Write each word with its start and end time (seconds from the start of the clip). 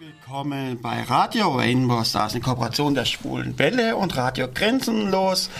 Willkommen 0.00 0.80
bei 0.80 1.02
Radio 1.02 1.56
Rainbow 1.56 2.04
Stars 2.04 2.36
in 2.36 2.40
Kooperation 2.40 2.94
der 2.94 3.04
Schwulen 3.04 3.58
Welle 3.58 3.96
und 3.96 4.16
Radio 4.16 4.46
Grenzenlos. 4.46 5.50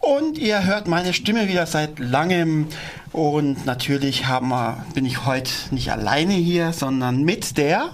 Und 0.00 0.38
ihr 0.38 0.64
hört 0.64 0.88
meine 0.88 1.12
Stimme 1.12 1.46
wieder 1.46 1.66
seit 1.66 2.00
langem. 2.00 2.66
Und 3.12 3.66
natürlich 3.66 4.26
wir, 4.26 4.84
bin 4.92 5.04
ich 5.06 5.24
heute 5.24 5.52
nicht 5.70 5.92
alleine 5.92 6.32
hier, 6.32 6.72
sondern 6.72 7.22
mit 7.22 7.58
der 7.58 7.90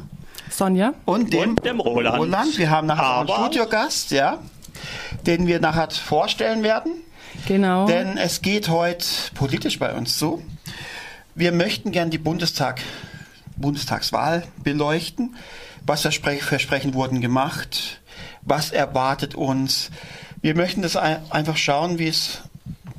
Sonja 0.49 0.95
und 1.05 1.35
dem, 1.35 1.51
und 1.51 1.65
dem 1.67 1.81
Roland. 1.81 2.21
Roland. 2.21 2.57
Wir 2.57 2.71
haben 2.71 2.87
nachher 2.87 3.05
Aber 3.05 3.37
einen 3.37 3.53
Studiogast, 3.53 4.13
ja, 4.13 4.39
den 5.27 5.47
wir 5.47 5.61
nachher 5.61 5.91
vorstellen 5.91 6.63
werden. 6.63 6.93
Genau. 7.47 7.87
Denn 7.87 8.17
es 8.17 8.41
geht 8.41 8.71
heute 8.71 9.05
politisch 9.35 9.79
bei 9.79 9.93
uns 9.93 10.17
zu. 10.17 10.43
Wir 11.35 11.53
möchten 11.53 11.93
gern 11.93 12.09
die 12.09 12.17
Bundestag, 12.17 12.81
Bundestagswahl 13.57 14.45
beleuchten. 14.63 15.37
Was 15.87 16.03
Versprechen 16.03 16.95
wurden 16.95 17.21
gemacht? 17.21 18.01
Was 18.43 18.71
erwartet 18.71 19.35
uns? 19.35 19.91
Wir 20.41 20.55
möchten 20.55 20.83
das 20.83 20.97
einfach 20.97 21.57
schauen, 21.57 21.99
wie 21.99 22.09
es 22.09 22.43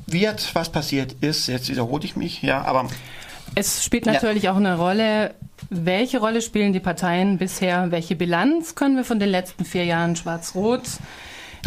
wird, 0.06 0.56
was 0.56 0.72
passiert 0.72 1.16
ist. 1.22 1.48
Jetzt 1.48 1.70
wiederhole 1.70 2.04
ich 2.04 2.16
mich, 2.16 2.42
ja, 2.42 2.64
aber. 2.64 2.88
Es 3.56 3.84
spielt 3.84 4.06
natürlich 4.06 4.44
ja. 4.44 4.52
auch 4.52 4.58
eine 4.58 4.78
Rolle, 4.78 5.34
welche 5.70 6.20
Rolle 6.20 6.42
spielen 6.42 6.74
die 6.74 6.80
Parteien 6.80 7.38
bisher? 7.38 7.92
Welche 7.92 8.16
Bilanz 8.16 8.76
können 8.76 8.96
wir 8.96 9.04
von 9.04 9.20
den 9.20 9.30
letzten 9.30 9.66
vier 9.66 9.86
Jahren 9.86 10.16
Schwarz-Rot 10.16 10.84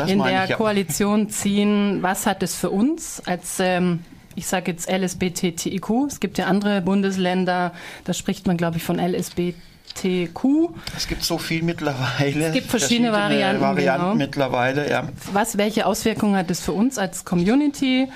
in 0.07 0.19
der 0.23 0.45
ich, 0.45 0.51
ja. 0.51 0.57
Koalition 0.57 1.29
ziehen? 1.29 2.03
Was 2.03 2.27
hat 2.27 2.43
es 2.43 2.55
für 2.55 2.71
uns 2.71 3.21
als, 3.27 3.59
ähm, 3.61 4.01
ich 4.37 4.47
sage 4.47 4.71
jetzt 4.71 4.91
LSBTTIQ? 4.91 6.07
Es 6.07 6.21
gibt 6.21 6.39
ja 6.39 6.47
andere 6.47 6.81
Bundesländer, 6.81 7.73
da 8.05 8.13
spricht 8.13 8.47
man, 8.47 8.57
glaube 8.57 8.79
ich, 8.79 8.83
von 8.83 8.99
LSBTQ. 8.99 9.55
TQ. 9.95 10.71
Es 10.97 11.09
gibt 11.09 11.23
so 11.23 11.39
viel 11.39 11.63
mittlerweile. 11.63 12.47
Es 12.47 12.53
gibt 12.53 12.67
verschiedene, 12.67 13.11
verschiedene 13.11 13.13
Varianten, 13.13 13.61
Varianten 13.63 14.05
genau. 14.05 14.15
mittlerweile, 14.15 14.91
ja. 14.91 15.09
Was, 15.33 15.59
welche 15.59 15.87
Auswirkungen 15.87 16.37
hat 16.37 16.51
es 16.51 16.61
für 16.61 16.73
uns 16.73 16.99
als 16.99 17.25
Community? 17.25 18.09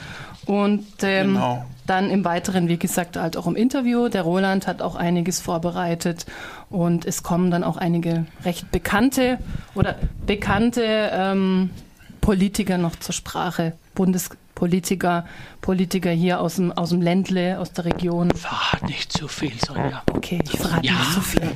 Und 0.47 0.87
ähm, 1.03 1.34
genau. 1.34 1.65
dann 1.87 2.11
im 2.11 2.25
Weiteren, 2.25 2.69
wie 2.69 2.77
gesagt, 2.77 3.17
halt 3.17 3.37
auch 3.37 3.47
im 3.47 3.56
Interview. 3.56 4.09
Der 4.09 4.23
Roland 4.23 4.67
hat 4.67 4.83
auch 4.83 4.95
einiges 4.95 5.41
vorbereitet 5.41 6.27
und 6.69 7.06
es 7.06 7.23
kommen 7.23 7.51
dann 7.51 7.65
auch 7.65 7.78
einige 7.78 8.27
recht 8.45 8.71
bekannte 8.71 9.39
oder 9.75 9.97
bekannte 10.27 11.11
ähm, 11.12 11.71
Politiker 12.21 12.77
noch 12.78 12.97
zur 12.97 13.15
Sprache. 13.15 13.73
Bundes 13.95 14.31
Politiker, 14.55 15.24
Politiker 15.60 16.10
hier 16.10 16.41
aus 16.41 16.56
dem, 16.56 16.70
aus 16.72 16.91
dem 16.91 17.02
Ländle, 17.02 17.58
aus 17.58 17.72
der 17.72 17.86
Region. 17.86 18.30
Verrat 18.30 18.83
nicht 18.88 19.12
zu 19.12 19.28
viel, 19.28 19.52
Sonja. 19.58 20.02
Okay, 20.12 20.38
ich 20.44 20.58
verrate 20.58 20.86
ja. 20.86 20.92
nicht 20.92 21.12
zu 21.12 21.20
viel. 21.20 21.50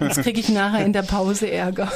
Jetzt 0.00 0.22
kriege 0.22 0.40
ich 0.40 0.48
nachher 0.48 0.84
in 0.84 0.92
der 0.92 1.02
Pause 1.02 1.50
Ärger, 1.50 1.90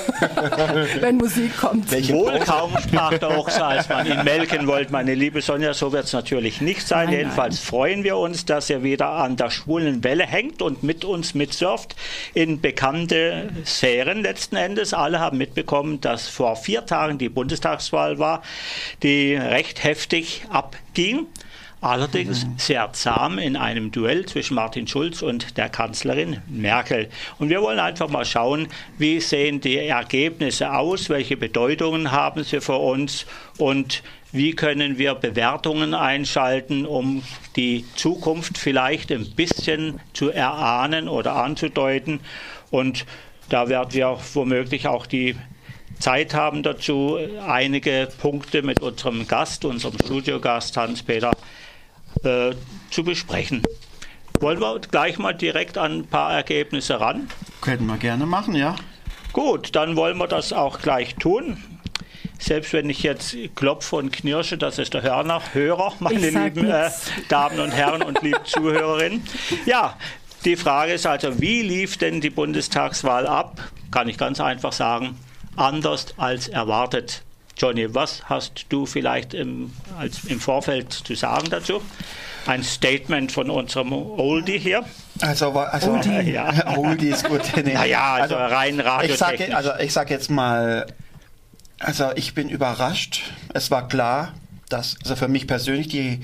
wenn 1.00 1.16
Musik 1.16 1.56
kommt. 1.56 1.90
Welche 1.90 2.12
Wohl 2.12 2.38
kaum 2.40 2.76
sprach 2.78 3.18
der 3.18 3.36
Ochse, 3.38 3.64
als 3.64 3.88
man 3.88 4.06
ihn 4.06 4.22
melken 4.22 4.66
wollte, 4.66 4.92
meine 4.92 5.14
liebe 5.14 5.40
Sonja. 5.42 5.74
So 5.74 5.92
wird 5.92 6.04
es 6.04 6.12
natürlich 6.12 6.60
nicht 6.60 6.86
sein. 6.86 7.06
Nein, 7.06 7.18
Jedenfalls 7.18 7.56
nein. 7.56 7.66
freuen 7.66 8.04
wir 8.04 8.16
uns, 8.16 8.44
dass 8.44 8.70
er 8.70 8.82
wieder 8.82 9.08
an 9.08 9.36
der 9.36 9.50
schwulen 9.50 10.04
Welle 10.04 10.26
hängt 10.26 10.62
und 10.62 10.82
mit 10.82 11.04
uns 11.04 11.34
mitsurft 11.34 11.96
in 12.34 12.60
bekannte 12.60 13.50
Sphären 13.64 14.22
letzten 14.22 14.56
Endes. 14.56 14.94
Alle 14.94 15.18
haben 15.18 15.38
mitbekommen, 15.38 16.00
dass 16.00 16.28
vor 16.28 16.56
vier 16.56 16.86
Tagen 16.86 17.18
die 17.18 17.28
Bundestagswahl 17.28 18.18
war, 18.18 18.42
die 19.02 19.34
recht 19.34 19.82
heftig 19.82 20.35
abging. 20.50 21.26
Allerdings 21.82 22.46
sehr 22.56 22.92
zahm 22.94 23.38
in 23.38 23.54
einem 23.54 23.92
Duell 23.92 24.24
zwischen 24.24 24.54
Martin 24.54 24.88
Schulz 24.88 25.20
und 25.20 25.58
der 25.58 25.68
Kanzlerin 25.68 26.40
Merkel. 26.48 27.10
Und 27.38 27.50
wir 27.50 27.60
wollen 27.60 27.78
einfach 27.78 28.08
mal 28.08 28.24
schauen, 28.24 28.68
wie 28.96 29.20
sehen 29.20 29.60
die 29.60 29.76
Ergebnisse 29.76 30.72
aus, 30.72 31.10
welche 31.10 31.36
Bedeutungen 31.36 32.12
haben 32.12 32.44
sie 32.44 32.60
für 32.60 32.78
uns 32.78 33.26
und 33.58 34.02
wie 34.32 34.54
können 34.54 34.98
wir 34.98 35.14
Bewertungen 35.14 35.94
einschalten, 35.94 36.86
um 36.86 37.22
die 37.56 37.84
Zukunft 37.94 38.58
vielleicht 38.58 39.12
ein 39.12 39.30
bisschen 39.30 40.00
zu 40.14 40.30
erahnen 40.30 41.08
oder 41.08 41.36
anzudeuten. 41.36 42.20
Und 42.70 43.04
da 43.48 43.68
werden 43.68 43.92
wir 43.92 44.18
womöglich 44.34 44.88
auch 44.88 45.06
die 45.06 45.36
Zeit 45.98 46.34
haben 46.34 46.62
dazu, 46.62 47.18
einige 47.46 48.08
Punkte 48.20 48.62
mit 48.62 48.80
unserem 48.80 49.26
Gast, 49.26 49.64
unserem 49.64 49.98
Studiogast 49.98 50.76
Hans-Peter, 50.76 51.32
äh, 52.22 52.52
zu 52.90 53.04
besprechen. 53.04 53.62
Wollen 54.40 54.60
wir 54.60 54.78
gleich 54.80 55.18
mal 55.18 55.32
direkt 55.32 55.78
an 55.78 56.00
ein 56.00 56.06
paar 56.06 56.32
Ergebnisse 56.32 57.00
ran? 57.00 57.28
Könnten 57.60 57.86
wir 57.86 57.96
gerne 57.96 58.26
machen, 58.26 58.54
ja. 58.54 58.76
Gut, 59.32 59.74
dann 59.74 59.96
wollen 59.96 60.18
wir 60.18 60.28
das 60.28 60.52
auch 60.52 60.80
gleich 60.80 61.14
tun. 61.16 61.62
Selbst 62.38 62.72
wenn 62.74 62.90
ich 62.90 63.02
jetzt 63.02 63.34
klopfe 63.54 63.96
und 63.96 64.12
knirsche, 64.12 64.58
das 64.58 64.78
ist 64.78 64.92
der 64.92 65.02
Hörner, 65.02 65.40
Hörer, 65.52 65.94
meine 66.00 66.30
lieben 66.30 66.68
äh, 66.70 66.90
Damen 67.28 67.60
und 67.60 67.70
Herren 67.70 68.02
und 68.02 68.22
liebe 68.22 68.42
Zuhörerinnen. 68.44 69.22
Ja, 69.64 69.96
die 70.44 70.56
Frage 70.56 70.92
ist 70.92 71.06
also, 71.06 71.40
wie 71.40 71.62
lief 71.62 71.96
denn 71.96 72.20
die 72.20 72.30
Bundestagswahl 72.30 73.26
ab? 73.26 73.60
Kann 73.90 74.08
ich 74.08 74.18
ganz 74.18 74.38
einfach 74.40 74.72
sagen, 74.72 75.18
anders 75.56 76.06
als 76.16 76.48
erwartet. 76.48 77.22
Johnny, 77.56 77.94
was 77.94 78.22
hast 78.24 78.66
du 78.68 78.84
vielleicht 78.84 79.32
im, 79.32 79.72
als, 79.98 80.24
im 80.24 80.40
Vorfeld 80.40 80.92
zu 80.92 81.14
sagen 81.14 81.48
dazu? 81.48 81.80
Ein 82.46 82.62
Statement 82.62 83.32
von 83.32 83.50
unserem 83.50 83.92
Oldie 83.92 84.58
hier. 84.58 84.84
Also, 85.20 85.50
also 85.50 85.92
Oldie, 85.92 86.30
ja. 86.32 86.76
Oldie 86.76 87.08
ist 87.08 87.28
gut. 87.28 87.40
Nee. 87.56 87.72
Naja, 87.72 88.14
also, 88.14 88.36
also 88.36 88.54
rein 88.54 88.78
radio 88.78 89.12
ich 89.12 89.18
sage, 89.18 89.56
Also 89.56 89.70
ich 89.80 89.92
sage 89.92 90.12
jetzt 90.12 90.30
mal, 90.30 90.86
also 91.78 92.10
ich 92.14 92.34
bin 92.34 92.48
überrascht. 92.48 93.22
Es 93.54 93.70
war 93.70 93.88
klar, 93.88 94.34
dass 94.68 94.96
also 95.02 95.16
für 95.16 95.28
mich 95.28 95.46
persönlich 95.46 95.88
die 95.88 96.20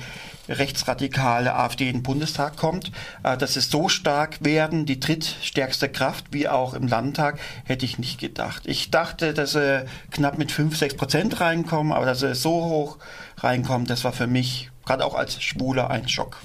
rechtsradikale 0.53 1.55
AfD 1.55 1.89
in 1.89 1.99
den 1.99 2.03
Bundestag 2.03 2.57
kommt. 2.57 2.93
Äh, 3.23 3.37
dass 3.37 3.57
es 3.57 3.71
so 3.71 3.89
stark 3.89 4.45
werden, 4.45 4.87
die 4.87 5.01
drittstärkste 5.01 5.89
Kraft, 5.89 6.27
wie 6.31 6.49
auch 6.49 6.75
im 6.75 6.89
Landtag, 6.89 7.39
hätte 7.65 7.85
ich 7.85 7.99
nicht 7.99 8.21
gedacht. 8.21 8.63
Ich 8.67 8.91
dachte, 8.91 9.35
dass 9.35 9.53
sie 9.53 9.85
knapp 10.11 10.39
mit 10.39 10.53
5, 10.53 10.77
6 10.77 10.97
Prozent 10.97 11.41
reinkommen, 11.41 11.93
aber 11.93 12.07
dass 12.07 12.21
sie 12.21 12.35
so 12.35 12.65
hoch 12.65 12.99
reinkommen, 13.39 13.87
das 13.87 14.05
war 14.05 14.13
für 14.13 14.27
mich, 14.27 14.71
gerade 14.85 15.05
auch 15.05 15.15
als 15.15 15.43
Schwuler, 15.43 15.91
ein 15.91 16.09
Schock. 16.09 16.39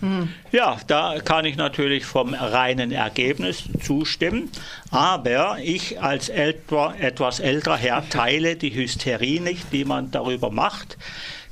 Hm. 0.00 0.30
Ja, 0.50 0.78
da 0.86 1.18
kann 1.22 1.44
ich 1.44 1.56
natürlich 1.56 2.06
vom 2.06 2.32
reinen 2.32 2.90
Ergebnis 2.90 3.64
zustimmen. 3.82 4.50
Aber 4.90 5.58
ich 5.62 6.00
als 6.02 6.30
älter, 6.30 6.94
etwas 6.98 7.38
älterer 7.38 7.76
Herr 7.76 8.08
teile 8.08 8.56
die 8.56 8.74
Hysterie 8.74 9.40
nicht, 9.40 9.72
die 9.72 9.84
man 9.84 10.10
darüber 10.10 10.50
macht 10.50 10.96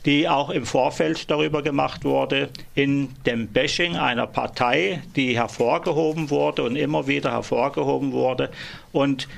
die 0.08 0.26
auch 0.26 0.48
im 0.48 0.64
Vorfeld 0.64 1.30
darüber 1.30 1.60
gemacht 1.60 2.02
wurde, 2.02 2.48
in 2.74 3.10
dem 3.26 3.46
Bashing 3.48 3.98
einer 3.98 4.26
Partei, 4.26 5.02
die 5.16 5.36
hervorgehoben 5.36 6.30
wurde 6.30 6.62
und 6.62 6.76
immer 6.76 7.06
wieder 7.06 7.30
hervorgehoben 7.30 8.12
wurde 8.12 8.48
und 8.90 9.28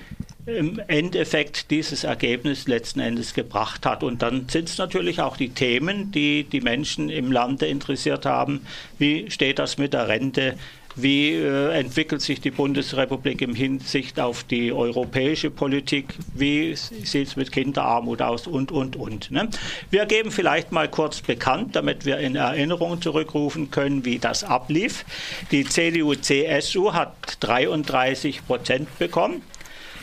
im 0.47 0.81
Endeffekt 0.87 1.73
dieses 1.73 2.05
Ergebnis 2.05 2.69
letzten 2.69 3.01
Endes 3.01 3.35
gebracht 3.35 3.85
hat. 3.85 4.05
Und 4.05 4.23
dann 4.23 4.49
sind 4.49 4.69
es 4.69 4.79
natürlich 4.79 5.21
auch 5.21 5.37
die 5.37 5.49
Themen, 5.49 6.13
die 6.13 6.45
die 6.45 6.61
Menschen 6.61 7.09
im 7.09 7.33
Lande 7.33 7.67
interessiert 7.67 8.25
haben. 8.25 8.65
Wie 8.97 9.29
steht 9.29 9.59
das 9.59 9.77
mit 9.77 9.93
der 9.93 10.07
Rente? 10.07 10.55
Wie 11.03 11.33
äh, 11.33 11.71
entwickelt 11.79 12.21
sich 12.21 12.41
die 12.41 12.51
Bundesrepublik 12.51 13.41
im 13.41 13.55
Hinsicht 13.55 14.21
auf 14.21 14.45
die 14.45 14.73
europäische 14.73 15.51
Politik? 15.51 16.15
Wie 16.35 16.75
sieht 16.75 17.29
es 17.29 17.37
mit 17.37 17.53
Kinderarmut 17.53 18.21
aus? 18.21 18.47
Und, 18.47 18.71
und, 18.71 18.97
und. 18.97 19.31
Ne? 19.31 19.49
Wir 19.91 20.05
geben 20.05 20.31
vielleicht 20.31 20.73
mal 20.73 20.89
kurz 20.89 21.23
bekannt, 21.23 21.75
damit 21.77 22.05
wir 22.05 22.19
in 22.19 22.37
Erinnerung 22.37 23.01
zurückrufen 23.01 23.71
können, 23.71 24.05
wie 24.05 24.19
das 24.19 24.45
ablief. 24.45 25.05
Die 25.51 25.65
CDU-CSU 25.65 26.93
hat 26.93 27.15
33 27.41 28.47
Prozent 28.47 28.99
bekommen. 28.99 29.43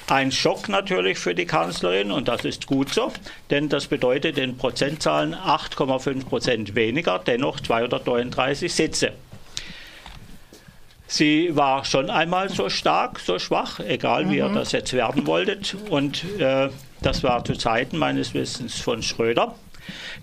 Ein 0.10 0.32
Schock 0.32 0.70
natürlich 0.70 1.20
für 1.20 1.36
die 1.36 1.46
Kanzlerin 1.46 2.12
und 2.12 2.30
das 2.30 2.46
ist 2.46 2.66
gut 2.66 2.94
so, 2.94 3.12
denn 3.50 3.68
das 3.68 3.88
bedeutet 3.88 4.38
in 4.38 4.56
Prozentzahlen 4.56 5.36
8,5 5.36 6.26
Prozent 6.26 6.76
weniger, 6.76 7.20
dennoch 7.20 7.60
239 7.60 8.74
Sitze. 8.74 9.12
Sie 11.08 11.56
war 11.56 11.86
schon 11.86 12.10
einmal 12.10 12.50
so 12.50 12.70
stark, 12.70 13.20
so 13.20 13.40
schwach, 13.40 13.80
egal 13.80 14.26
mhm. 14.26 14.32
wie 14.32 14.38
ihr 14.38 14.50
mhm. 14.50 14.56
das 14.56 14.74
jetzt 14.74 14.94
werden 14.94 15.26
wolltet. 15.26 15.76
Und 15.90 16.24
äh, 16.40 16.70
das 17.02 17.24
war 17.24 17.44
zu 17.46 17.56
Zeiten 17.56 17.98
meines 17.98 18.34
Wissens 18.34 18.80
von 18.80 19.02
Schröder. 19.02 19.56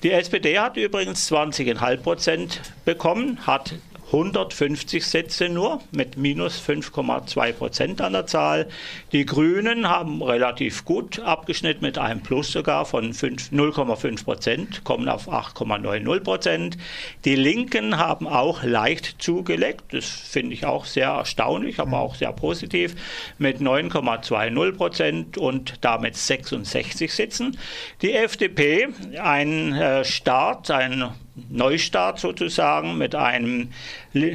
Die 0.02 0.10
SPD 0.10 0.58
hat 0.58 0.76
übrigens 0.76 1.30
20,5 1.32 1.96
Prozent 1.98 2.60
bekommen, 2.84 3.38
hat 3.46 3.74
150 4.06 5.04
Sitze 5.04 5.48
nur 5.48 5.80
mit 5.90 6.16
minus 6.16 6.60
5,2 6.60 7.52
Prozent 7.52 8.00
an 8.00 8.12
der 8.12 8.26
Zahl. 8.26 8.68
Die 9.12 9.26
Grünen 9.26 9.88
haben 9.88 10.22
relativ 10.22 10.84
gut 10.84 11.18
abgeschnitten 11.20 11.84
mit 11.84 11.98
einem 11.98 12.22
Plus 12.22 12.52
sogar 12.52 12.84
von 12.84 13.12
0,5 13.12 14.24
Prozent, 14.24 14.84
kommen 14.84 15.08
auf 15.08 15.28
8,90 15.28 16.20
Prozent. 16.20 16.78
Die 17.24 17.34
Linken 17.34 17.96
haben 17.98 18.28
auch 18.28 18.62
leicht 18.62 19.22
zugelegt, 19.22 19.84
das 19.92 20.04
finde 20.04 20.54
ich 20.54 20.66
auch 20.66 20.84
sehr 20.84 21.08
erstaunlich, 21.08 21.80
aber 21.80 21.98
auch 21.98 22.14
sehr 22.14 22.32
positiv, 22.32 22.94
mit 23.38 23.60
9,20 23.60 24.72
Prozent 24.72 25.38
und 25.38 25.74
damit 25.80 26.16
66 26.16 27.12
Sitzen. 27.12 27.58
Die 28.02 28.12
FDP, 28.12 28.88
ein 29.20 29.74
äh, 29.74 30.04
Start, 30.04 30.70
ein 30.70 31.12
Neustart 31.50 32.20
sozusagen 32.20 32.96
mit 32.96 33.14
einem 33.14 33.70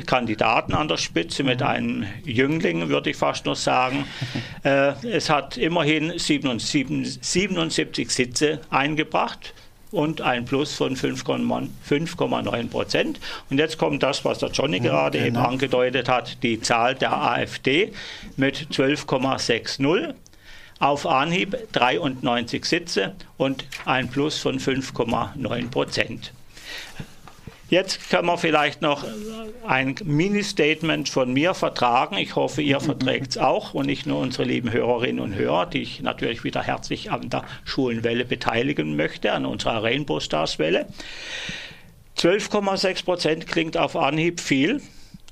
Kandidaten 0.05 0.73
an 0.73 0.87
der 0.87 0.97
Spitze, 0.97 1.43
mit 1.43 1.61
einem 1.61 2.05
Jüngling, 2.25 2.89
würde 2.89 3.11
ich 3.11 3.15
fast 3.17 3.45
noch 3.45 3.55
sagen. 3.55 4.05
Äh, 4.63 4.91
es 5.07 5.29
hat 5.29 5.55
immerhin 5.55 6.19
77 6.19 8.09
Sitze 8.11 8.59
eingebracht 8.69 9.53
und 9.91 10.19
ein 10.19 10.43
Plus 10.43 10.75
von 10.75 10.97
5,9 10.97 12.69
Prozent. 12.69 13.21
Und 13.49 13.57
jetzt 13.57 13.77
kommt 13.77 14.03
das, 14.03 14.25
was 14.25 14.39
der 14.39 14.49
Johnny 14.49 14.81
gerade 14.81 15.17
genau. 15.19 15.27
eben 15.27 15.37
angedeutet 15.37 16.09
hat, 16.09 16.43
die 16.43 16.59
Zahl 16.59 16.95
der 16.95 17.13
AfD 17.13 17.93
mit 18.35 18.67
12,60 18.71 20.13
auf 20.79 21.05
Anhieb 21.05 21.55
93 21.71 22.65
Sitze 22.65 23.15
und 23.37 23.65
ein 23.85 24.09
Plus 24.09 24.39
von 24.39 24.59
5,9 24.59 25.69
Prozent. 25.69 26.33
Jetzt 27.69 28.09
können 28.09 28.25
wir 28.25 28.39
vielleicht 28.39 28.81
noch 28.81 29.05
ein 29.67 29.93
Mini-Statement 30.03 31.07
von 31.07 31.31
mir 31.31 31.53
vertragen. 31.53 32.17
Ich 32.17 32.35
hoffe, 32.35 32.63
ihr 32.63 32.79
verträgt 32.79 33.31
es 33.31 33.37
auch 33.37 33.75
und 33.75 33.85
nicht 33.85 34.07
nur 34.07 34.19
unsere 34.19 34.43
lieben 34.43 34.73
Hörerinnen 34.73 35.19
und 35.19 35.35
Hörer, 35.35 35.67
die 35.67 35.83
ich 35.83 36.01
natürlich 36.01 36.43
wieder 36.43 36.63
herzlich 36.63 37.11
an 37.11 37.29
der 37.29 37.43
Schulenwelle 37.65 38.25
beteiligen 38.25 38.95
möchte, 38.95 39.33
an 39.33 39.45
unserer 39.45 39.83
Rainbow 39.83 40.19
Stars 40.19 40.57
Welle. 40.57 40.87
12,6 42.17 43.05
Prozent 43.05 43.47
klingt 43.47 43.77
auf 43.77 43.95
Anhieb 43.95 44.41
viel, 44.41 44.81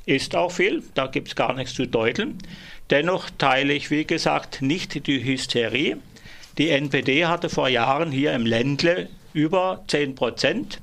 ist 0.06 0.36
auch 0.36 0.52
viel, 0.52 0.84
da 0.94 1.08
gibt 1.08 1.30
es 1.30 1.36
gar 1.36 1.54
nichts 1.54 1.74
zu 1.74 1.88
deuteln. 1.88 2.38
Dennoch 2.92 3.32
teile 3.40 3.74
ich, 3.74 3.90
wie 3.90 4.06
gesagt, 4.06 4.62
nicht 4.62 5.08
die 5.08 5.24
Hysterie. 5.24 5.98
Die 6.60 6.70
NPD 6.70 7.26
hatte 7.26 7.50
vor 7.50 7.68
Jahren 7.68 8.12
hier 8.12 8.34
im 8.34 8.46
Ländle 8.46 9.10
über 9.34 9.84
10 9.88 10.14
Prozent 10.14 10.80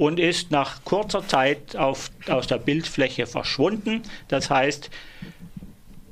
und 0.00 0.18
ist 0.18 0.50
nach 0.50 0.82
kurzer 0.84 1.28
Zeit 1.28 1.76
auf, 1.76 2.10
aus 2.26 2.46
der 2.46 2.56
Bildfläche 2.56 3.26
verschwunden. 3.26 4.00
Das 4.28 4.48
heißt, 4.48 4.88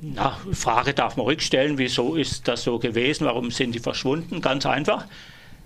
na, 0.03 0.39
Frage 0.53 0.93
darf 0.93 1.17
man 1.17 1.25
rückstellen, 1.25 1.79
wieso 1.79 2.15
ist 2.15 2.47
das 2.49 2.65
so 2.65 2.79
gewesen, 2.79 3.25
warum 3.25 3.51
sind 3.51 3.75
die 3.75 3.79
verschwunden? 3.79 4.43
Ganz 4.43 4.67
einfach, 4.67 5.07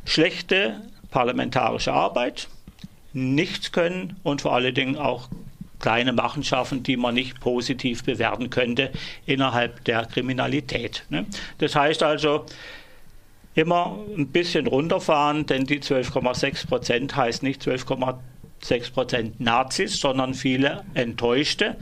schlechte 0.05 0.83
parlamentarische 1.11 1.93
Arbeit, 1.93 2.47
nichts 3.13 3.73
können 3.73 4.15
und 4.23 4.43
vor 4.43 4.55
allen 4.55 4.73
Dingen 4.73 4.97
auch 4.97 5.29
kleine 5.81 6.13
Machenschaften, 6.13 6.85
die 6.85 6.97
man 6.97 7.17
nicht 7.17 7.41
positiv 7.41 8.05
bewerten 8.05 8.51
könnte 8.51 8.93
innerhalb 9.27 9.85
der 9.85 10.07
Kriminalität. 10.07 11.03
Ne? 11.11 11.27
Das 11.59 11.75
heißt 11.75 12.05
also, 12.05 12.47
immer 13.55 13.99
ein 14.17 14.29
bisschen 14.29 14.67
runterfahren, 14.67 15.47
denn 15.47 15.65
die 15.65 15.81
12,6 15.81 16.67
Prozent 16.67 17.17
heißt 17.17 17.43
nicht 17.43 17.63
12,6 17.63 18.93
Prozent 18.93 19.41
Nazis, 19.41 20.01
sondern 20.01 20.35
viele 20.35 20.85
Enttäuschte. 20.95 21.77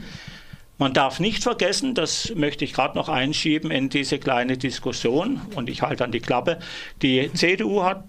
Man 0.81 0.93
darf 0.93 1.19
nicht 1.19 1.43
vergessen, 1.43 1.93
das 1.93 2.33
möchte 2.35 2.65
ich 2.65 2.73
gerade 2.73 2.97
noch 2.97 3.07
einschieben 3.07 3.69
in 3.69 3.89
diese 3.89 4.17
kleine 4.17 4.57
Diskussion 4.57 5.39
und 5.53 5.69
ich 5.69 5.83
halte 5.83 6.03
an 6.03 6.11
die 6.11 6.21
Klappe. 6.21 6.57
Die 7.03 7.31
CDU 7.33 7.83
hat, 7.83 8.03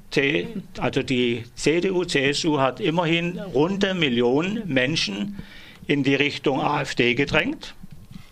also 0.79 1.03
die 1.03 1.45
CDU, 1.55 2.05
CSU 2.05 2.61
hat 2.61 2.81
immerhin 2.81 3.39
runde 3.39 3.93
Millionen 3.93 4.63
Menschen 4.67 5.37
in 5.87 6.03
die 6.03 6.15
Richtung 6.15 6.63
AfD 6.63 7.15
gedrängt. 7.15 7.75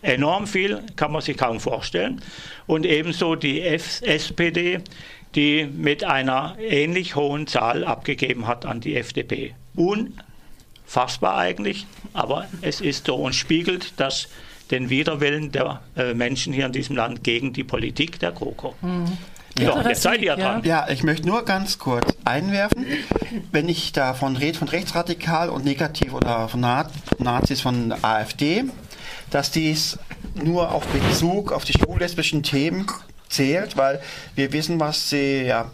Enorm 0.01 0.47
viel, 0.47 0.81
kann 0.95 1.11
man 1.11 1.21
sich 1.21 1.37
kaum 1.37 1.59
vorstellen. 1.59 2.21
Und 2.65 2.87
ebenso 2.87 3.35
die 3.35 3.61
SPD, 3.61 4.79
die 5.35 5.65
mit 5.65 6.03
einer 6.03 6.55
ähnlich 6.59 7.15
hohen 7.15 7.47
Zahl 7.47 7.85
abgegeben 7.85 8.47
hat 8.47 8.65
an 8.65 8.81
die 8.81 8.95
FDP. 8.95 9.53
Unfassbar 9.75 11.37
eigentlich, 11.37 11.85
aber 12.13 12.47
es 12.61 12.81
ist 12.81 13.05
so 13.05 13.15
und 13.15 13.33
spiegelt 13.33 13.93
das 13.97 14.27
den 14.71 14.89
Widerwillen 14.89 15.51
der 15.51 15.81
äh, 15.97 16.13
Menschen 16.13 16.53
hier 16.53 16.65
in 16.65 16.71
diesem 16.71 16.95
Land 16.95 17.23
gegen 17.23 17.53
die 17.53 17.63
Politik 17.63 18.19
der 18.19 18.31
GroKo. 18.31 18.73
Mhm. 18.81 19.17
Ja, 19.59 19.87
jetzt 19.87 20.01
seid 20.01 20.21
ihr 20.21 20.35
dran. 20.35 20.63
Ja, 20.63 20.87
ich 20.89 21.03
möchte 21.03 21.27
nur 21.27 21.43
ganz 21.43 21.77
kurz 21.77 22.15
einwerfen, 22.23 22.85
wenn 23.51 23.67
ich 23.67 23.91
davon 23.91 24.37
rede, 24.37 24.57
von 24.57 24.69
rechtsradikal 24.69 25.49
und 25.49 25.65
negativ 25.65 26.13
oder 26.13 26.47
von 26.47 26.61
Nazis 26.61 27.59
von 27.59 27.93
AfD, 28.01 28.63
dass 29.29 29.51
dies 29.51 29.99
nur 30.35 30.71
auf 30.71 30.85
Bezug 30.87 31.51
auf 31.51 31.65
die 31.65 31.73
schwul-lesbischen 31.73 32.43
Themen 32.43 32.87
zählt, 33.31 33.77
weil 33.77 34.01
wir 34.35 34.53
wissen, 34.53 34.79
was 34.79 35.09
sie 35.09 35.43
ja 35.43 35.71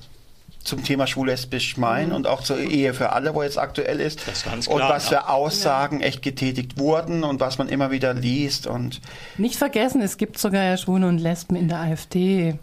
zum 0.68 0.83
Thema 0.83 1.07
schwul-lesbisch 1.07 1.77
meinen 1.77 2.09
mhm. 2.09 2.15
und 2.15 2.27
auch 2.27 2.44
zur 2.44 2.59
Ehe 2.59 2.94
für 2.94 3.13
alle, 3.13 3.33
wo 3.33 3.42
jetzt 3.42 3.57
aktuell 3.57 4.00
ist. 4.00 4.19
Klar, 4.19 4.56
und 4.56 4.81
was 4.81 5.07
für 5.07 5.30
Aussagen 5.30 6.01
echt 6.01 6.21
getätigt 6.21 6.77
wurden 6.77 7.24
und 7.24 7.39
was 7.39 7.57
man 7.57 7.69
immer 7.69 7.89
wieder 7.89 8.13
liest. 8.13 8.68
Und 8.68 9.01
Nicht 9.38 9.56
vergessen, 9.56 10.01
es 10.01 10.18
gibt 10.18 10.38
sogar 10.38 10.63
ja 10.63 10.77
Schwule 10.77 11.07
und 11.07 11.19
Lesben 11.19 11.56
in 11.56 11.69
der 11.69 11.80
AfD. 11.80 12.59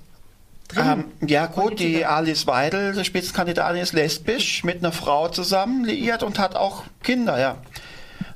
Ähm, 0.77 1.05
ja 1.27 1.47
gut, 1.47 1.79
die 1.79 2.05
Alice 2.05 2.47
Weidel, 2.47 2.95
die 2.95 3.05
Spitzenkandidatin, 3.05 3.81
ist 3.81 3.93
lesbisch 3.93 4.65
mit 4.65 4.79
einer 4.79 4.93
Frau 4.93 5.29
zusammen 5.29 5.85
liiert 5.85 6.23
und 6.23 6.39
hat 6.39 6.57
auch 6.57 6.85
Kinder, 7.03 7.39
ja. 7.39 7.57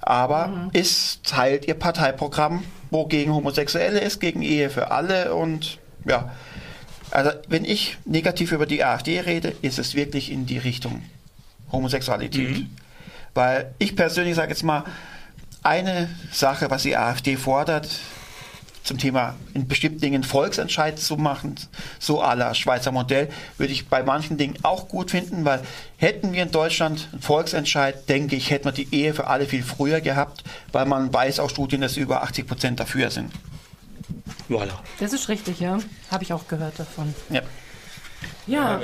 Aber 0.01 0.49
mhm. 0.49 0.71
ist 0.73 1.25
teilt 1.25 1.67
ihr 1.67 1.75
Parteiprogramm, 1.75 2.65
wo 2.91 3.07
gegen 3.07 3.35
Homosexuelle 3.35 4.01
ist, 4.01 4.21
gegen 4.21 4.43
Ehe 4.43 4.71
für 4.71 4.91
alle 4.91 5.35
und 5.35 5.79
ja. 6.07 6.31
Also 7.11 7.31
wenn 7.49 7.65
ich 7.65 7.97
negativ 8.05 8.53
über 8.53 8.67
die 8.67 8.85
AfD 8.85 9.21
rede, 9.21 9.55
ist 9.63 9.79
es 9.79 9.95
wirklich 9.95 10.31
in 10.31 10.47
die 10.47 10.59
Richtung 10.59 11.03
Homosexualität. 11.73 12.59
Mhm. 12.59 12.71
Weil 13.35 13.75
ich 13.79 13.97
persönlich 13.97 14.35
sage 14.35 14.51
jetzt 14.51 14.63
mal, 14.63 14.85
eine 15.63 16.09
Sache, 16.33 16.71
was 16.71 16.83
die 16.83 16.97
AfD 16.97 17.37
fordert, 17.37 17.89
zum 18.89 18.99
Thema 18.99 19.37
in 19.53 19.69
bestimmten 19.69 20.01
Dingen 20.01 20.25
Volksentscheid 20.25 20.99
zu 20.99 21.17
machen, 21.17 21.57
so 21.99 22.23
la 22.23 22.55
Schweizer 22.55 22.91
Modell, 22.91 23.29
würde 23.59 23.73
ich 23.73 23.87
bei 23.89 24.03
manchen 24.03 24.39
Dingen 24.39 24.57
auch 24.63 24.89
gut 24.89 25.11
finden, 25.11 25.45
weil 25.45 25.61
hätten 25.99 26.33
wir 26.33 26.43
in 26.43 26.51
Deutschland 26.51 27.09
einen 27.13 27.21
Volksentscheid, 27.21 28.09
denke 28.09 28.35
ich, 28.35 28.51
hätten 28.51 28.65
wir 28.65 28.73
die 28.73 28.89
Ehe 28.93 29.13
für 29.13 29.27
alle 29.27 29.45
viel 29.45 29.63
früher 29.63 30.01
gehabt, 30.01 30.43
weil 30.73 30.87
man 30.87 31.13
weiß 31.13 31.39
aus 31.39 31.51
Studien, 31.51 31.83
dass 31.83 31.99
über 31.99 32.23
80 32.23 32.47
Prozent 32.47 32.81
dafür 32.81 33.11
sind. 33.11 33.31
Voilà. 34.49 34.73
Das 34.99 35.13
ist 35.13 35.29
richtig, 35.29 35.61
ja. 35.61 35.79
Habe 36.11 36.25
ich 36.25 36.33
auch 36.33 36.49
gehört 36.49 36.79
davon. 36.79 37.15
Ja. 37.31 37.43
Ja. 38.47 38.81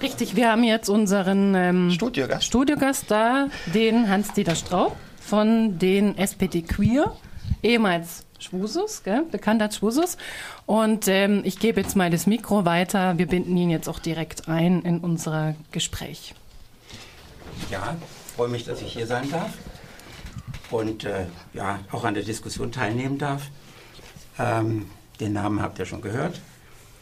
Richtig, 0.00 0.36
wir 0.36 0.50
haben 0.50 0.62
jetzt 0.62 0.88
unseren 0.88 1.54
ähm, 1.54 1.90
Studiogast. 1.90 2.44
Studiogast 2.44 3.10
da, 3.10 3.48
den 3.74 4.08
Hans-Dieter 4.08 4.54
Straub 4.54 4.96
von 5.20 5.78
den 5.78 6.16
SPD 6.18 6.62
Queer, 6.62 7.16
ehemals 7.62 8.24
Schwusus, 8.38 9.02
gell? 9.02 9.24
bekannt 9.30 9.62
als 9.62 9.76
Schwusus. 9.76 10.18
Und 10.66 11.08
ähm, 11.08 11.40
ich 11.44 11.58
gebe 11.58 11.80
jetzt 11.80 11.96
mal 11.96 12.10
das 12.10 12.26
Mikro 12.26 12.64
weiter. 12.64 13.18
Wir 13.18 13.26
binden 13.26 13.56
ihn 13.56 13.70
jetzt 13.70 13.88
auch 13.88 13.98
direkt 13.98 14.48
ein 14.48 14.82
in 14.82 15.00
unser 15.00 15.54
Gespräch. 15.72 16.34
Ja, 17.70 17.96
freue 18.36 18.48
mich, 18.48 18.64
dass 18.64 18.82
ich 18.82 18.92
hier 18.92 19.06
sein 19.06 19.30
darf 19.30 19.52
und 20.70 21.04
äh, 21.04 21.26
ja, 21.54 21.80
auch 21.90 22.04
an 22.04 22.14
der 22.14 22.22
Diskussion 22.22 22.72
teilnehmen 22.72 23.18
darf. 23.18 23.50
Ähm, 24.38 24.86
den 25.20 25.32
Namen 25.32 25.62
habt 25.62 25.78
ihr 25.78 25.86
schon 25.86 26.02
gehört. 26.02 26.40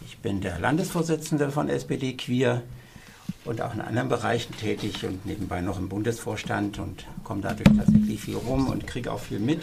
Ich 0.06 0.18
bin 0.18 0.40
der 0.40 0.58
Landesvorsitzende 0.58 1.50
von 1.50 1.68
SPD 1.68 2.16
Queer 2.16 2.62
und 3.44 3.60
auch 3.60 3.74
in 3.74 3.80
anderen 3.80 4.08
Bereichen 4.08 4.56
tätig 4.56 5.04
und 5.04 5.26
nebenbei 5.26 5.60
noch 5.60 5.78
im 5.78 5.88
Bundesvorstand 5.88 6.78
und 6.78 7.06
komme 7.24 7.42
dadurch 7.42 7.68
tatsächlich 7.76 8.20
viel 8.20 8.36
rum 8.36 8.68
und 8.68 8.86
kriege 8.86 9.12
auch 9.12 9.20
viel 9.20 9.38
mit. 9.38 9.62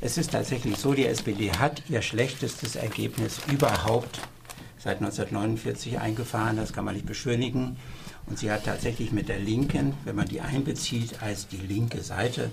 Es 0.00 0.18
ist 0.18 0.32
tatsächlich 0.32 0.76
so, 0.76 0.94
die 0.94 1.06
SPD 1.06 1.50
hat 1.52 1.82
ihr 1.88 2.02
schlechtestes 2.02 2.76
Ergebnis 2.76 3.40
überhaupt 3.50 4.20
seit 4.78 4.98
1949 4.98 5.98
eingefahren, 5.98 6.56
das 6.56 6.72
kann 6.72 6.84
man 6.84 6.94
nicht 6.94 7.06
beschönigen. 7.06 7.76
Und 8.26 8.38
sie 8.38 8.50
hat 8.50 8.64
tatsächlich 8.64 9.10
mit 9.10 9.28
der 9.28 9.38
Linken, 9.38 9.94
wenn 10.04 10.14
man 10.14 10.28
die 10.28 10.40
einbezieht 10.40 11.22
als 11.22 11.48
die 11.48 11.56
linke 11.56 12.02
Seite, 12.02 12.50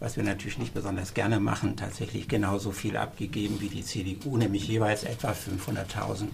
was 0.00 0.16
wir 0.16 0.24
natürlich 0.24 0.58
nicht 0.58 0.74
besonders 0.74 1.14
gerne 1.14 1.40
machen, 1.40 1.76
tatsächlich 1.76 2.28
genauso 2.28 2.70
viel 2.72 2.96
abgegeben 2.96 3.60
wie 3.60 3.68
die 3.68 3.84
CDU, 3.84 4.36
nämlich 4.36 4.68
jeweils 4.68 5.04
etwa 5.04 5.32
500.000 5.32 6.28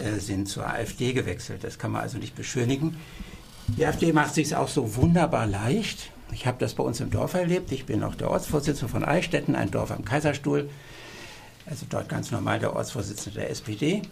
äh, 0.00 0.18
sind 0.18 0.48
zur 0.48 0.66
AfD 0.66 1.12
gewechselt. 1.12 1.64
Das 1.64 1.78
kann 1.78 1.92
man 1.92 2.02
also 2.02 2.18
nicht 2.18 2.34
beschönigen. 2.34 2.96
Die 3.76 3.84
AfD 3.84 4.12
macht 4.12 4.34
sich 4.34 4.56
auch 4.56 4.68
so 4.68 4.96
wunderbar 4.96 5.46
leicht, 5.46 6.10
Ich 6.32 6.46
habe 6.46 6.58
das 6.58 6.74
bei 6.74 6.82
uns 6.82 7.00
im 7.00 7.10
Dorf 7.10 7.34
erlebt. 7.34 7.72
Ich 7.72 7.84
bin 7.84 8.02
auch 8.02 8.14
der 8.14 8.30
Ortsvorsitzende 8.30 8.90
von 8.90 9.04
Eichstätten, 9.04 9.54
ein 9.54 9.70
Dorf 9.70 9.90
am 9.90 10.04
Kaiserstuhl. 10.04 10.70
Also 11.66 11.86
dort 11.88 12.08
ganz 12.08 12.30
normal 12.30 12.58
der 12.58 12.74
Ortsvorsitzende 12.74 13.40
der 13.40 13.50
SPD. 13.50 14.02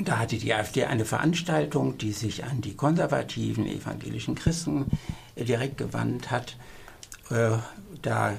Da 0.00 0.18
hatte 0.18 0.38
die 0.38 0.52
AfD 0.52 0.84
eine 0.84 1.04
Veranstaltung, 1.04 1.98
die 1.98 2.12
sich 2.12 2.44
an 2.44 2.60
die 2.60 2.74
konservativen 2.74 3.66
evangelischen 3.66 4.34
Christen 4.34 4.86
äh, 5.36 5.44
direkt 5.44 5.76
gewandt 5.76 6.30
hat. 6.30 6.56
Äh, 7.30 7.58
da 8.02 8.34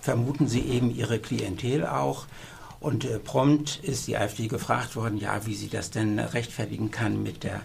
vermuten 0.00 0.48
sie 0.48 0.62
eben 0.62 0.94
ihre 0.94 1.18
Klientel 1.18 1.86
auch. 1.86 2.26
Und 2.80 3.04
äh, 3.04 3.18
prompt 3.18 3.80
ist 3.82 4.06
die 4.06 4.16
AfD 4.16 4.48
gefragt 4.48 4.96
worden, 4.96 5.18
ja, 5.18 5.46
wie 5.46 5.54
sie 5.54 5.68
das 5.68 5.90
denn 5.90 6.18
rechtfertigen 6.18 6.90
kann 6.90 7.22
mit 7.22 7.44
der 7.44 7.60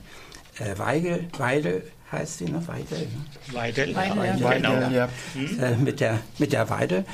Weigel, 0.78 1.28
Weidel, 1.40 1.84
heißt 2.14 2.38
sie 2.38 2.46
noch 2.46 2.68
Weidel? 2.68 3.00
Ne? 3.00 3.08
Weidel, 3.56 3.96
Weidel, 3.96 4.18
Weidel, 4.18 4.40
ja. 4.40 4.48
Weidel 4.48 4.72
genau. 4.72 4.90
ja. 4.92 5.10
Hm? 5.34 5.84
mit, 5.84 6.00
der, 6.00 6.20
mit 6.38 6.54
der 6.54 6.70
Weidel, 6.70 7.06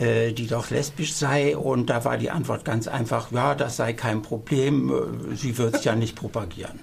äh, 0.00 0.32
die 0.32 0.48
doch 0.48 0.70
lesbisch 0.70 1.12
sei. 1.12 1.56
Und 1.56 1.90
da 1.90 2.04
war 2.04 2.16
die 2.16 2.30
Antwort 2.30 2.64
ganz 2.64 2.88
einfach, 2.88 3.30
ja, 3.30 3.54
das 3.54 3.76
sei 3.76 3.92
kein 3.92 4.22
Problem, 4.22 4.90
äh, 4.90 5.36
sie 5.36 5.56
wird 5.58 5.76
es 5.76 5.84
ja 5.84 5.94
nicht 5.94 6.16
propagieren. 6.16 6.80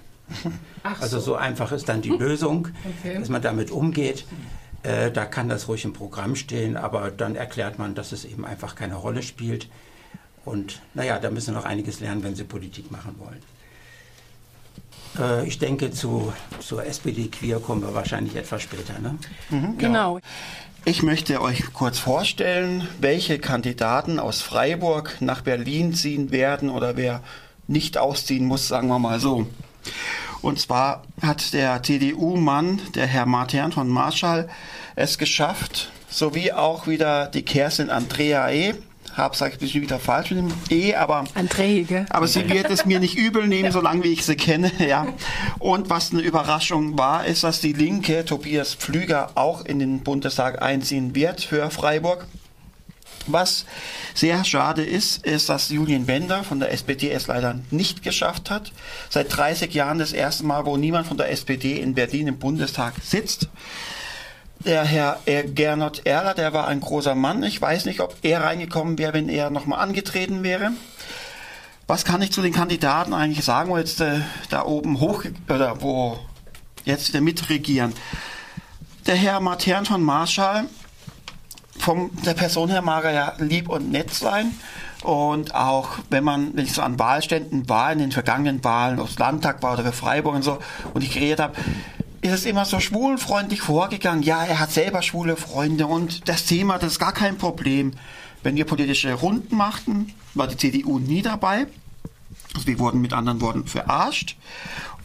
Ach 0.84 1.02
also 1.02 1.20
so. 1.20 1.26
so 1.26 1.36
einfach 1.36 1.72
ist 1.72 1.90
dann 1.90 2.02
die 2.02 2.10
Lösung, 2.10 2.70
okay. 3.00 3.18
dass 3.20 3.30
man 3.30 3.42
damit 3.42 3.72
umgeht. 3.72 4.26
Äh, 4.84 5.12
da 5.12 5.26
kann 5.26 5.50
das 5.50 5.68
ruhig 5.68 5.86
im 5.86 5.94
Programm 5.94 6.36
stehen, 6.36 6.78
aber 6.78 7.12
dann 7.12 7.36
erklärt 7.36 7.80
man, 7.80 7.96
dass 7.96 8.12
es 8.12 8.26
eben 8.26 8.46
einfach 8.46 8.76
keine 8.76 8.96
Rolle 8.96 9.24
spielt. 9.24 9.68
Und 10.46 10.82
naja, 10.94 11.20
da 11.20 11.30
müssen 11.30 11.54
wir 11.54 11.60
noch 11.60 11.66
einiges 11.66 12.00
lernen, 12.00 12.24
wenn 12.24 12.36
sie 12.36 12.44
Politik 12.44 12.92
machen 12.92 13.16
wollen. 13.20 13.42
Äh, 15.20 15.48
ich 15.48 15.60
denke, 15.60 15.92
zu, 15.92 16.34
zur 16.60 16.86
SPD-Queer 16.86 17.60
kommen 17.60 17.82
wir 17.82 17.94
wahrscheinlich 17.94 18.36
etwas 18.36 18.62
später. 18.62 19.00
Ne? 19.00 19.18
Mhm, 19.50 19.78
genau. 19.78 20.20
Ich 20.86 21.04
möchte 21.04 21.42
euch 21.42 21.74
kurz 21.74 22.00
vorstellen, 22.00 22.88
welche 23.02 23.40
Kandidaten 23.40 24.20
aus 24.20 24.42
Freiburg 24.42 25.18
nach 25.20 25.42
Berlin 25.42 25.94
ziehen 25.94 26.32
werden 26.32 26.70
oder 26.70 26.96
wer 26.96 27.22
nicht 27.68 27.98
ausziehen 27.98 28.46
muss, 28.46 28.70
sagen 28.70 28.88
wir 28.88 29.00
mal 29.00 29.20
so. 29.20 29.48
Und 30.42 30.60
zwar 30.60 31.04
hat 31.22 31.54
der 31.54 31.82
CDU-Mann, 31.84 32.82
der 32.96 33.08
Herr 33.08 33.26
Martin 33.26 33.72
von 33.72 33.90
Marschall, 33.90 34.50
es 34.96 35.18
geschafft, 35.18 35.92
sowie 36.10 36.52
auch 36.52 36.88
wieder 36.88 37.28
die 37.28 37.44
Kerstin 37.44 37.90
Andreae, 37.90 38.76
habe, 39.18 39.36
sage 39.36 39.54
ich 39.54 39.60
bisschen 39.60 39.82
wieder 39.82 40.00
falsch 40.00 40.32
mit 40.32 40.40
dem 40.40 40.54
E, 40.70 40.94
aber, 40.94 41.24
André, 41.36 41.86
gell? 41.86 42.06
aber 42.10 42.28
sie 42.28 42.48
wird 42.50 42.70
es 42.70 42.86
mir 42.86 43.00
nicht 43.00 43.18
übel 43.18 43.48
nehmen, 43.48 43.72
solange 43.72 44.04
wie 44.04 44.14
ich 44.14 44.24
sie 44.26 44.36
kenne. 44.36 44.72
Ja. 44.88 45.08
Und 45.60 45.90
was 45.90 46.12
eine 46.12 46.22
Überraschung 46.22 46.98
war, 46.98 47.26
ist, 47.26 47.44
dass 47.44 47.60
die 47.60 47.74
Linke, 47.74 48.26
Tobias 48.26 48.76
Pflüger, 48.76 49.32
auch 49.36 49.66
in 49.66 49.80
den 49.80 50.02
Bundestag 50.02 50.62
einziehen 50.62 51.16
wird 51.16 51.42
für 51.42 51.70
Freiburg. 51.72 52.28
Was 53.28 53.66
sehr 54.14 54.44
schade 54.44 54.84
ist, 54.84 55.26
ist, 55.26 55.50
dass 55.50 55.70
Julian 55.70 56.06
Bender 56.06 56.44
von 56.44 56.60
der 56.60 56.72
SPD 56.72 57.12
es 57.12 57.28
leider 57.28 57.60
nicht 57.72 58.04
geschafft 58.04 58.50
hat. 58.50 58.72
Seit 59.10 59.36
30 59.36 59.74
Jahren 59.74 60.00
das 60.00 60.14
erste 60.14 60.46
Mal, 60.46 60.66
wo 60.66 60.78
niemand 60.78 61.08
von 61.08 61.18
der 61.18 61.30
SPD 61.32 61.80
in 61.80 61.94
Berlin 61.94 62.28
im 62.28 62.40
Bundestag 62.40 62.94
sitzt. 63.04 63.50
Der 64.60 64.84
Herr 64.84 65.20
Gernot 65.26 66.06
Erler, 66.06 66.34
der 66.34 66.52
war 66.52 66.68
ein 66.68 66.82
großer 66.82 67.16
Mann. 67.16 67.44
Ich 67.44 67.62
weiß 67.62 67.86
nicht, 67.86 68.00
ob 68.00 68.16
er 68.24 68.44
reingekommen 68.44 68.98
wäre, 68.98 69.14
wenn 69.14 69.30
er 69.30 69.50
nochmal 69.50 69.80
angetreten 69.80 70.44
wäre. 70.44 70.72
Was 71.86 72.04
kann 72.04 72.22
ich 72.22 72.32
zu 72.32 72.42
den 72.42 72.54
Kandidaten 72.54 73.14
eigentlich 73.14 73.46
sagen, 73.46 73.70
wo 73.70 73.78
jetzt 73.78 74.02
äh, 74.02 74.20
da 74.50 74.66
oben 74.66 75.00
hoch 75.00 75.24
oder 75.48 75.82
wo 75.82 76.20
jetzt 76.84 77.08
wieder 77.08 77.22
mitregieren? 77.22 77.94
Der 79.06 79.16
Herr 79.16 79.40
Matern 79.40 79.86
von 79.86 80.02
Marschall, 80.02 80.66
von 81.88 82.12
der 82.26 82.34
Person 82.34 82.70
her 82.70 82.82
mag 82.82 83.06
er 83.06 83.14
ja 83.14 83.34
lieb 83.38 83.70
und 83.70 83.90
nett 83.90 84.14
sein. 84.14 84.52
Und 85.04 85.56
auch 85.56 86.00
wenn 86.10 86.22
man, 86.22 86.54
wenn 86.54 86.66
ich 86.66 86.74
so 86.74 86.82
an 86.82 87.00
Wahlständen 87.00 87.70
war, 87.70 87.94
in 87.94 88.00
den 88.00 88.12
vergangenen 88.12 88.62
Wahlen, 88.66 89.00
ob 89.00 89.08
es 89.08 89.18
Landtag 89.18 89.64
war 89.64 89.72
oder 89.72 89.86
für 89.86 89.94
Freiburg 89.94 90.36
und 90.36 90.42
so, 90.42 90.60
und 90.94 91.02
ich 91.02 91.14
geredet 91.14 91.40
habe, 91.40 91.56
ist 92.20 92.34
es 92.34 92.46
immer 92.46 92.66
so 92.66 92.82
schwulenfreundlich 92.82 93.62
vorgegangen. 93.62 94.22
Ja, 94.22 94.44
er 94.44 94.60
hat 94.60 94.74
selber 94.74 95.02
schwule 95.02 95.38
Freunde 95.38 95.88
und 95.88 96.28
das 96.28 96.44
Thema, 96.44 96.78
das 96.78 96.92
ist 96.92 97.00
gar 97.00 97.14
kein 97.14 97.38
Problem. 97.38 97.94
Wenn 98.44 98.58
wir 98.58 98.66
politische 98.66 99.14
Runden 99.14 99.56
machten, 99.56 100.14
war 100.34 100.48
die 100.48 100.58
CDU 100.58 101.00
nie 101.00 101.22
dabei. 101.22 101.68
Also 102.54 102.68
wir 102.68 102.80
wurden 102.80 103.00
mit 103.00 103.14
anderen 103.14 103.40
Worten 103.40 103.66
verarscht. 103.66 104.36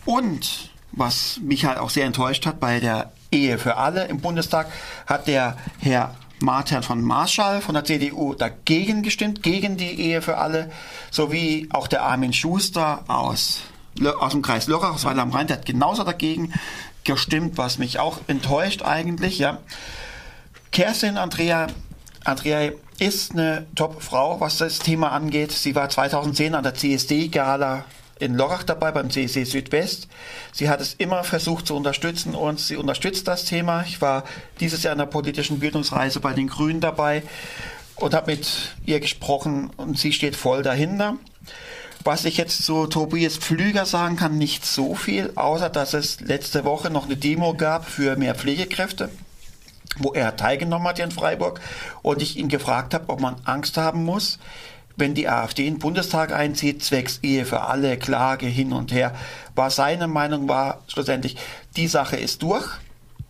Und 0.05 0.73
was 0.91 1.39
mich 1.45 1.65
halt 1.65 1.79
auch 1.79 1.91
sehr 1.91 2.07
enttäuscht 2.07 2.45
hat, 2.45 2.59
bei 2.59 2.81
der 2.81 3.13
Ehe 3.31 3.57
für 3.59 3.77
alle 3.77 4.07
im 4.07 4.21
Bundestag 4.21 4.67
hat 5.07 5.29
der 5.29 5.57
Herr 5.79 6.17
Martin 6.43 6.83
von 6.83 7.03
Marschall 7.03 7.61
von 7.61 7.75
der 7.75 7.85
CDU 7.85 8.35
dagegen 8.35 9.03
gestimmt, 9.03 9.43
gegen 9.43 9.77
die 9.77 10.01
Ehe 10.01 10.21
für 10.21 10.39
alle, 10.39 10.71
sowie 11.11 11.69
auch 11.71 11.89
der 11.89 12.03
Armin 12.03 12.33
Schuster 12.33 13.05
aus, 13.09 13.61
aus 14.19 14.33
dem 14.33 14.43
Kreis 14.43 14.67
Lörrach, 14.67 14.95
aus 14.95 15.05
Weiler 15.05 15.23
am 15.23 15.31
Rhein, 15.31 15.47
der 15.47 15.59
hat 15.59 15.67
genauso 15.67 16.05
dagegen 16.05 16.53
gestimmt, 17.05 17.59
was 17.59 17.79
mich 17.79 17.99
auch 17.99 18.19
enttäuscht 18.27 18.83
eigentlich, 18.83 19.39
ja. 19.39 19.59
Kerstin 20.71 21.17
Andrea, 21.17 21.67
Andrea 22.25 22.73
ist 22.99 23.33
eine 23.33 23.67
Top-Frau, 23.75 24.41
was 24.41 24.59
das 24.59 24.79
Thema 24.79 25.11
angeht. 25.11 25.53
Sie 25.53 25.75
war 25.75 25.89
2010 25.89 26.55
an 26.55 26.63
der 26.63 26.75
CSD-Gala 26.75 27.85
in 28.23 28.35
Lorach 28.37 28.63
dabei 28.63 28.93
beim 28.93 29.11
CSD 29.11 29.45
Südwest. 29.45 30.09
Sie 30.53 30.69
hat 30.69 30.81
es 30.81 30.95
immer 30.95 31.25
versucht 31.25 31.67
zu 31.67 31.75
unterstützen 31.75 32.35
und 32.35 32.61
sie 32.61 32.77
unterstützt 32.77 33.27
das 33.27 33.45
Thema. 33.45 33.83
Ich 33.87 34.01
war 34.01 34.25
dieses 34.61 34.85
Jahr 34.85 34.93
in 34.93 34.99
der 34.99 35.07
politischen 35.07 35.59
Bildungsreise 35.59 36.21
bei 36.21 36.33
den 36.33 36.47
Grünen 36.47 36.81
dabei 36.81 37.25
und 37.97 38.15
habe 38.15 38.33
mit 38.33 38.75
ihr 38.87 39.01
gesprochen 39.01 39.71
und 39.77 39.99
sie 39.99 40.13
steht 40.13 40.37
voll 40.37 40.63
dahinter. 40.63 41.17
Was 42.05 42.25
ich 42.25 42.37
jetzt 42.37 42.65
zu 42.65 42.87
Tobias 42.87 43.37
Pflüger 43.37 43.87
sagen 43.87 44.17
kann, 44.17 44.39
nicht 44.39 44.65
so 44.65 44.95
viel, 44.95 45.33
außer 45.35 45.69
dass 45.69 45.95
es 45.95 46.21
letzte 46.21 46.65
Woche 46.65 46.91
noch 46.91 47.07
eine 47.07 47.17
Demo 47.17 47.55
gab 47.55 47.89
für 47.89 48.17
mehr 48.17 48.35
Pflegekräfte, 48.35 49.09
wo 49.99 50.13
er 50.13 50.37
teilgenommen 50.37 50.87
hat 50.89 50.99
in 50.99 51.11
Freiburg 51.11 51.61
und 52.03 52.23
ich 52.23 52.37
ihn 52.37 52.49
gefragt 52.49 52.95
habe, 52.95 53.09
ob 53.09 53.21
man 53.21 53.37
Angst 53.45 53.77
haben 53.77 54.05
muss, 54.05 54.39
wenn 55.03 55.15
die 55.15 55.29
AfD 55.29 55.67
in 55.67 55.75
den 55.75 55.81
Bundestag 55.81 56.33
einzieht, 56.33 56.85
zwecks 56.85 57.19
Ehe 57.23 57.45
für 57.45 57.63
alle, 57.63 57.97
Klage 57.97 58.47
hin 58.47 58.73
und 58.73 58.93
her, 58.93 59.13
war 59.57 59.69
seine 59.69 60.07
Meinung 60.07 60.49
war 60.49 60.85
schlussendlich, 60.87 61.37
die 61.77 61.89
Sache 61.89 62.15
ist 62.15 62.41
durch 62.45 62.65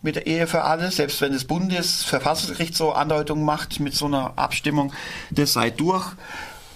mit 0.03 0.15
der 0.15 0.27
Ehe 0.27 0.45
für 0.45 0.61
alle, 0.65 0.91
selbst 0.91 1.19
wenn 1.21 1.33
das 1.33 1.45
Bundesverfassungsgericht 1.45 2.75
so 2.75 2.91
Andeutungen 2.91 3.43
macht 3.43 3.79
mit 3.79 3.95
so 3.95 4.05
einer 4.05 4.33
Abstimmung, 4.35 4.93
das 5.31 5.53
sei 5.53 5.71
durch. 5.71 6.05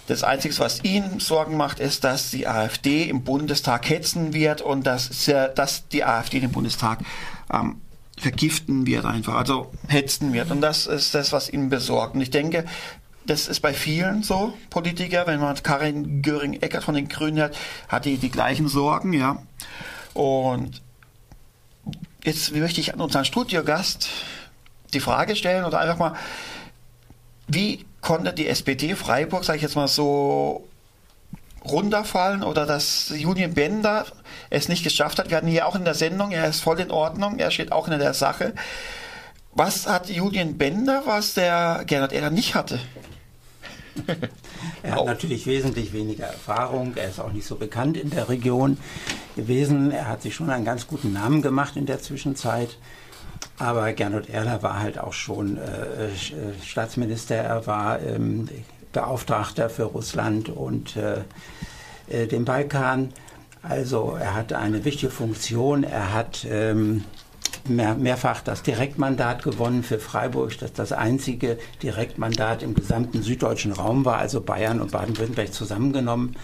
Das 0.07 0.23
Einzige, 0.23 0.57
was 0.57 0.83
ihn 0.83 1.19
Sorgen 1.19 1.57
macht, 1.57 1.79
ist, 1.79 2.03
dass 2.03 2.31
die 2.31 2.47
AfD 2.47 3.03
im 3.03 3.23
Bundestag 3.23 3.87
hetzen 3.87 4.33
wird 4.33 4.63
und 4.63 4.87
dass, 4.87 5.29
dass 5.53 5.87
die 5.89 6.05
AfD 6.05 6.39
den 6.39 6.51
Bundestag 6.51 7.01
ähm, 7.53 7.81
vergiften 8.17 8.87
wird 8.87 9.05
einfach, 9.05 9.35
also 9.35 9.71
hetzen 9.87 10.33
wird. 10.33 10.49
Und 10.49 10.61
das 10.61 10.87
ist 10.87 11.13
das, 11.13 11.31
was 11.31 11.49
ihn 11.49 11.69
besorgt. 11.69 12.15
Und 12.15 12.21
ich 12.21 12.31
denke, 12.31 12.65
das 13.27 13.47
ist 13.47 13.59
bei 13.59 13.73
vielen 13.73 14.23
so, 14.23 14.53
Politiker, 14.69 15.27
wenn 15.27 15.39
man 15.39 15.55
Karin 15.61 16.21
Göring-Eckert 16.21 16.83
von 16.83 16.95
den 16.95 17.07
Grünen 17.07 17.41
hat, 17.41 17.57
hat 17.87 18.05
die 18.05 18.17
die 18.17 18.31
gleichen 18.31 18.67
Sorgen, 18.67 19.13
ja. 19.13 19.41
Und 20.13 20.81
jetzt 22.23 22.53
möchte 22.55 22.81
ich 22.81 22.93
an 22.93 23.01
unseren 23.01 23.25
Studiogast 23.25 24.09
die 24.93 24.99
Frage 24.99 25.35
stellen 25.35 25.65
oder 25.65 25.79
einfach 25.79 25.97
mal, 25.97 26.13
wie 27.47 27.85
konnte 28.01 28.33
die 28.33 28.47
SPD 28.47 28.95
Freiburg, 28.95 29.43
sage 29.43 29.57
ich 29.57 29.63
jetzt 29.63 29.75
mal 29.75 29.87
so, 29.87 30.67
runterfallen 31.65 32.43
oder 32.43 32.65
dass 32.65 33.11
Julian 33.15 33.53
Bender 33.53 34.05
es 34.49 34.69
nicht 34.69 34.83
geschafft 34.83 35.19
hat. 35.19 35.29
Wir 35.29 35.37
hatten 35.37 35.47
hier 35.47 35.67
auch 35.67 35.75
in 35.75 35.85
der 35.85 35.93
Sendung, 35.93 36.31
er 36.31 36.47
ist 36.47 36.61
voll 36.61 36.79
in 36.79 36.91
Ordnung, 36.91 37.39
er 37.39 37.51
steht 37.51 37.71
auch 37.71 37.87
in 37.87 37.99
der 37.99 38.13
Sache. 38.13 38.53
Was 39.53 39.87
hat 39.87 40.09
Julian 40.09 40.57
Bender, 40.57 41.03
was 41.05 41.33
der 41.33 41.83
Gernot 41.85 42.13
Ehrer 42.13 42.29
nicht 42.29 42.55
hatte? 42.55 42.79
er 44.83 44.95
hat 44.95 45.05
natürlich 45.05 45.45
wesentlich 45.45 45.93
weniger 45.93 46.25
Erfahrung, 46.25 46.93
er 46.95 47.09
ist 47.09 47.19
auch 47.19 47.31
nicht 47.31 47.47
so 47.47 47.55
bekannt 47.55 47.97
in 47.97 48.09
der 48.09 48.29
Region 48.29 48.77
gewesen. 49.35 49.91
Er 49.91 50.07
hat 50.07 50.21
sich 50.21 50.35
schon 50.35 50.49
einen 50.49 50.65
ganz 50.65 50.87
guten 50.87 51.13
Namen 51.13 51.41
gemacht 51.41 51.77
in 51.77 51.85
der 51.85 52.01
Zwischenzeit. 52.01 52.77
Aber 53.59 53.91
Gernot 53.93 54.29
Erler 54.29 54.61
war 54.61 54.79
halt 54.79 54.99
auch 54.99 55.13
schon 55.13 55.57
äh, 55.57 56.07
äh, 56.07 56.63
Staatsminister, 56.63 57.35
er 57.35 57.65
war 57.65 58.01
ähm, 58.01 58.47
Beauftragter 58.91 59.69
für 59.69 59.83
Russland 59.83 60.49
und 60.49 60.95
äh, 60.95 61.21
äh, 62.07 62.27
den 62.27 62.45
Balkan. 62.45 63.13
Also 63.63 64.17
er 64.19 64.33
hatte 64.33 64.57
eine 64.57 64.85
wichtige 64.85 65.11
Funktion. 65.11 65.83
Er 65.83 66.13
hat 66.13 66.45
ähm, 66.49 67.03
mehr, 67.69 67.95
mehrfach 67.95 68.41
das 68.41 68.63
Direktmandat 68.63 69.43
gewonnen 69.43 69.83
für 69.83 69.99
Freiburg, 69.99 70.57
das 70.59 70.73
das 70.73 70.91
einzige 70.91 71.57
Direktmandat 71.81 72.63
im 72.63 72.73
gesamten 72.73 73.21
süddeutschen 73.21 73.71
Raum 73.71 74.05
war, 74.05 74.17
also 74.17 74.41
Bayern 74.41 74.81
und 74.81 74.91
Baden-Württemberg 74.91 75.53
zusammengenommen. 75.53 76.35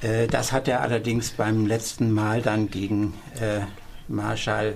Äh, 0.00 0.26
das 0.26 0.52
hat 0.52 0.68
er 0.68 0.82
allerdings 0.82 1.30
beim 1.30 1.66
letzten 1.66 2.12
Mal 2.12 2.42
dann 2.42 2.70
gegen 2.70 3.14
äh, 3.40 3.60
Marschall 4.08 4.74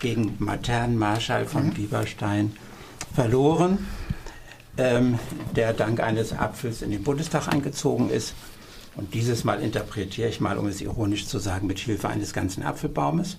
gegen 0.00 0.34
Matern 0.38 0.96
Marschall 0.96 1.46
von 1.46 1.66
mhm. 1.66 1.74
Bieberstein 1.74 2.56
verloren, 3.14 3.86
ähm, 4.76 5.18
der 5.54 5.72
dank 5.72 6.00
eines 6.00 6.32
Apfels 6.32 6.82
in 6.82 6.90
den 6.90 7.04
Bundestag 7.04 7.48
eingezogen 7.48 8.10
ist. 8.10 8.34
Und 8.96 9.14
dieses 9.14 9.44
Mal 9.44 9.60
interpretiere 9.60 10.28
ich 10.28 10.40
mal, 10.40 10.58
um 10.58 10.66
es 10.66 10.80
ironisch 10.80 11.26
zu 11.26 11.38
sagen, 11.38 11.66
mit 11.66 11.78
Hilfe 11.78 12.08
eines 12.08 12.32
ganzen 12.32 12.64
Apfelbaumes, 12.64 13.38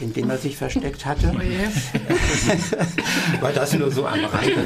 in 0.00 0.12
dem 0.12 0.30
er 0.30 0.38
sich 0.38 0.56
versteckt 0.56 1.06
hatte. 1.06 1.32
Oh 1.34 1.38
war 3.40 3.52
das 3.52 3.72
nur 3.74 3.90
so 3.90 4.06
am 4.06 4.24
Rande. 4.24 4.64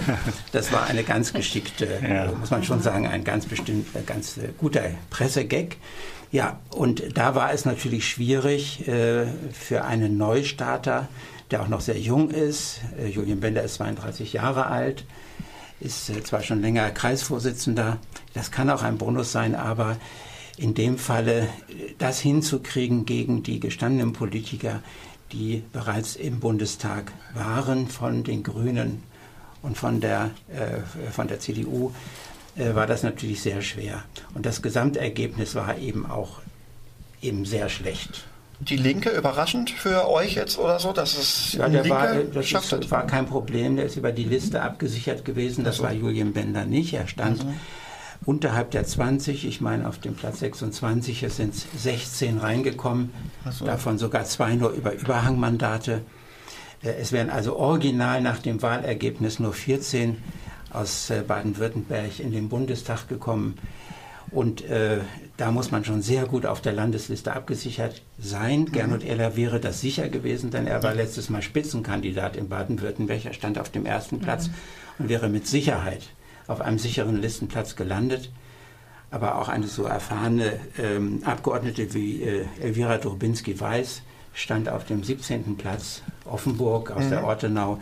Das 0.53 0.73
war 0.73 0.87
eine 0.87 1.03
ganz 1.03 1.33
geschickte, 1.33 1.89
ja. 2.03 2.33
muss 2.33 2.51
man 2.51 2.65
schon 2.65 2.81
sagen, 2.81 3.07
ein 3.07 3.25
ganz 3.25 3.47
bestimmt, 3.47 3.89
ganz 4.07 4.39
guter 4.59 4.83
Pressegag. 5.11 5.77
Ja, 6.33 6.59
und 6.71 7.17
da 7.17 7.35
war 7.35 7.53
es 7.53 7.65
natürlich 7.65 8.09
schwierig 8.09 8.87
äh, 8.89 9.27
für 9.53 9.85
einen 9.85 10.17
Neustarter, 10.17 11.09
der 11.51 11.63
auch 11.63 11.69
noch 11.69 11.81
sehr 11.81 11.99
jung 11.99 12.31
ist. 12.31 12.81
Äh, 12.99 13.09
Julian 13.09 13.41
Bender 13.41 13.63
ist 13.63 13.75
32 13.75 14.33
Jahre 14.33 14.67
alt, 14.67 15.05
ist 15.81 16.11
äh, 16.11 16.23
zwar 16.23 16.43
schon 16.43 16.61
länger 16.61 16.91
Kreisvorsitzender, 16.91 17.99
das 18.35 18.51
kann 18.51 18.71
auch 18.71 18.83
ein 18.83 18.99
Bonus 18.99 19.33
sein, 19.33 19.55
aber 19.55 19.97
in 20.57 20.75
dem 20.75 20.99
Falle 20.99 21.43
äh, 21.43 21.47
das 21.99 22.21
hinzukriegen 22.21 23.07
gegen 23.07 23.43
die 23.43 23.61
gestandenen 23.61 24.13
Politiker, 24.13 24.83
die 25.33 25.63
bereits 25.73 26.17
im 26.17 26.41
Bundestag 26.41 27.13
waren 27.35 27.89
von 27.89 28.25
den 28.25 28.43
Grünen 28.43 29.03
und 29.63 29.77
von 29.77 30.01
der, 30.01 30.31
äh, 30.49 31.11
von 31.11 31.29
der 31.29 31.41
CDU, 31.41 31.93
äh, 32.57 32.75
war 32.75 32.87
das 32.87 33.03
natürlich 33.03 33.43
sehr 33.43 33.63
schwer. 33.63 34.05
Und 34.35 34.47
das 34.47 34.63
Gesamtergebnis 34.63 35.55
war 35.55 35.77
eben 35.79 36.07
auch 36.07 36.41
eben 37.21 37.45
sehr 37.45 37.69
schlecht. 37.69 38.25
Die 38.61 38.77
Linke 38.77 39.11
überraschend 39.11 39.71
für 39.71 40.09
euch 40.09 40.35
jetzt 40.35 40.59
oder 40.59 40.79
so, 40.79 40.93
dass 40.93 41.19
es 41.19 41.53
ja, 41.53 41.69
der 41.69 41.83
Linke 41.83 41.99
war, 41.99 42.15
das 42.15 42.73
ist, 42.73 42.91
war 42.91 43.07
kein 43.07 43.27
Problem. 43.27 43.77
Der 43.77 43.85
ist 43.85 43.97
über 43.97 44.13
die 44.13 44.25
Liste 44.25 44.63
abgesichert 44.63 45.27
gewesen. 45.27 45.63
Das 45.63 45.75
also. 45.75 45.85
war 45.85 45.93
Julian 45.93 46.33
Bender 46.33 46.65
nicht. 46.65 46.95
Er 46.95 47.07
stand 47.07 47.45
mhm. 47.45 47.55
Unterhalb 48.25 48.71
der 48.71 48.85
20. 48.85 49.47
Ich 49.47 49.61
meine, 49.61 49.89
auf 49.89 49.99
dem 49.99 50.15
Platz 50.15 50.41
26 50.41 51.23
es 51.23 51.37
sind 51.37 51.55
16 51.55 52.39
reingekommen. 52.39 53.11
So. 53.51 53.65
Davon 53.65 53.99
sogar 53.99 54.25
zwei 54.25 54.55
nur 54.55 54.71
über 54.71 54.93
Überhangmandate. 54.95 56.03
Äh, 56.83 56.95
es 57.01 57.13
wären 57.13 57.31
also 57.31 57.57
original 57.57 58.21
nach 58.21 58.39
dem 58.39 58.63
Wahlergebnis 58.63 59.39
nur 59.39 59.53
14 59.53 60.17
aus 60.73 61.11
äh, 61.11 61.23
Baden-Württemberg 61.27 62.21
in 62.21 62.33
den 62.33 62.49
Bundestag 62.49 63.09
gekommen. 63.09 63.57
Und 64.31 64.65
äh, 64.65 64.99
da 65.37 65.53
muss 65.53 65.71
man 65.71 65.85
schon 65.85 66.03
sehr 66.03 66.27
gut 66.27 66.47
auf 66.47 66.61
der 66.61 66.73
Landesliste 66.73 67.33
abgesichert 67.33 68.03
sein. 68.19 68.61
Mhm. 68.61 68.73
Gernot 68.73 69.05
Ehler 69.05 69.37
wäre 69.37 69.61
das 69.61 69.81
sicher 69.81 70.09
gewesen, 70.09 70.51
denn 70.51 70.67
er 70.67 70.83
war 70.83 70.95
letztes 70.95 71.31
Mal 71.31 71.43
Spitzenkandidat 71.43 72.37
in 72.37 72.49
Baden-Württemberg. 72.49 73.25
Er 73.25 73.33
stand 73.33 73.59
auf 73.59 73.71
dem 73.71 73.87
ersten 73.87 74.19
Platz 74.19 74.49
mhm. 74.49 74.55
und 74.99 75.09
wäre 75.09 75.29
mit 75.29 75.47
Sicherheit 75.47 76.03
auf 76.47 76.61
einem 76.61 76.79
sicheren 76.79 77.21
Listenplatz 77.21 77.77
gelandet. 77.77 78.31
Aber 79.11 79.37
auch 79.37 79.49
eine 79.49 79.67
so 79.67 79.85
erfahrene 79.85 80.59
ähm, 80.79 81.23
Abgeordnete 81.25 81.95
wie 81.95 82.23
äh, 82.23 82.47
Elvira 82.61 82.99
Durbinski 82.99 83.59
weiß, 83.59 84.03
stand 84.35 84.69
auf 84.69 84.85
dem 84.85 85.03
17. 85.03 85.57
Platz. 85.57 86.03
Offenburg 86.25 86.91
aus 86.91 87.05
mhm. 87.05 87.11
der 87.11 87.25
Ortenau 87.25 87.79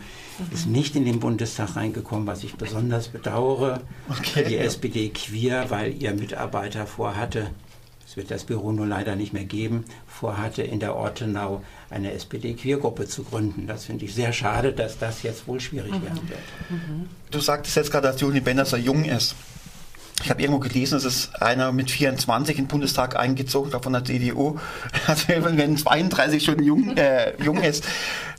ist 0.53 0.67
nicht 0.67 0.95
in 0.95 1.03
den 1.03 1.19
Bundestag 1.19 1.75
reingekommen, 1.75 2.27
was 2.27 2.43
ich 2.43 2.55
besonders 2.55 3.07
bedauere. 3.07 3.81
Okay. 4.07 4.45
Die 4.47 4.57
SPD 4.57 5.09
queer, 5.09 5.69
weil 5.69 5.93
ihr 6.01 6.13
Mitarbeiter 6.13 6.85
vorhatte, 6.85 7.47
es 8.15 8.17
wird 8.17 8.31
das 8.31 8.45
Büro 8.45 8.71
nur 8.71 8.87
leider 8.87 9.17
nicht 9.17 9.33
mehr 9.33 9.43
geben, 9.43 9.83
vorhatte 10.07 10.63
in 10.63 10.79
der 10.79 10.95
Ortenau 10.95 11.61
eine 11.89 12.13
SPD-Queergruppe 12.13 13.07
zu 13.07 13.25
gründen. 13.25 13.67
Das 13.67 13.83
finde 13.83 14.05
ich 14.05 14.15
sehr 14.15 14.31
schade, 14.31 14.71
dass 14.71 14.97
das 14.97 15.21
jetzt 15.23 15.49
wohl 15.49 15.59
schwierig 15.59 15.91
mhm. 15.91 16.03
werden 16.03 16.29
wird. 16.29 16.39
Mhm. 16.69 17.09
Du 17.29 17.41
sagtest 17.41 17.75
jetzt 17.75 17.91
gerade, 17.91 18.07
dass 18.07 18.21
Juli 18.21 18.39
Bender 18.39 18.63
so 18.63 18.77
jung 18.77 19.03
ist. 19.03 19.35
Ich 20.23 20.29
habe 20.29 20.41
irgendwo 20.41 20.61
gelesen, 20.61 20.97
es 20.97 21.03
ist 21.03 21.41
einer 21.41 21.73
mit 21.73 21.91
24 21.91 22.57
in 22.57 22.63
den 22.63 22.67
Bundestag 22.69 23.17
eingezogen, 23.17 23.69
von 23.81 23.91
der 23.91 24.05
CDU. 24.05 24.59
Also 25.07 25.27
wenn 25.27 25.75
32 25.75 26.41
schon 26.41 26.63
jung, 26.63 26.95
äh, 26.95 27.33
jung 27.43 27.61
ist. 27.61 27.83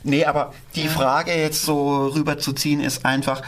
Nee, 0.03 0.25
aber 0.25 0.55
die 0.73 0.87
Frage 0.87 1.33
jetzt 1.33 1.63
so 1.63 2.07
rüberzuziehen 2.07 2.79
ist 2.81 3.05
einfach, 3.05 3.43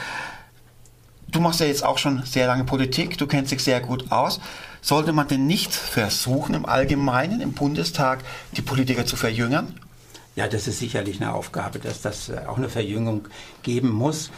du 1.27 1.39
machst 1.39 1.59
ja 1.59 1.65
jetzt 1.65 1.83
auch 1.83 1.98
schon 1.98 2.21
sehr 2.24 2.45
lange 2.45 2.65
Politik, 2.65 3.17
du 3.17 3.25
kennst 3.25 3.51
dich 3.51 3.63
sehr 3.63 3.79
gut 3.79 4.12
aus. 4.12 4.39
Sollte 4.81 5.12
man 5.12 5.27
denn 5.27 5.45
nicht 5.45 5.74
versuchen, 5.74 6.55
im 6.55 6.65
Allgemeinen 6.65 7.41
im 7.41 7.53
Bundestag 7.53 8.19
die 8.55 8.62
Politiker 8.62 9.06
zu 9.06 9.15
verjüngern? 9.15 9.73
Ja, 10.36 10.47
das 10.47 10.67
ist 10.67 10.80
sicherlich 10.80 11.21
eine 11.21 11.34
Aufgabe, 11.34 11.80
dass 11.80 12.01
das 12.01 12.30
äh, 12.30 12.41
auch 12.47 12.58
eine 12.58 12.69
Verjüngung 12.69 13.27
geben 13.62 13.89
muss. 13.89 14.32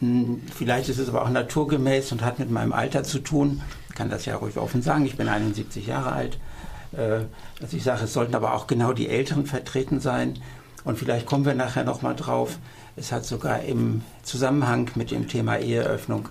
Hm, 0.00 0.42
vielleicht 0.54 0.88
ist 0.88 0.98
es 0.98 1.08
aber 1.08 1.22
auch 1.22 1.30
naturgemäß 1.30 2.12
und 2.12 2.22
hat 2.22 2.38
mit 2.38 2.50
meinem 2.50 2.72
Alter 2.72 3.04
zu 3.04 3.20
tun. 3.20 3.62
Ich 3.88 3.94
kann 3.94 4.10
das 4.10 4.26
ja 4.26 4.36
ruhig 4.36 4.58
offen 4.58 4.82
sagen. 4.82 5.06
Ich 5.06 5.16
bin 5.16 5.28
71 5.28 5.86
Jahre 5.86 6.12
alt. 6.12 6.38
Äh, 6.92 7.24
also 7.62 7.76
ich 7.76 7.84
sage, 7.84 8.04
es 8.04 8.12
sollten 8.12 8.34
aber 8.34 8.54
auch 8.54 8.66
genau 8.66 8.92
die 8.92 9.08
Älteren 9.08 9.46
vertreten 9.46 10.00
sein. 10.00 10.38
Und 10.84 10.98
vielleicht 10.98 11.26
kommen 11.26 11.46
wir 11.46 11.54
nachher 11.54 11.84
nochmal 11.84 12.14
drauf. 12.14 12.58
Es 12.96 13.10
hat 13.10 13.24
sogar 13.24 13.62
im 13.62 14.02
Zusammenhang 14.22 14.90
mit 14.94 15.10
dem 15.10 15.26
Thema 15.26 15.58
Eheöffnung, 15.58 16.28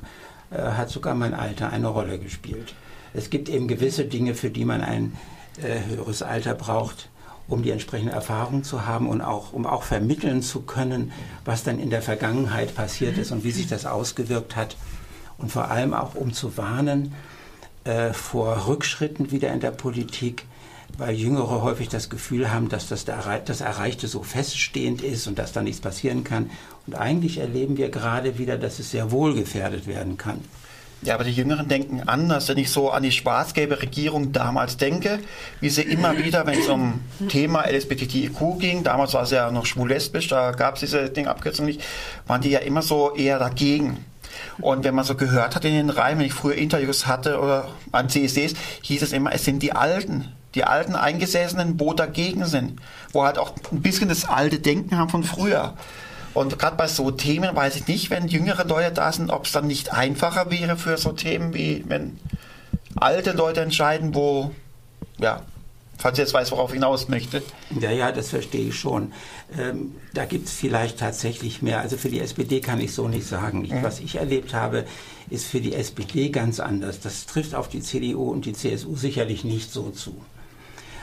äh, 0.52 0.62
hat 0.62 0.90
sogar 0.90 1.16
mein 1.16 1.34
Alter 1.34 1.72
eine 1.72 1.88
Rolle 1.88 2.20
gespielt. 2.20 2.76
Es 3.16 3.30
gibt 3.30 3.50
eben 3.50 3.68
gewisse 3.68 4.06
Dinge, 4.06 4.36
für 4.36 4.50
die 4.50 4.66
man 4.66 4.82
ein 4.82 5.14
äh, 5.62 5.80
höheres 5.88 6.22
Alter 6.22 6.54
braucht 6.54 7.10
um 7.48 7.62
die 7.62 7.72
entsprechende 7.72 8.12
Erfahrung 8.12 8.64
zu 8.64 8.86
haben 8.86 9.08
und 9.08 9.22
auch, 9.22 9.54
um 9.54 9.66
auch 9.66 9.84
vermitteln 9.84 10.42
zu 10.42 10.62
können, 10.62 11.12
was 11.44 11.64
dann 11.64 11.80
in 11.80 11.90
der 11.90 12.02
Vergangenheit 12.02 12.76
passiert 12.76 13.18
ist 13.18 13.32
und 13.32 13.44
wie 13.44 13.52
sich 13.52 13.68
das 13.68 13.86
ausgewirkt 13.86 14.56
hat. 14.56 14.78
Und 15.38 15.52
vor 15.52 15.70
allem 15.70 15.94
auch, 15.94 16.16
um 16.16 16.34
zu 16.34 16.58
warnen 16.58 17.14
äh, 17.84 18.14
vor 18.14 18.68
Rückschritten 18.68 19.32
wieder 19.32 19.54
in 19.54 19.60
der 19.60 19.72
Politik, 19.72 20.46
weil 20.98 21.14
Jüngere 21.14 21.62
häufig 21.62 21.90
das 21.90 22.10
Gefühl 22.10 22.52
haben, 22.52 22.70
dass 22.70 22.88
das, 22.88 23.06
das 23.06 23.62
Erreichte 23.62 24.08
so 24.08 24.24
feststehend 24.24 25.02
ist 25.02 25.28
und 25.28 25.38
dass 25.38 25.52
da 25.52 25.62
nichts 25.62 25.82
passieren 25.82 26.24
kann. 26.24 26.50
Und 26.88 26.96
eigentlich 26.96 27.40
erleben 27.40 27.78
wir 27.78 27.90
gerade 27.90 28.38
wieder, 28.38 28.58
dass 28.58 28.80
es 28.80 28.92
sehr 28.92 29.12
wohl 29.12 29.36
gefährdet 29.36 29.88
werden 29.88 30.18
kann. 30.18 30.40
Ja, 31.02 31.14
aber 31.14 31.24
die 31.24 31.32
Jüngeren 31.32 31.68
denken 31.68 32.02
anders, 32.08 32.50
wenn 32.50 32.58
ich 32.58 32.72
so 32.72 32.90
an 32.90 33.04
die 33.04 33.12
schwarz-gelbe 33.12 33.82
Regierung 33.82 34.32
damals 34.32 34.78
denke, 34.78 35.20
wie 35.60 35.70
sie 35.70 35.84
immer 35.84 36.18
wieder, 36.18 36.48
wenn 36.48 36.58
es 36.60 36.68
um 36.68 37.02
Thema 37.28 37.66
LSBTIQ 37.70 38.60
ging, 38.60 38.84
damals 38.84 39.14
war 39.14 39.24
es 39.24 39.32
ja 39.32 39.52
noch 39.52 39.66
schwul-lesbisch, 39.66 40.28
da 40.30 40.52
gab 40.52 40.76
es 40.76 40.80
diese 40.80 41.10
Dingabkürzung 41.10 41.68
nicht, 41.68 41.84
waren 42.26 42.42
die 42.42 42.50
ja 42.50 42.60
immer 42.60 42.82
so 42.82 43.14
eher 43.16 43.38
dagegen. 43.38 44.04
Und 44.60 44.84
wenn 44.84 44.96
man 44.96 45.06
so 45.06 45.16
gehört 45.16 45.56
hat 45.56 45.66
in 45.66 45.74
den 45.74 45.90
Reihen, 45.90 46.20
wenn 46.20 46.26
ich 46.26 46.34
früher 46.34 46.56
Interviews 46.56 47.08
hatte 47.08 47.40
oder 47.40 47.68
an 47.92 48.10
CSDs, 48.10 48.54
hieß 48.82 49.02
es 49.02 49.14
immer, 49.14 49.32
es 49.34 49.46
sind 49.46 49.62
die 49.62 49.74
Alten, 49.74 50.34
die 50.56 50.64
alten 50.64 50.96
Eingesessenen, 50.96 51.80
wo 51.80 51.94
dagegen 51.94 52.46
sind, 52.46 52.80
wo 53.12 53.24
halt 53.24 53.38
auch 53.38 53.54
ein 53.72 53.82
bisschen 53.82 54.10
das 54.10 54.28
alte 54.28 54.60
Denken 54.60 54.98
haben 54.98 55.10
von 55.10 55.24
früher. 55.24 55.76
Und 56.36 56.60
gerade 56.60 56.76
bei 56.76 56.88
so 56.88 57.12
Themen 57.12 57.56
weiß 57.56 57.78
ich 57.78 57.88
nicht, 57.88 58.10
wenn 58.10 58.28
jüngere 58.28 58.66
Leute 58.66 58.92
da 58.92 59.12
sind, 59.12 59.32
ob 59.32 59.46
es 59.46 59.54
dann 59.54 59.68
nicht 59.68 59.94
einfacher 59.94 60.52
wäre 60.52 60.76
für 60.76 60.98
so 60.98 61.14
Themen 61.14 61.54
wie 61.54 61.86
wenn 61.88 62.20
alte 62.96 63.32
Leute 63.32 63.62
entscheiden, 63.62 64.14
wo, 64.14 64.52
ja, 65.18 65.44
falls 65.98 66.18
ihr 66.18 66.26
jetzt 66.26 66.34
weiß, 66.34 66.52
worauf 66.52 66.72
ich 66.72 66.76
hinaus 66.76 67.08
möchte. 67.08 67.42
Ja, 67.80 67.90
ja, 67.90 68.12
das 68.12 68.30
verstehe 68.30 68.68
ich 68.68 68.76
schon. 68.78 69.14
Ähm, 69.58 69.96
da 70.14 70.26
gibt 70.26 70.48
es 70.48 70.54
vielleicht 70.54 71.00
tatsächlich 71.00 71.62
mehr. 71.62 71.80
Also 71.80 71.96
für 71.96 72.10
die 72.10 72.20
SPD 72.20 72.60
kann 72.60 72.82
ich 72.82 72.94
so 72.94 73.08
nicht 73.08 73.26
sagen. 73.26 73.64
Ich, 73.64 73.72
mhm. 73.72 73.84
Was 73.84 74.02
ich 74.02 74.16
erlebt 74.16 74.54
habe, 74.54 74.84
ist 75.30 75.46
für 75.46 75.62
die 75.62 75.74
SPD 75.74 76.30
ganz 76.32 76.60
anders. 76.60 77.00
Das 77.00 77.28
trifft 77.28 77.56
auf 77.56 77.70
die 77.70 77.82
CDU 77.82 78.30
und 78.30 78.46
die 78.46 78.54
CSU 78.54 78.98
sicherlich 78.98 79.46
nicht 79.46 79.72
so 79.72 79.90
zu. 79.90 80.22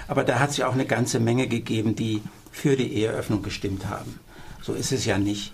Aber 0.09 0.25
da 0.25 0.40
hat 0.40 0.51
es 0.51 0.59
ja 0.59 0.68
auch 0.68 0.75
eine 0.75 0.85
ganze 0.85 1.21
Menge 1.21 1.47
gegeben, 1.47 1.97
die 1.97 2.21
für 2.51 2.77
die 2.77 2.92
Eheöffnung 2.92 3.42
gestimmt 3.42 3.88
haben. 3.88 4.21
So 4.62 4.75
ist 4.75 4.92
es 4.92 5.05
ja 5.05 5.18
nicht. 5.18 5.53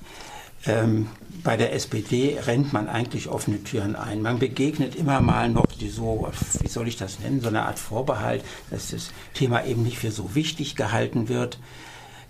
Ähm, 0.67 1.09
bei 1.45 1.57
der 1.57 1.73
SPD 1.73 2.39
rennt 2.45 2.73
man 2.73 2.89
eigentlich 2.89 3.29
offene 3.29 3.63
Türen 3.63 3.97
ein. 3.97 4.23
Man 4.23 4.39
begegnet 4.39 4.97
immer 4.97 5.21
mal 5.21 5.49
noch 5.49 5.67
die 5.67 5.89
so, 5.89 6.29
wie 6.61 6.69
soll 6.69 6.89
ich 6.89 6.97
das 6.97 7.21
nennen, 7.21 7.41
so 7.41 7.49
eine 7.49 7.63
Art 7.63 7.79
Vorbehalt, 7.79 8.45
dass 8.71 8.91
das 8.91 9.11
Thema 9.35 9.65
eben 9.65 9.83
nicht 9.83 9.99
für 9.99 10.11
so 10.11 10.35
wichtig 10.35 10.77
gehalten 10.77 11.29
wird. 11.29 11.59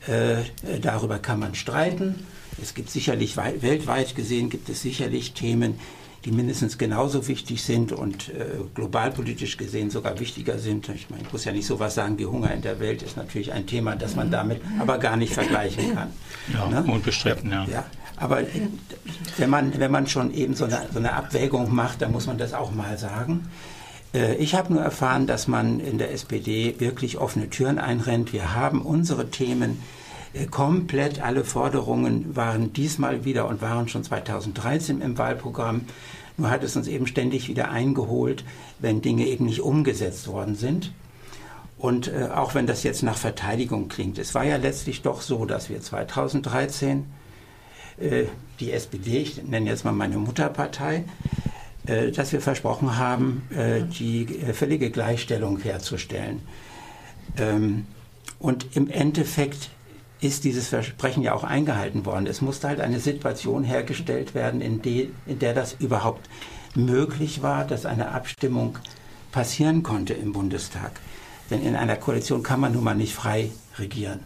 Äh, 0.06 0.42
darüber 0.80 1.18
kann 1.18 1.40
man 1.40 1.54
streiten. 1.54 2.26
Es 2.60 2.74
gibt 2.74 2.90
sicherlich 2.90 3.36
weltweit 3.36 4.14
gesehen 4.14 4.50
gibt 4.50 4.68
es 4.68 4.82
sicherlich 4.82 5.32
Themen, 5.32 5.78
die 6.28 6.34
mindestens 6.34 6.76
genauso 6.76 7.26
wichtig 7.26 7.62
sind 7.62 7.90
und 7.90 8.28
äh, 8.28 8.58
globalpolitisch 8.74 9.56
gesehen 9.56 9.88
sogar 9.88 10.20
wichtiger 10.20 10.58
sind. 10.58 10.86
Ich, 10.90 11.08
meine, 11.08 11.22
ich 11.22 11.32
muss 11.32 11.46
ja 11.46 11.52
nicht 11.52 11.66
so 11.66 11.80
was 11.80 11.94
sagen 11.94 12.18
wie 12.18 12.26
Hunger 12.26 12.52
in 12.52 12.60
der 12.60 12.80
Welt 12.80 13.02
ist 13.02 13.16
natürlich 13.16 13.50
ein 13.50 13.66
Thema, 13.66 13.96
das 13.96 14.14
man 14.14 14.30
damit 14.30 14.60
aber 14.78 14.98
gar 14.98 15.16
nicht 15.16 15.32
vergleichen 15.32 15.94
kann. 15.94 16.08
Ja, 16.52 16.68
ne? 16.68 16.84
unbestritten, 16.92 17.50
ja. 17.50 17.64
ja. 17.64 17.84
Aber 18.16 18.42
wenn 19.38 19.48
man, 19.48 19.78
wenn 19.78 19.90
man 19.90 20.06
schon 20.06 20.34
eben 20.34 20.54
so 20.54 20.66
eine, 20.66 20.82
so 20.92 20.98
eine 20.98 21.14
Abwägung 21.14 21.74
macht, 21.74 22.02
dann 22.02 22.12
muss 22.12 22.26
man 22.26 22.36
das 22.36 22.52
auch 22.52 22.72
mal 22.72 22.98
sagen. 22.98 23.48
Äh, 24.12 24.34
ich 24.34 24.54
habe 24.54 24.74
nur 24.74 24.82
erfahren, 24.82 25.26
dass 25.26 25.48
man 25.48 25.80
in 25.80 25.96
der 25.96 26.12
SPD 26.12 26.74
wirklich 26.78 27.16
offene 27.16 27.48
Türen 27.48 27.78
einrennt. 27.78 28.34
Wir 28.34 28.54
haben 28.54 28.82
unsere 28.82 29.30
Themen 29.30 29.78
Äh, 30.34 30.46
komplett 30.46 31.22
alle 31.22 31.44
Forderungen 31.44 32.36
waren 32.36 32.72
diesmal 32.72 33.24
wieder 33.24 33.48
und 33.48 33.62
waren 33.62 33.88
schon 33.88 34.04
2013 34.04 35.00
im 35.00 35.18
Wahlprogramm. 35.18 35.82
Nur 36.38 36.51
hat 36.51 36.64
es 36.64 36.77
uns 36.77 36.87
eben 36.87 37.07
ständig 37.07 37.48
wieder 37.48 37.70
eingeholt, 37.70 38.44
wenn 38.79 39.03
Dinge 39.03 39.27
eben 39.27 39.46
nicht 39.46 39.61
umgesetzt 39.61 40.29
worden 40.29 40.55
sind. 40.55 40.92
Und 41.77 42.09
äh, 42.09 42.29
auch 42.35 42.55
wenn 42.55 42.66
das 42.66 42.83
jetzt 42.85 43.03
nach 43.03 43.16
Verteidigung 43.16 43.88
klingt, 43.88 44.18
es 44.18 44.35
war 44.35 44.44
ja 44.44 44.57
letztlich 44.57 45.03
doch 45.03 45.20
so, 45.20 45.44
dass 45.44 45.68
wir 45.68 45.81
2013 45.81 47.07
äh, 47.98 48.24
die 48.61 48.72
SPD, 48.72 49.18
ich 49.18 49.42
nenne 49.44 49.68
jetzt 49.68 49.85
mal 49.85 49.92
meine 49.92 50.16
Mutterpartei, 50.16 51.05
äh, 51.87 52.11
dass 52.12 52.33
wir 52.33 52.40
versprochen 52.40 52.96
haben, 52.96 53.42
äh, 53.51 53.83
die 53.83 54.22
äh, 54.24 54.53
völlige 54.53 54.90
Gleichstellung 54.90 55.59
herzustellen. 55.59 56.42
Ähm, 57.37 57.87
und 58.38 58.77
im 58.77 58.88
Endeffekt 58.88 59.70
ist 60.20 60.44
dieses 60.44 60.68
Versprechen 60.68 61.22
ja 61.22 61.35
auch 61.35 61.44
eingehalten 61.44 62.04
worden. 62.04 62.26
Es 62.26 62.40
musste 62.40 62.68
halt 62.68 62.81
eine 62.81 63.00
Situation 63.00 63.64
hergestellt 63.64 64.35
werden, 64.35 64.61
in, 64.61 64.83
de, 64.83 65.11
in 65.26 65.38
der 65.38 65.54
das 65.54 65.74
überhaupt 65.78 66.28
möglich 66.74 67.42
war, 67.42 67.64
dass 67.64 67.87
eine 67.87 68.11
Abstimmung 68.11 68.78
passieren 69.31 69.83
konnte 69.83 70.14
im 70.14 70.33
Bundestag. 70.33 70.92
Denn 71.50 71.62
in 71.62 71.76
einer 71.76 71.96
Koalition 71.96 72.42
kann 72.42 72.61
man 72.61 72.72
nun 72.72 72.85
mal 72.85 72.94
nicht 72.94 73.14
frei 73.14 73.50
regieren. 73.78 74.20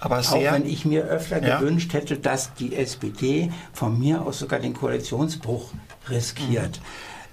Aber 0.00 0.22
sehr, 0.22 0.50
Auch 0.50 0.54
wenn 0.54 0.66
ich 0.66 0.84
mir 0.84 1.04
öfter 1.04 1.42
ja. 1.42 1.58
gewünscht 1.58 1.92
hätte, 1.92 2.18
dass 2.18 2.54
die 2.54 2.74
SPD 2.74 3.50
von 3.72 3.98
mir 3.98 4.22
aus 4.22 4.38
sogar 4.38 4.60
den 4.60 4.74
Koalitionsbruch 4.74 5.70
riskiert. 6.10 6.80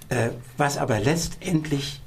Mhm. 0.10 0.18
Äh, 0.18 0.30
was 0.58 0.78
aber 0.78 1.00
letztendlich 1.00 2.02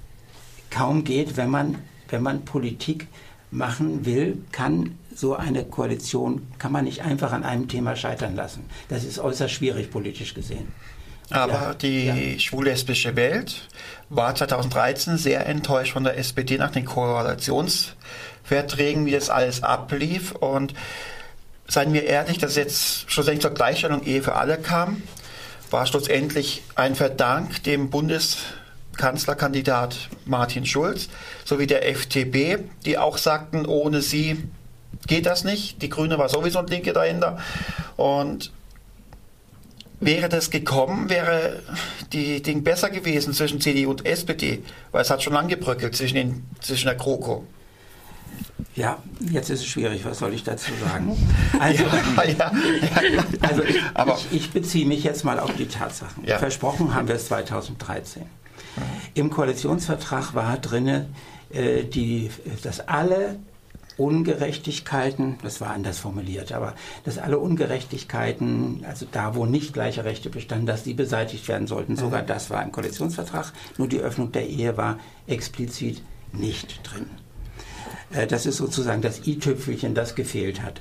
kaum 0.71 1.05
geht, 1.05 1.37
wenn 1.37 1.51
man, 1.51 1.79
wenn 2.09 2.23
man 2.23 2.45
Politik 2.45 3.09
machen 3.51 4.05
will, 4.05 4.43
kann 4.53 4.99
so 5.15 5.35
eine 5.35 5.65
Koalition, 5.65 6.47
kann 6.59 6.73
man 6.73 6.85
nicht 6.85 7.03
einfach 7.03 7.33
an 7.33 7.45
einem 7.45 7.69
Thema 7.69 7.97
scheitern 7.97 8.37
lassen. 8.37 8.65
Das 8.89 9.05
ist 9.05 9.19
äußerst 9.19 9.55
schwierig 9.55 9.91
politisch 9.91 10.35
gesehen. 10.35 10.69
Aber 11.31 11.53
ja, 11.53 11.73
die 11.75 12.07
ja. 12.07 12.39
schwul-lesbische 12.39 13.17
Welt 13.17 13.67
war 14.11 14.35
2013 14.35 15.17
sehr 15.17 15.47
enttäuscht 15.47 15.95
von 15.95 16.05
der 16.05 16.19
SPD 16.19 16.59
nach 16.59 16.71
den 16.71 16.85
Koalitionsverträgen, 16.85 19.07
wie 19.07 19.13
das 19.13 19.31
alles 19.31 19.63
ablief. 19.63 20.33
Und 20.33 20.75
seien 21.67 21.95
wir 21.95 22.05
ehrlich, 22.05 22.37
dass 22.39 22.57
jetzt 22.57 23.11
schlussendlich 23.11 23.41
zur 23.43 23.53
Gleichstellung 23.53 24.03
Ehe 24.03 24.23
für 24.23 24.35
alle 24.35 24.59
kam, 24.59 25.03
war 25.71 25.87
schlussendlich 25.87 26.63
ein 26.75 26.95
Verdank 26.95 27.63
dem 27.63 27.89
Bundeskanzlerkandidat 27.89 30.11
Martin 30.27 30.67
Schulz 30.67 31.09
sowie 31.45 31.67
der 31.67 31.89
FDP, 31.89 32.59
die 32.85 32.99
auch 32.99 33.17
sagten, 33.17 33.65
ohne 33.65 34.03
sie 34.03 34.45
geht 35.07 35.27
das 35.27 35.45
nicht. 35.45 35.83
Die 35.83 35.89
Grüne 35.89 36.19
war 36.19 36.29
sowieso 36.29 36.59
ein 36.59 36.67
Linke 36.67 36.93
dahinter. 36.93 37.39
Und 37.97 38.53
Wäre 40.05 40.29
das 40.29 40.51
gekommen, 40.51 41.09
wäre 41.09 41.63
die 42.13 42.43
Ding 42.43 42.63
besser 42.63 42.91
gewesen 42.91 43.33
zwischen 43.33 43.59
CDU 43.61 43.91
und 43.91 44.05
SPD, 44.05 44.63
weil 44.93 45.01
es 45.01 45.09
hat 45.09 45.23
schon 45.23 45.33
lang 45.33 45.49
gebröckelt 45.49 45.97
zwischen, 45.97 46.17
den, 46.17 46.47
zwischen 46.61 46.89
der 46.89 46.97
GroKo. 46.97 47.47
Ja, 48.75 48.99
jetzt 49.21 49.49
ist 49.49 49.61
es 49.61 49.67
schwierig, 49.67 50.05
was 50.05 50.19
soll 50.19 50.35
ich 50.35 50.43
dazu 50.43 50.73
sagen? 50.85 51.17
Also, 51.59 51.85
ja, 51.85 52.25
ja, 52.27 52.53
ja, 53.03 53.25
also 53.41 53.63
ich, 53.63 53.81
Aber, 53.95 54.19
ich, 54.31 54.37
ich, 54.37 54.51
beziehe 54.51 54.85
mich 54.85 55.05
jetzt 55.05 55.25
mal 55.25 55.39
auf 55.39 55.55
die 55.57 55.69
Tatsachen. 55.69 56.25
Versprochen 56.27 56.95
haben 56.95 57.09
wir 57.09 57.15
es 57.15 57.27
2013. 57.27 58.25
Im 59.15 59.31
Koalitionsvertrag 59.31 60.35
war 60.35 60.59
drin, 60.59 61.07
äh, 61.51 61.85
dass 62.63 62.81
alle 62.81 63.37
Ungerechtigkeiten, 63.97 65.39
das 65.43 65.61
war 65.61 65.71
anders 65.71 65.99
formuliert, 65.99 66.53
aber 66.53 66.75
dass 67.05 67.19
alle 67.19 67.39
Ungerechtigkeiten, 67.39 68.85
also 68.87 69.07
da, 69.11 69.35
wo 69.35 69.47
nicht 69.47 69.73
gleiche 69.73 70.05
Rechte 70.05 70.31
bestanden, 70.31 70.67
dass 70.67 70.83
die 70.83 70.95
beseitigt 70.95 71.47
werden 71.49 71.67
sollten. 71.67 71.97
Sogar 71.97 72.23
mhm. 72.23 72.27
das 72.27 72.51
war 72.51 72.63
im 72.63 72.73
Koalitionsvertrag, 72.73 73.53
nur 73.79 73.89
die 73.89 74.01
Öffnung 74.01 74.33
der 74.33 74.49
Ehe 74.49 74.77
war 74.77 74.99
explizit 75.27 76.03
nicht 76.33 76.81
drin. 76.83 77.07
Äh, 78.13 78.27
das 78.27 78.47
ist 78.47 78.57
sozusagen 78.57 79.03
das 79.03 79.27
i-Tüpfelchen, 79.27 79.95
das 79.95 80.15
gefehlt 80.15 80.63
hat. 80.63 80.81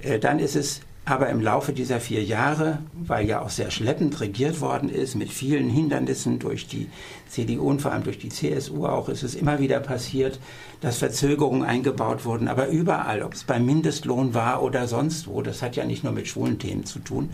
Äh, 0.00 0.18
dann 0.18 0.38
ist 0.38 0.56
es 0.56 0.80
aber 1.04 1.28
im 1.28 1.40
Laufe 1.40 1.72
dieser 1.72 1.98
vier 1.98 2.22
Jahre, 2.22 2.78
weil 2.94 3.26
ja 3.26 3.40
auch 3.40 3.50
sehr 3.50 3.70
schleppend 3.70 4.20
regiert 4.20 4.60
worden 4.60 4.88
ist, 4.88 5.14
mit 5.14 5.30
vielen 5.30 5.68
Hindernissen 5.68 6.38
durch 6.38 6.66
die 6.66 6.88
CDU 7.28 7.68
und 7.68 7.82
vor 7.82 7.92
allem 7.92 8.04
durch 8.04 8.18
die 8.18 8.28
CSU 8.28 8.86
auch, 8.86 9.08
ist 9.08 9.22
es 9.22 9.34
immer 9.34 9.58
wieder 9.58 9.80
passiert, 9.80 10.38
dass 10.80 10.98
Verzögerungen 10.98 11.64
eingebaut 11.64 12.24
wurden. 12.24 12.48
Aber 12.48 12.68
überall, 12.68 13.22
ob 13.22 13.34
es 13.34 13.44
beim 13.44 13.66
Mindestlohn 13.66 14.34
war 14.34 14.62
oder 14.62 14.86
sonst 14.86 15.26
wo, 15.26 15.42
das 15.42 15.62
hat 15.62 15.76
ja 15.76 15.84
nicht 15.84 16.04
nur 16.04 16.12
mit 16.12 16.28
schwulen 16.28 16.58
Themen 16.58 16.84
zu 16.84 16.98
tun, 16.98 17.30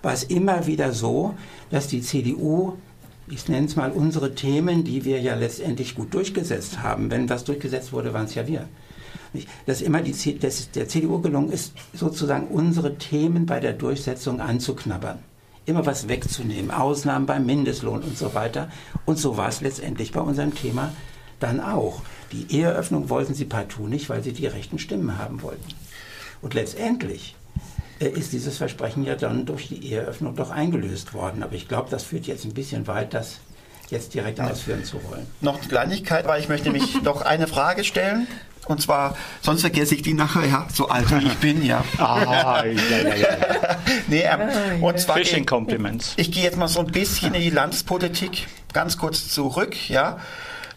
war 0.00 0.12
es 0.12 0.24
immer 0.24 0.66
wieder 0.66 0.92
so, 0.92 1.34
dass 1.70 1.88
die 1.88 2.02
CDU 2.02 2.74
ich 3.28 3.48
nenne 3.48 3.66
es 3.66 3.76
mal 3.76 3.92
unsere 3.92 4.34
Themen, 4.34 4.82
die 4.82 5.04
wir 5.04 5.20
ja 5.20 5.36
letztendlich 5.36 5.94
gut 5.94 6.12
durchgesetzt 6.12 6.82
haben. 6.82 7.10
Wenn 7.10 7.30
was 7.30 7.44
durchgesetzt 7.44 7.92
wurde, 7.92 8.12
waren 8.12 8.26
es 8.26 8.34
ja 8.34 8.46
wir 8.46 8.68
dass 9.66 9.80
immer 9.80 10.00
die, 10.00 10.38
dass 10.38 10.70
der 10.70 10.88
CDU 10.88 11.20
gelungen 11.20 11.52
ist, 11.52 11.72
sozusagen 11.94 12.48
unsere 12.48 12.96
Themen 12.96 13.46
bei 13.46 13.60
der 13.60 13.72
Durchsetzung 13.72 14.40
anzuknabbern. 14.40 15.18
Immer 15.64 15.86
was 15.86 16.08
wegzunehmen, 16.08 16.70
Ausnahmen 16.70 17.26
beim 17.26 17.46
Mindestlohn 17.46 18.02
und 18.02 18.18
so 18.18 18.34
weiter. 18.34 18.68
Und 19.04 19.18
so 19.18 19.36
war 19.36 19.48
es 19.48 19.60
letztendlich 19.60 20.12
bei 20.12 20.20
unserem 20.20 20.54
Thema 20.54 20.92
dann 21.38 21.60
auch. 21.60 22.02
Die 22.32 22.46
Eheöffnung 22.50 23.10
wollten 23.10 23.34
sie 23.34 23.44
partout 23.44 23.86
nicht, 23.86 24.08
weil 24.08 24.22
sie 24.22 24.32
die 24.32 24.46
rechten 24.46 24.78
Stimmen 24.78 25.18
haben 25.18 25.42
wollten. 25.42 25.68
Und 26.40 26.54
letztendlich 26.54 27.36
äh, 28.00 28.08
ist 28.08 28.32
dieses 28.32 28.56
Versprechen 28.58 29.04
ja 29.04 29.14
dann 29.14 29.46
durch 29.46 29.68
die 29.68 29.86
Eheöffnung 29.86 30.34
doch 30.34 30.50
eingelöst 30.50 31.14
worden. 31.14 31.42
Aber 31.42 31.54
ich 31.54 31.68
glaube, 31.68 31.90
das 31.90 32.02
führt 32.02 32.26
jetzt 32.26 32.44
ein 32.44 32.54
bisschen 32.54 32.86
weit, 32.86 33.14
das 33.14 33.38
jetzt 33.90 34.14
direkt 34.14 34.40
ausführen 34.40 34.84
zu 34.84 34.96
wollen. 35.04 35.26
Noch 35.40 35.58
eine 35.58 35.68
Kleinigkeit, 35.68 36.26
weil 36.26 36.40
ich 36.40 36.48
möchte 36.48 36.70
mich 36.70 37.02
noch 37.02 37.22
eine 37.22 37.46
Frage 37.46 37.84
stellen. 37.84 38.26
Und 38.66 38.80
zwar, 38.80 39.16
sonst 39.40 39.62
vergesse 39.62 39.96
ich 39.96 40.02
die 40.02 40.14
nachher, 40.14 40.46
ja, 40.46 40.68
so 40.72 40.88
alt 40.88 41.10
wie 41.10 41.26
ich 41.26 41.36
bin, 41.38 41.64
ja. 41.64 41.84
Ah, 41.98 42.64
ja, 42.64 43.02
ja, 43.02 43.14
ja. 43.14 43.28
nee, 44.06 44.22
ähm, 44.22 44.82
und 44.82 44.98
zwar, 45.00 45.16
Fishing 45.16 45.44
Compliments. 45.44 46.14
Ich, 46.16 46.28
ich 46.28 46.34
gehe 46.34 46.44
jetzt 46.44 46.56
mal 46.56 46.68
so 46.68 46.80
ein 46.80 46.86
bisschen 46.86 47.34
in 47.34 47.42
die 47.42 47.50
Landespolitik 47.50 48.46
ganz 48.72 48.98
kurz 48.98 49.28
zurück, 49.28 49.88
ja. 49.88 50.18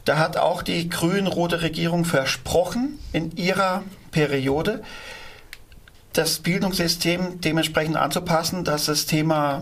Da 0.03 0.17
hat 0.17 0.37
auch 0.37 0.61
die 0.61 0.89
grün-rote 0.89 1.61
Regierung 1.61 2.05
versprochen 2.05 2.99
in 3.11 3.35
ihrer 3.37 3.83
Periode, 4.11 4.83
das 6.13 6.39
Bildungssystem 6.39 7.41
dementsprechend 7.41 7.97
anzupassen, 7.97 8.63
dass 8.63 8.85
das 8.85 9.05
Thema 9.05 9.61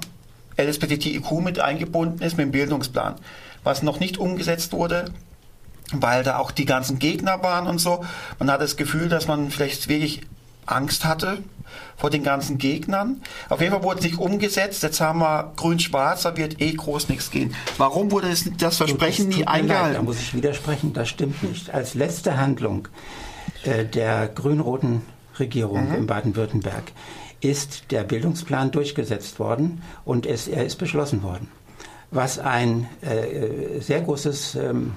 LSBTIQ 0.57 1.31
mit 1.41 1.59
eingebunden 1.59 2.21
ist 2.21 2.37
mit 2.37 2.45
dem 2.45 2.51
Bildungsplan. 2.51 3.15
Was 3.63 3.83
noch 3.83 3.99
nicht 3.99 4.17
umgesetzt 4.17 4.73
wurde, 4.73 5.05
weil 5.91 6.23
da 6.23 6.37
auch 6.37 6.51
die 6.51 6.65
ganzen 6.65 6.99
Gegner 6.99 7.43
waren 7.43 7.67
und 7.67 7.79
so. 7.79 8.03
Man 8.39 8.49
hat 8.49 8.61
das 8.61 8.77
Gefühl, 8.77 9.09
dass 9.09 9.27
man 9.27 9.51
vielleicht 9.51 9.87
wirklich 9.87 10.21
Angst 10.65 11.05
hatte 11.05 11.39
vor 11.97 12.09
den 12.09 12.23
ganzen 12.23 12.57
Gegnern. 12.57 13.21
Auf 13.49 13.59
jeden 13.59 13.73
Fall 13.73 13.83
wurde 13.83 13.99
es 13.99 14.05
nicht 14.05 14.17
umgesetzt. 14.17 14.83
Jetzt 14.83 15.01
haben 15.01 15.19
wir 15.19 15.53
grün-schwarz, 15.55 16.23
da 16.23 16.37
wird 16.37 16.61
eh 16.61 16.73
groß 16.73 17.09
nichts 17.09 17.31
gehen. 17.31 17.55
Warum 17.77 18.11
wurde 18.11 18.29
das, 18.29 18.45
das 18.57 18.77
Versprechen 18.77 19.29
nie 19.29 19.45
eingehalten? 19.45 19.95
da 19.95 20.01
muss 20.01 20.19
ich 20.19 20.33
widersprechen, 20.33 20.93
das 20.93 21.09
stimmt 21.09 21.43
nicht. 21.43 21.73
Als 21.73 21.93
letzte 21.93 22.37
Handlung 22.37 22.87
äh, 23.63 23.85
der 23.85 24.27
grün-roten 24.27 25.01
Regierung 25.39 25.89
mhm. 25.89 25.95
in 25.95 26.07
Baden-Württemberg 26.07 26.83
ist 27.41 27.91
der 27.91 28.03
Bildungsplan 28.03 28.71
durchgesetzt 28.71 29.39
worden 29.39 29.81
und 30.05 30.25
es, 30.25 30.47
er 30.47 30.65
ist 30.65 30.77
beschlossen 30.77 31.23
worden. 31.23 31.49
Was 32.11 32.39
ein 32.39 32.87
äh, 33.01 33.81
sehr 33.81 34.01
großes 34.01 34.55
ähm, 34.55 34.93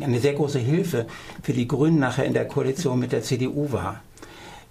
eine 0.00 0.20
sehr 0.20 0.34
große 0.34 0.58
Hilfe 0.58 1.06
für 1.42 1.52
die 1.52 1.68
Grünen 1.68 1.98
nachher 1.98 2.24
in 2.24 2.34
der 2.34 2.46
Koalition 2.46 2.98
mit 2.98 3.12
der 3.12 3.22
CDU 3.22 3.72
war. 3.72 4.00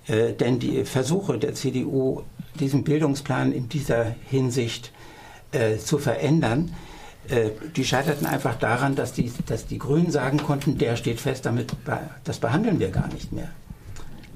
Äh, 0.08 0.34
denn 0.34 0.60
die 0.60 0.84
Versuche 0.84 1.38
der 1.38 1.54
CDU, 1.54 2.24
diesen 2.60 2.84
Bildungsplan 2.84 3.52
in 3.52 3.70
dieser 3.70 4.16
Hinsicht 4.30 4.92
äh, 5.52 5.78
zu 5.78 5.98
verändern, 5.98 6.74
äh, 7.30 7.50
die 7.76 7.86
scheiterten 7.86 8.26
einfach 8.26 8.56
daran, 8.56 8.96
dass 8.96 9.14
die, 9.14 9.32
dass 9.46 9.68
die 9.68 9.78
Grünen 9.78 10.12
sagen 10.12 10.40
konnten, 10.40 10.78
der 10.78 10.96
steht 10.96 11.22
fest, 11.22 11.46
damit 11.46 11.74
das 12.24 12.40
behandeln 12.40 12.80
wir 12.80 12.90
gar 12.90 13.08
nicht 13.14 13.32
mehr. 13.32 13.50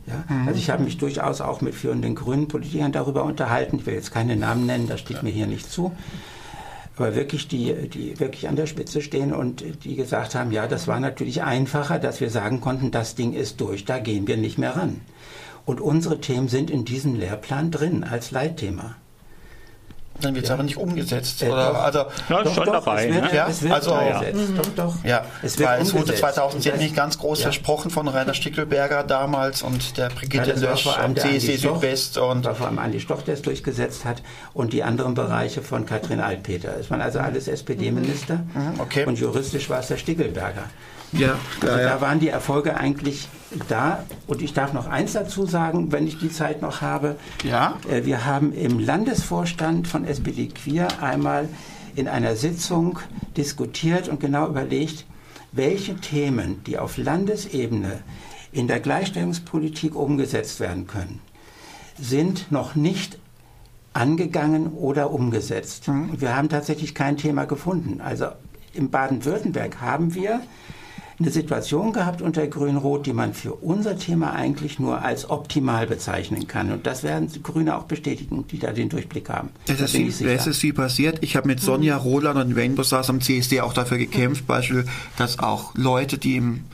Ja? 0.05 0.23
Mhm. 0.29 0.47
Also 0.47 0.59
ich 0.59 0.69
habe 0.69 0.83
mich 0.83 0.97
durchaus 0.97 1.41
auch 1.41 1.61
mit 1.61 1.73
führenden 1.73 2.13
grünen 2.13 2.47
Politikern 2.47 2.91
darüber 2.91 3.23
unterhalten. 3.23 3.77
Ich 3.77 3.85
will 3.85 3.95
jetzt 3.95 4.11
keine 4.11 4.35
Namen 4.35 4.67
nennen, 4.67 4.87
das 4.87 4.99
steht 4.99 5.17
ja. 5.17 5.23
mir 5.23 5.31
hier 5.31 5.47
nicht 5.47 5.71
zu 5.71 5.91
aber 6.95 7.15
wirklich 7.15 7.47
die, 7.47 7.73
die 7.89 8.19
wirklich 8.19 8.47
an 8.47 8.55
der 8.55 8.67
Spitze 8.67 9.01
stehen 9.01 9.33
und 9.33 9.63
die 9.83 9.95
gesagt 9.95 10.35
haben, 10.35 10.51
ja, 10.51 10.67
das 10.67 10.87
war 10.87 10.99
natürlich 10.99 11.43
einfacher, 11.43 11.99
dass 11.99 12.21
wir 12.21 12.29
sagen 12.29 12.61
konnten, 12.61 12.91
das 12.91 13.15
Ding 13.15 13.33
ist 13.33 13.59
durch, 13.59 13.85
da 13.85 13.99
gehen 13.99 14.27
wir 14.27 14.37
nicht 14.37 14.57
mehr 14.57 14.75
ran. 14.75 15.01
Und 15.65 15.81
unsere 15.81 16.21
Themen 16.21 16.47
sind 16.47 16.69
in 16.69 16.85
diesem 16.85 17.15
Lehrplan 17.15 17.71
drin 17.71 18.03
als 18.03 18.31
Leitthema. 18.31 18.95
Dann 20.21 20.33
wird 20.33 20.45
es 20.45 20.49
ja. 20.49 20.55
aber 20.55 20.63
nicht 20.63 20.77
umgesetzt. 20.77 21.43
Äh, 21.43 21.49
oder? 21.49 21.83
Also, 21.83 21.99
ja, 22.29 22.43
doch, 22.43 22.53
schon 22.53 22.65
doch, 22.65 22.73
dabei. 22.73 23.13
Wird, 23.13 23.23
ne? 23.25 23.35
ja, 23.35 23.47
es 23.49 23.61
wird 23.61 23.73
also, 23.73 23.93
umgesetzt. 23.93 24.49
Mhm. 24.49 24.57
Doch, 24.57 24.67
doch. 24.75 25.03
Ja, 25.03 25.25
es, 25.41 25.59
wird 25.59 25.69
es 25.81 25.93
wurde 25.93 26.15
2010 26.15 26.77
nicht 26.77 26.95
ganz 26.95 27.17
groß 27.17 27.39
ja. 27.39 27.43
versprochen 27.43 27.91
von 27.91 28.07
Rainer 28.07 28.33
Stickelberger 28.33 29.03
damals 29.03 29.61
und 29.61 29.97
der 29.97 30.09
Brigitte 30.09 30.51
ja, 30.51 30.71
Lösch 30.71 30.85
und 30.85 31.19
CSC 31.19 31.57
Südwest. 31.57 32.17
Und 32.17 32.45
war 32.45 32.55
vor 32.55 32.67
allem 32.67 32.79
Andi 32.79 32.99
Stoch, 32.99 33.21
der 33.23 33.33
es 33.33 33.41
durchgesetzt 33.41 34.05
hat 34.05 34.21
und 34.53 34.71
die 34.71 34.83
anderen 34.83 35.15
Bereiche 35.15 35.61
von 35.61 35.85
Katrin 35.85 36.21
Altpeter. 36.21 36.77
Es 36.79 36.89
waren 36.89 37.01
also 37.01 37.19
alles 37.19 37.47
SPD-Minister 37.47 38.35
mhm, 38.35 38.79
okay. 38.79 39.05
und 39.05 39.19
juristisch 39.19 39.69
war 39.69 39.79
es 39.79 39.87
der 39.87 39.97
Stickelberger. 39.97 40.63
Ja, 41.17 41.37
also 41.61 41.77
ja, 41.77 41.83
da 41.83 42.01
waren 42.01 42.19
die 42.19 42.29
Erfolge 42.29 42.77
eigentlich 42.77 43.27
da. 43.69 44.03
Und 44.27 44.41
ich 44.41 44.53
darf 44.53 44.73
noch 44.73 44.87
eins 44.87 45.13
dazu 45.13 45.45
sagen, 45.45 45.91
wenn 45.91 46.07
ich 46.07 46.19
die 46.19 46.31
Zeit 46.31 46.61
noch 46.61 46.81
habe. 46.81 47.15
Ja. 47.43 47.77
Äh, 47.89 48.05
wir 48.05 48.25
haben 48.25 48.53
im 48.53 48.79
Landesvorstand 48.79 49.87
von 49.87 50.05
SPD 50.05 50.47
Queer 50.47 50.87
einmal 51.01 51.47
in 51.95 52.07
einer 52.07 52.35
Sitzung 52.35 52.99
diskutiert 53.37 54.09
und 54.09 54.19
genau 54.19 54.47
überlegt, 54.47 55.05
welche 55.51 55.95
Themen, 55.95 56.61
die 56.65 56.77
auf 56.77 56.97
Landesebene 56.97 57.99
in 58.51 58.67
der 58.67 58.79
Gleichstellungspolitik 58.79 59.95
umgesetzt 59.95 60.59
werden 60.59 60.87
können, 60.87 61.21
sind 61.97 62.51
noch 62.51 62.75
nicht 62.75 63.17
angegangen 63.93 64.73
oder 64.73 65.11
umgesetzt. 65.11 65.87
Mhm. 65.87 66.19
Wir 66.19 66.35
haben 66.35 66.49
tatsächlich 66.49 66.93
kein 66.93 67.15
Thema 67.15 67.45
gefunden. 67.45 68.01
Also 68.01 68.27
in 68.73 68.89
Baden-Württemberg 68.89 69.79
haben 69.79 70.13
wir 70.13 70.41
eine 71.19 71.31
Situation 71.31 71.93
gehabt 71.93 72.21
unter 72.21 72.45
Grün-Rot, 72.45 73.05
die 73.05 73.13
man 73.13 73.33
für 73.33 73.53
unser 73.53 73.97
Thema 73.97 74.33
eigentlich 74.33 74.79
nur 74.79 75.01
als 75.01 75.29
optimal 75.29 75.87
bezeichnen 75.87 76.47
kann. 76.47 76.71
Und 76.71 76.85
das 76.85 77.03
werden 77.03 77.29
die 77.33 77.41
Grüne 77.41 77.77
auch 77.77 77.83
bestätigen, 77.83 78.45
die 78.49 78.59
da 78.59 78.71
den 78.71 78.89
Durchblick 78.89 79.29
haben. 79.29 79.49
Es 79.67 79.79
ist, 79.79 79.91
viel, 79.91 80.09
es 80.09 80.47
ist 80.47 80.59
viel 80.59 80.73
passiert. 80.73 81.19
Ich 81.21 81.35
habe 81.35 81.47
mit 81.47 81.61
Sonja 81.61 81.95
Roland 81.95 82.37
und 82.37 82.57
Rainbow 82.57 82.83
Stars 82.83 83.09
am 83.09 83.21
CSD 83.21 83.61
auch 83.61 83.73
dafür 83.73 83.97
gekämpft, 83.97 84.43
mhm. 84.43 84.47
Beispiel, 84.47 84.85
dass 85.17 85.39
auch 85.39 85.73
Leute, 85.75 86.17
die 86.17 86.35
im 86.35 86.65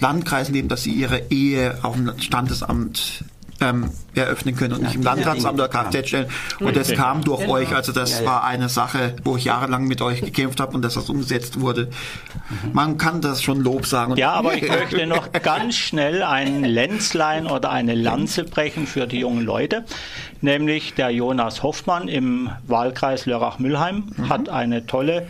Landkreis 0.00 0.48
leben, 0.48 0.68
dass 0.68 0.82
sie 0.82 0.92
ihre 0.92 1.30
Ehe 1.30 1.78
auf 1.82 1.94
dem 1.94 2.12
Standesamt 2.18 3.24
ähm, 3.64 3.90
eröffnen 4.14 4.54
können 4.54 4.74
und 4.74 4.82
nicht 4.82 4.94
im 4.94 5.02
Landratsamt 5.02 5.54
oder 5.54 5.68
Kfz 5.68 6.08
stellen. 6.08 6.26
Und 6.60 6.76
das 6.76 6.92
kam 6.92 7.24
durch 7.24 7.40
genau. 7.40 7.54
euch. 7.54 7.74
Also 7.74 7.92
das 7.92 8.12
ja, 8.12 8.20
ja. 8.20 8.26
war 8.26 8.44
eine 8.44 8.68
Sache, 8.68 9.16
wo 9.24 9.36
ich 9.36 9.44
jahrelang 9.44 9.84
mit 9.84 10.02
euch 10.02 10.20
gekämpft 10.20 10.60
habe 10.60 10.74
und 10.74 10.82
dass 10.82 10.94
das 10.94 11.08
umgesetzt 11.08 11.60
wurde. 11.60 11.88
Mhm. 12.62 12.72
Man 12.72 12.98
kann 12.98 13.20
das 13.20 13.42
schon 13.42 13.60
Lob 13.60 13.86
sagen. 13.86 14.16
Ja, 14.16 14.32
aber 14.32 14.54
ich 14.54 14.68
möchte 14.68 15.06
noch 15.06 15.32
ganz 15.32 15.76
schnell 15.76 16.22
ein 16.22 16.64
Lenzlein 16.64 17.46
oder 17.46 17.70
eine 17.70 17.94
Lanze 17.94 18.44
brechen 18.44 18.86
für 18.86 19.06
die 19.06 19.20
jungen 19.20 19.44
Leute. 19.44 19.84
Nämlich 20.40 20.94
der 20.94 21.10
Jonas 21.10 21.62
Hoffmann 21.62 22.08
im 22.08 22.50
Wahlkreis 22.66 23.26
Lörrach-Müllheim 23.26 24.12
mhm. 24.16 24.28
hat 24.28 24.48
eine 24.48 24.86
tolle 24.86 25.26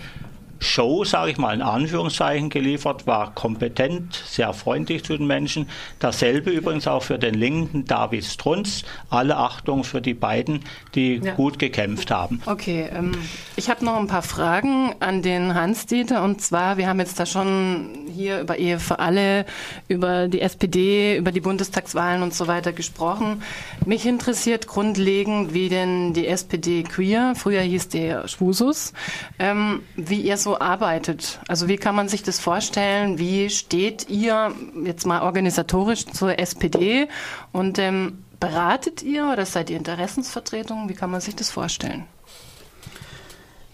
Show, 0.64 1.04
sage 1.04 1.30
ich 1.30 1.38
mal 1.38 1.54
in 1.54 1.62
Anführungszeichen, 1.62 2.50
geliefert, 2.50 3.06
war 3.06 3.34
kompetent, 3.34 4.14
sehr 4.26 4.52
freundlich 4.52 5.04
zu 5.04 5.16
den 5.16 5.26
Menschen. 5.26 5.68
Dasselbe 5.98 6.50
übrigens 6.50 6.86
auch 6.86 7.02
für 7.02 7.18
den 7.18 7.34
Linken 7.34 7.84
David 7.84 8.24
Strunz. 8.24 8.84
Alle 9.10 9.36
Achtung 9.36 9.84
für 9.84 10.00
die 10.00 10.14
beiden, 10.14 10.60
die 10.94 11.20
ja. 11.22 11.34
gut 11.34 11.58
gekämpft 11.58 12.10
haben. 12.10 12.40
Okay, 12.46 12.88
ähm, 12.92 13.12
ich 13.56 13.70
habe 13.70 13.84
noch 13.84 13.96
ein 13.96 14.06
paar 14.06 14.22
Fragen 14.22 14.94
an 15.00 15.22
den 15.22 15.54
Hans-Dieter. 15.54 16.22
Und 16.22 16.40
zwar, 16.40 16.76
wir 16.76 16.88
haben 16.88 16.98
jetzt 16.98 17.20
da 17.20 17.26
schon 17.26 18.08
hier 18.12 18.40
über 18.40 18.58
Ehe 18.58 18.78
für 18.78 18.98
alle, 18.98 19.46
über 19.88 20.28
die 20.28 20.40
SPD, 20.40 21.16
über 21.16 21.32
die 21.32 21.40
Bundestagswahlen 21.40 22.22
und 22.22 22.34
so 22.34 22.46
weiter 22.46 22.72
gesprochen. 22.72 23.42
Mich 23.84 24.06
interessiert 24.06 24.66
grundlegend, 24.66 25.54
wie 25.54 25.68
denn 25.68 26.12
die 26.12 26.26
SPD 26.26 26.82
queer, 26.82 27.34
früher 27.36 27.60
hieß 27.60 27.88
der 27.88 28.28
Schwusus, 28.28 28.92
ähm, 29.38 29.82
wie 29.96 30.20
ihr 30.20 30.36
so 30.36 30.53
arbeitet. 30.60 31.38
Also 31.48 31.68
wie 31.68 31.76
kann 31.76 31.94
man 31.94 32.08
sich 32.08 32.22
das 32.22 32.38
vorstellen? 32.38 33.18
Wie 33.18 33.50
steht 33.50 34.08
ihr 34.08 34.52
jetzt 34.84 35.06
mal 35.06 35.22
organisatorisch 35.22 36.06
zur 36.06 36.38
SPD 36.38 37.08
und 37.52 37.78
ähm, 37.78 38.24
beratet 38.40 39.02
ihr 39.02 39.30
oder 39.32 39.46
seid 39.46 39.70
ihr 39.70 39.76
Interessensvertretung? 39.76 40.88
Wie 40.88 40.94
kann 40.94 41.10
man 41.10 41.20
sich 41.20 41.36
das 41.36 41.50
vorstellen? 41.50 42.04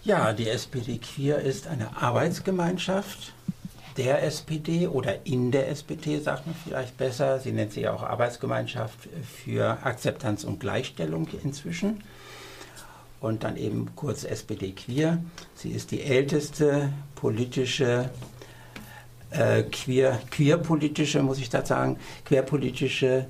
Ja, 0.03 0.33
die 0.33 0.49
SPD 0.49 0.97
Queer 0.97 1.39
ist 1.39 1.67
eine 1.67 1.95
Arbeitsgemeinschaft 1.95 3.33
der 3.97 4.23
SPD 4.23 4.87
oder 4.87 5.25
in 5.25 5.51
der 5.51 5.69
SPD, 5.69 6.19
sagt 6.19 6.47
man 6.47 6.55
vielleicht 6.63 6.97
besser. 6.97 7.39
Sie 7.39 7.51
nennt 7.51 7.73
sich 7.73 7.87
auch 7.87 8.03
Arbeitsgemeinschaft 8.03 8.97
für 9.43 9.77
Akzeptanz 9.83 10.43
und 10.43 10.59
Gleichstellung 10.59 11.27
inzwischen 11.43 12.01
und 13.21 13.43
dann 13.43 13.55
eben 13.55 13.95
kurz 13.95 14.23
SPD 14.23 14.71
Queer. 14.71 15.19
Sie 15.55 15.69
ist 15.69 15.91
die 15.91 16.01
älteste 16.01 16.91
politische, 17.15 18.09
äh, 19.29 19.63
queer, 19.63 20.19
queerpolitische, 20.31 21.21
muss 21.21 21.37
ich 21.37 21.49
da 21.49 21.63
sagen, 21.63 21.97
queerpolitische 22.25 23.27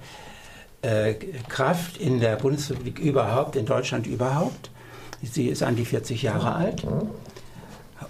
äh, 0.82 1.14
Kraft 1.48 1.98
in 1.98 2.20
der 2.22 2.38
Bundesrepublik 2.38 3.00
überhaupt, 3.00 3.56
in 3.58 3.66
Deutschland 3.66 4.08
überhaupt. 4.08 4.72
Sie 5.22 5.48
ist 5.48 5.62
an 5.62 5.76
die 5.76 5.86
40 5.86 6.24
Jahre 6.24 6.56
alt 6.56 6.88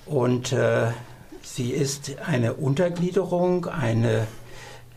und 0.05 0.53
äh, 0.53 0.91
sie 1.41 1.71
ist 1.71 2.13
eine 2.25 2.53
Untergliederung, 2.53 3.65
eine, 3.65 4.27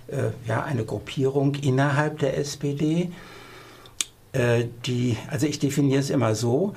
äh, 0.08 0.30
ja, 0.46 0.62
eine 0.62 0.84
Gruppierung 0.84 1.54
innerhalb 1.56 2.18
der 2.20 2.38
SPD 2.38 3.10
die, 4.86 5.16
also 5.30 5.46
ich 5.46 5.60
definiere 5.60 6.00
es 6.00 6.10
immer 6.10 6.34
so, 6.34 6.74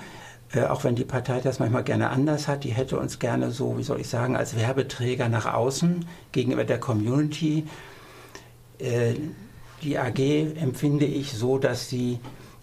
äh, 0.54 0.64
auch 0.64 0.84
wenn 0.84 0.96
die 0.96 1.04
Partei 1.04 1.42
das 1.42 1.60
manchmal 1.60 1.84
gerne 1.84 2.10
anders 2.10 2.48
hat, 2.48 2.64
die 2.64 2.72
hätte 2.72 3.00
uns 3.00 3.20
gerne 3.20 3.52
so, 3.52 3.78
wie 3.78 3.84
soll 3.84 4.00
ich 4.00 4.08
sagen, 4.08 4.36
als 4.36 4.56
Werbeträger 4.56 5.28
nach 5.28 5.54
außen 5.54 6.06
gegenüber 6.32 6.64
der 6.64 6.80
Community. 6.80 7.66
Äh, 8.80 9.16
die 9.84 9.98
AG 9.98 10.20
empfinde 10.20 11.06
ich 11.06 11.34
so, 11.34 11.58
dass 11.58 11.90
sie 11.90 12.20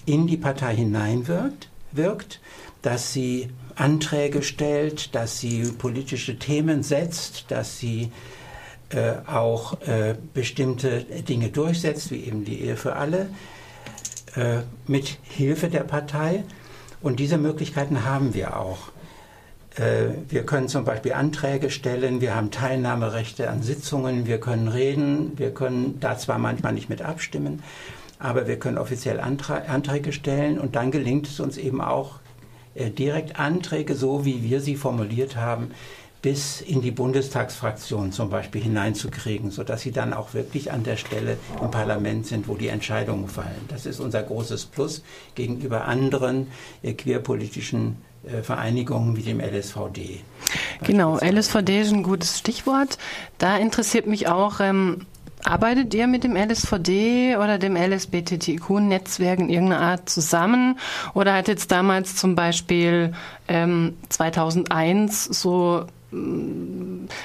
in 0.07 0.27
die 0.27 0.37
Partei 0.37 0.75
hineinwirkt, 0.77 1.69
wirkt, 1.93 2.41
dass 2.83 3.13
sie 3.13 3.51
Anträge 3.77 4.43
stellt, 4.43 5.15
dass 5.15 5.41
sie 5.41 5.65
politische 5.79 6.39
Themen 6.39 6.83
setzt, 6.83 7.51
dass 7.51 7.79
sie 7.79 8.11
äh, 8.91 9.15
auch 9.27 9.81
äh, 9.83 10.15
bestimmte 10.33 11.03
Dinge 11.03 11.51
durchsetzt, 11.51 12.11
wie 12.11 12.25
eben 12.25 12.45
die 12.45 12.61
Ehe 12.61 12.77
für 12.77 12.97
alle, 12.97 13.29
äh, 14.37 14.61
mit 14.87 15.19
Hilfe 15.23 15.69
der 15.69 15.85
Partei. 15.85 16.45
Und 17.01 17.21
diese 17.21 17.39
Möglichkeiten 17.39 18.05
haben 18.05 18.35
wir 18.35 18.57
auch. 18.57 18.91
Äh, 19.77 20.15
wir 20.29 20.45
können 20.45 20.69
zum 20.69 20.85
Beispiel 20.85 21.13
Anträge 21.13 21.71
stellen, 21.71 22.21
wir 22.21 22.35
haben 22.35 22.51
Teilnahmerechte 22.51 23.51
an 23.51 23.63
Sitzungen, 23.63 24.27
wir 24.27 24.39
können 24.39 24.69
reden, 24.69 25.33
wir 25.37 25.53
können 25.53 25.99
da 26.01 26.17
zwar 26.17 26.39
manchmal 26.39 26.73
nicht 26.73 26.89
mit 26.89 27.03
abstimmen, 27.03 27.63
aber 28.19 28.47
wir 28.47 28.59
können 28.59 28.79
offiziell 28.79 29.21
Anträge 29.21 30.13
stellen 30.13 30.59
und 30.59 30.77
dann 30.77 30.91
gelingt 30.91 31.27
es 31.27 31.41
uns 31.41 31.57
eben 31.57 31.81
auch 31.81 32.21
äh, 32.75 32.91
direkt 32.91 33.39
Anträge, 33.39 33.95
so 33.95 34.25
wie 34.25 34.43
wir 34.43 34.61
sie 34.61 34.77
formuliert 34.77 35.37
haben, 35.37 35.73
bis 36.25 36.63
in 36.63 36.81
die 36.81 36.91
Bundestagsfraktion 36.91 38.11
zum 38.11 38.31
Beispiel 38.31 38.63
hineinzukriegen, 38.63 39.51
sodass 39.51 39.83
sie 39.83 39.93
dann 39.93 40.15
auch 40.15 40.33
wirklich 40.33 40.73
an 40.73 40.83
der 40.83 40.97
Stelle 40.97 41.37
im 41.61 41.71
Parlament 41.71 42.27
sind, 42.27 42.49
wo 42.49 42.55
die 42.55 42.69
Entscheidungen 42.69 43.29
fallen. 43.29 43.67
Das 43.69 43.85
ist 43.85 44.01
unser 44.01 44.23
großes 44.23 44.65
Plus 44.65 45.03
gegenüber 45.35 45.85
anderen 45.85 46.47
äh, 46.83 46.95
queerpolitischen 46.95 47.99
äh, 48.27 48.41
Vereinigungen 48.41 49.19
wie 49.19 49.23
dem 49.23 49.39
LSVD. 49.39 50.21
Genau, 50.83 51.19
LSVD 51.19 51.83
ist 51.83 51.93
ein 51.93 52.03
gutes 52.03 52.39
Stichwort. 52.39 52.97
Da 53.37 53.59
interessiert 53.59 54.07
mich 54.07 54.27
auch, 54.27 54.61
ähm, 54.61 55.05
Arbeitet 55.47 55.93
ihr 55.93 56.07
mit 56.07 56.25
dem 56.25 56.37
LSVD 56.37 57.37
oder 57.37 57.59
dem 57.59 57.77
LSBTTIQ-Netzwerk 57.77 59.41
in 59.41 59.51
irgendeiner 59.51 59.83
Art 59.83 60.09
zusammen? 60.09 60.79
Oder 61.13 61.35
hat 61.35 61.49
jetzt 61.49 61.71
damals 61.71 62.17
zum 62.17 62.35
Beispiel 62.35 63.13
ähm, 63.47 63.95
2001 64.09 65.25
so 65.25 65.85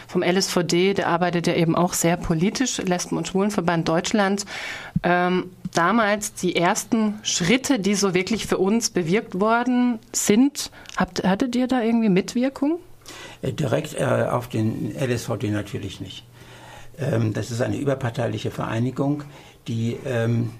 vom 0.07 0.23
LSVD, 0.23 0.93
der 0.93 1.07
arbeitet 1.07 1.47
ja 1.47 1.53
eben 1.53 1.75
auch 1.75 1.93
sehr 1.93 2.17
politisch, 2.17 2.77
Lesben- 2.79 3.17
und 3.17 3.27
Schwulenverband 3.27 3.87
Deutschland, 3.87 4.45
ähm, 5.03 5.51
damals 5.73 6.33
die 6.33 6.55
ersten 6.55 7.19
Schritte, 7.23 7.79
die 7.79 7.95
so 7.95 8.13
wirklich 8.13 8.47
für 8.47 8.57
uns 8.57 8.89
bewirkt 8.89 9.39
worden 9.39 9.99
sind. 10.11 10.71
Habt, 10.97 11.23
hattet 11.23 11.55
ihr 11.55 11.67
da 11.67 11.81
irgendwie 11.81 12.09
Mitwirkung? 12.09 12.79
Äh, 13.41 13.53
direkt 13.53 13.95
äh, 13.95 14.03
auf 14.29 14.47
den 14.49 14.95
LSVD 14.95 15.51
natürlich 15.51 16.01
nicht. 16.01 16.25
Ähm, 16.97 17.33
das 17.33 17.51
ist 17.51 17.61
eine 17.61 17.77
überparteiliche 17.77 18.51
Vereinigung, 18.51 19.23
die 19.67 19.97
ähm, 20.05 20.51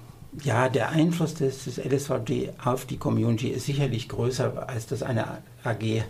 ja, 0.43 0.69
der 0.69 0.89
Einfluss 0.89 1.33
des, 1.33 1.65
des, 1.65 1.77
LSVD 1.77 2.51
auf 2.63 2.85
die 2.85 2.97
Community 2.97 3.49
ist 3.49 3.65
sicherlich 3.65 4.07
größer, 4.09 4.69
als 4.69 4.85
das 4.85 5.01
eine 5.01 5.39
AG 5.63 5.81
äh, 5.81 6.03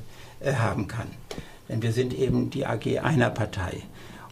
haben 0.54 0.88
kann. 0.88 1.08
Denn 1.70 1.82
wir 1.82 1.94
sind 1.94 2.14
eben 2.14 2.50
die 2.50 2.66
AG 2.66 3.00
einer 3.00 3.30
Partei 3.30 3.84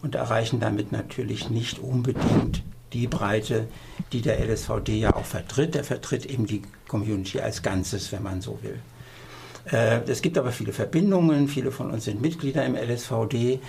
und 0.02 0.16
erreichen 0.16 0.60
damit 0.60 0.92
natürlich 0.92 1.50
nicht 1.50 1.80
unbedingt 1.80 2.64
die 2.94 3.08
Breite, 3.08 3.68
die 4.12 4.22
der 4.22 4.40
LSVD 4.44 4.98
ja 4.98 5.16
auch 5.16 5.26
vertritt. 5.26 5.76
Er 5.76 5.84
vertritt 5.84 6.26
eben 6.26 6.48
die 6.48 6.64
Community 6.88 7.40
als 7.40 7.62
Ganzes, 7.62 8.12
wenn 8.12 8.24
man 8.24 8.42
so 8.42 8.60
will. 8.62 8.80
Äh, 9.72 10.02
es 10.08 10.22
gibt 10.22 10.38
aber 10.38 10.52
viele 10.52 10.74
Verbindungen, 10.74 11.48
viele 11.48 11.72
von 11.72 11.92
uns 11.92 12.06
sind 12.06 12.22
Mitglieder 12.22 12.66
im 12.66 12.76
LSVD 12.76 13.60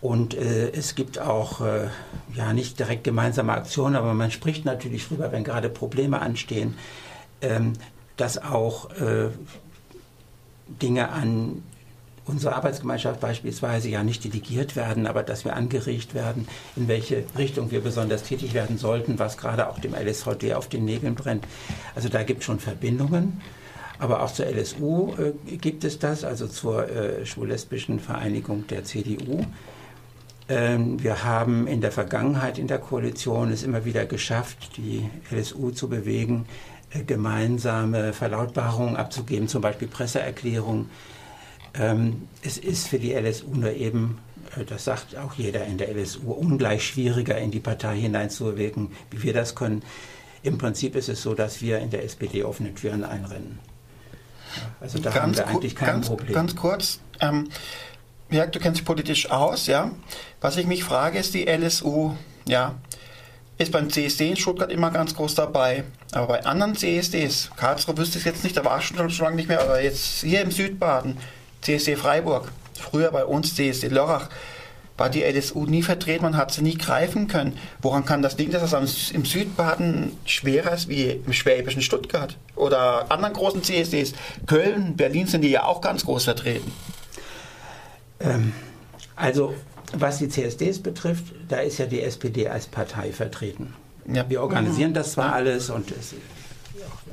und 0.00 0.34
äh, 0.34 0.70
es 0.70 0.94
gibt 0.94 1.18
auch 1.18 1.60
äh, 1.60 1.88
ja 2.34 2.52
nicht 2.52 2.78
direkt 2.78 3.04
gemeinsame 3.04 3.52
Aktionen, 3.52 3.96
aber 3.96 4.14
man 4.14 4.30
spricht 4.30 4.64
natürlich 4.64 5.08
drüber, 5.08 5.32
wenn 5.32 5.44
gerade 5.44 5.68
Probleme 5.68 6.20
anstehen, 6.20 6.76
ähm, 7.40 7.72
dass 8.18 8.36
auch 8.36 8.90
Dinge 10.68 11.08
an 11.08 11.62
unsere 12.24 12.54
Arbeitsgemeinschaft 12.54 13.20
beispielsweise 13.20 13.88
ja 13.88 14.02
nicht 14.02 14.24
delegiert 14.24 14.76
werden, 14.76 15.06
aber 15.06 15.22
dass 15.22 15.44
wir 15.44 15.56
angeregt 15.56 16.14
werden, 16.14 16.46
in 16.76 16.88
welche 16.88 17.24
Richtung 17.36 17.70
wir 17.70 17.80
besonders 17.80 18.22
tätig 18.22 18.54
werden 18.54 18.78
sollten, 18.78 19.18
was 19.18 19.36
gerade 19.36 19.68
auch 19.68 19.78
dem 19.78 19.94
LSVD 19.94 20.54
auf 20.54 20.68
den 20.68 20.84
Nägeln 20.84 21.14
brennt. 21.14 21.44
Also 21.94 22.08
da 22.08 22.22
gibt 22.22 22.40
es 22.40 22.46
schon 22.46 22.60
Verbindungen. 22.60 23.40
Aber 23.98 24.22
auch 24.22 24.32
zur 24.32 24.46
LSU 24.46 25.14
äh, 25.14 25.56
gibt 25.58 25.84
es 25.84 26.00
das, 26.00 26.24
also 26.24 26.48
zur 26.48 26.88
äh, 26.88 27.24
schwul-lesbischen 27.24 28.00
Vereinigung 28.00 28.66
der 28.66 28.82
CDU. 28.82 29.44
Ähm, 30.48 31.00
wir 31.00 31.22
haben 31.22 31.68
in 31.68 31.80
der 31.80 31.92
Vergangenheit 31.92 32.58
in 32.58 32.66
der 32.66 32.78
Koalition 32.78 33.52
es 33.52 33.62
immer 33.62 33.84
wieder 33.84 34.04
geschafft, 34.04 34.76
die 34.76 35.08
LSU 35.30 35.70
zu 35.70 35.88
bewegen, 35.88 36.46
äh, 36.90 37.04
gemeinsame 37.04 38.12
Verlautbarungen 38.12 38.96
abzugeben, 38.96 39.46
zum 39.46 39.62
Beispiel 39.62 39.86
Presseerklärungen 39.86 40.90
ähm, 41.74 42.28
es 42.42 42.58
ist 42.58 42.88
für 42.88 42.98
die 42.98 43.12
LSU 43.12 43.54
nur 43.54 43.72
eben, 43.72 44.18
äh, 44.56 44.64
das 44.64 44.84
sagt 44.84 45.16
auch 45.16 45.34
jeder 45.34 45.64
in 45.64 45.78
der 45.78 45.94
LSU, 45.94 46.32
ungleich 46.32 46.86
schwieriger 46.86 47.38
in 47.38 47.50
die 47.50 47.60
Partei 47.60 47.98
hineinzuwirken, 47.98 48.92
wie 49.10 49.22
wir 49.22 49.32
das 49.32 49.54
können. 49.54 49.82
Im 50.42 50.58
Prinzip 50.58 50.96
ist 50.96 51.08
es 51.08 51.22
so, 51.22 51.34
dass 51.34 51.62
wir 51.62 51.78
in 51.78 51.90
der 51.90 52.04
SPD 52.04 52.42
offene 52.44 52.74
Türen 52.74 53.04
einrennen. 53.04 53.58
Also 54.80 54.98
da 54.98 55.10
ganz 55.10 55.22
haben 55.22 55.36
wir 55.36 55.46
eigentlich 55.46 55.76
kein 55.76 55.88
ganz, 55.88 56.08
Problem. 56.08 56.32
Ganz 56.32 56.56
kurz, 56.56 57.00
ähm, 57.20 57.48
ja, 58.30 58.46
du 58.46 58.58
kennst 58.58 58.80
dich 58.80 58.86
politisch 58.86 59.30
aus, 59.30 59.66
ja. 59.66 59.92
Was 60.40 60.56
ich 60.56 60.66
mich 60.66 60.84
frage, 60.84 61.18
ist 61.18 61.34
die 61.34 61.46
LSU, 61.46 62.14
ja, 62.46 62.74
ist 63.58 63.72
beim 63.72 63.90
CSD 63.90 64.30
in 64.30 64.36
Stuttgart 64.36 64.70
immer 64.70 64.90
ganz 64.90 65.14
groß 65.14 65.34
dabei. 65.34 65.84
Aber 66.12 66.26
bei 66.26 66.44
anderen 66.44 66.74
CSDs, 66.74 67.50
Karlsruhe 67.56 67.96
wüsste 67.96 68.18
ich 68.18 68.24
jetzt 68.24 68.42
nicht, 68.42 68.56
da 68.56 68.64
war 68.64 68.80
schon, 68.80 69.10
schon 69.10 69.24
lange 69.24 69.36
nicht 69.36 69.48
mehr, 69.48 69.60
aber 69.60 69.82
jetzt 69.82 70.22
hier 70.22 70.42
im 70.42 70.50
Südbaden, 70.50 71.18
CSD 71.62 71.96
Freiburg, 71.96 72.52
früher 72.74 73.10
bei 73.10 73.24
uns 73.24 73.54
CSD 73.54 73.88
Lörrach, 73.88 74.28
war 74.98 75.08
die 75.08 75.22
LSU 75.22 75.64
nie 75.64 75.82
vertreten, 75.82 76.22
man 76.22 76.36
hat 76.36 76.52
sie 76.52 76.62
nie 76.62 76.76
greifen 76.76 77.26
können. 77.26 77.58
Woran 77.80 78.04
kann 78.04 78.22
das 78.22 78.36
liegen, 78.36 78.52
dass 78.52 78.70
das 78.70 79.10
im 79.10 79.24
Südbaden 79.24 80.12
schwerer 80.26 80.74
ist 80.74 80.88
wie 80.88 81.20
im 81.24 81.32
schwäbischen 81.32 81.82
Stuttgart 81.82 82.36
oder 82.56 83.10
anderen 83.10 83.32
großen 83.34 83.62
CSDs? 83.62 84.12
Köln, 84.46 84.96
Berlin 84.96 85.26
sind 85.26 85.42
die 85.42 85.50
ja 85.50 85.64
auch 85.64 85.80
ganz 85.80 86.04
groß 86.04 86.24
vertreten. 86.24 86.70
Ähm, 88.20 88.52
also 89.16 89.54
was 89.94 90.18
die 90.18 90.28
CSDs 90.28 90.80
betrifft, 90.80 91.24
da 91.48 91.58
ist 91.58 91.78
ja 91.78 91.86
die 91.86 92.02
SPD 92.02 92.48
als 92.48 92.66
Partei 92.66 93.12
vertreten. 93.12 93.74
Ja. 94.12 94.28
Wir 94.28 94.42
organisieren 94.42 94.90
mhm. 94.90 94.94
das 94.94 95.12
zwar 95.12 95.32
alles 95.32 95.70
und 95.70 95.90
es 95.90 96.14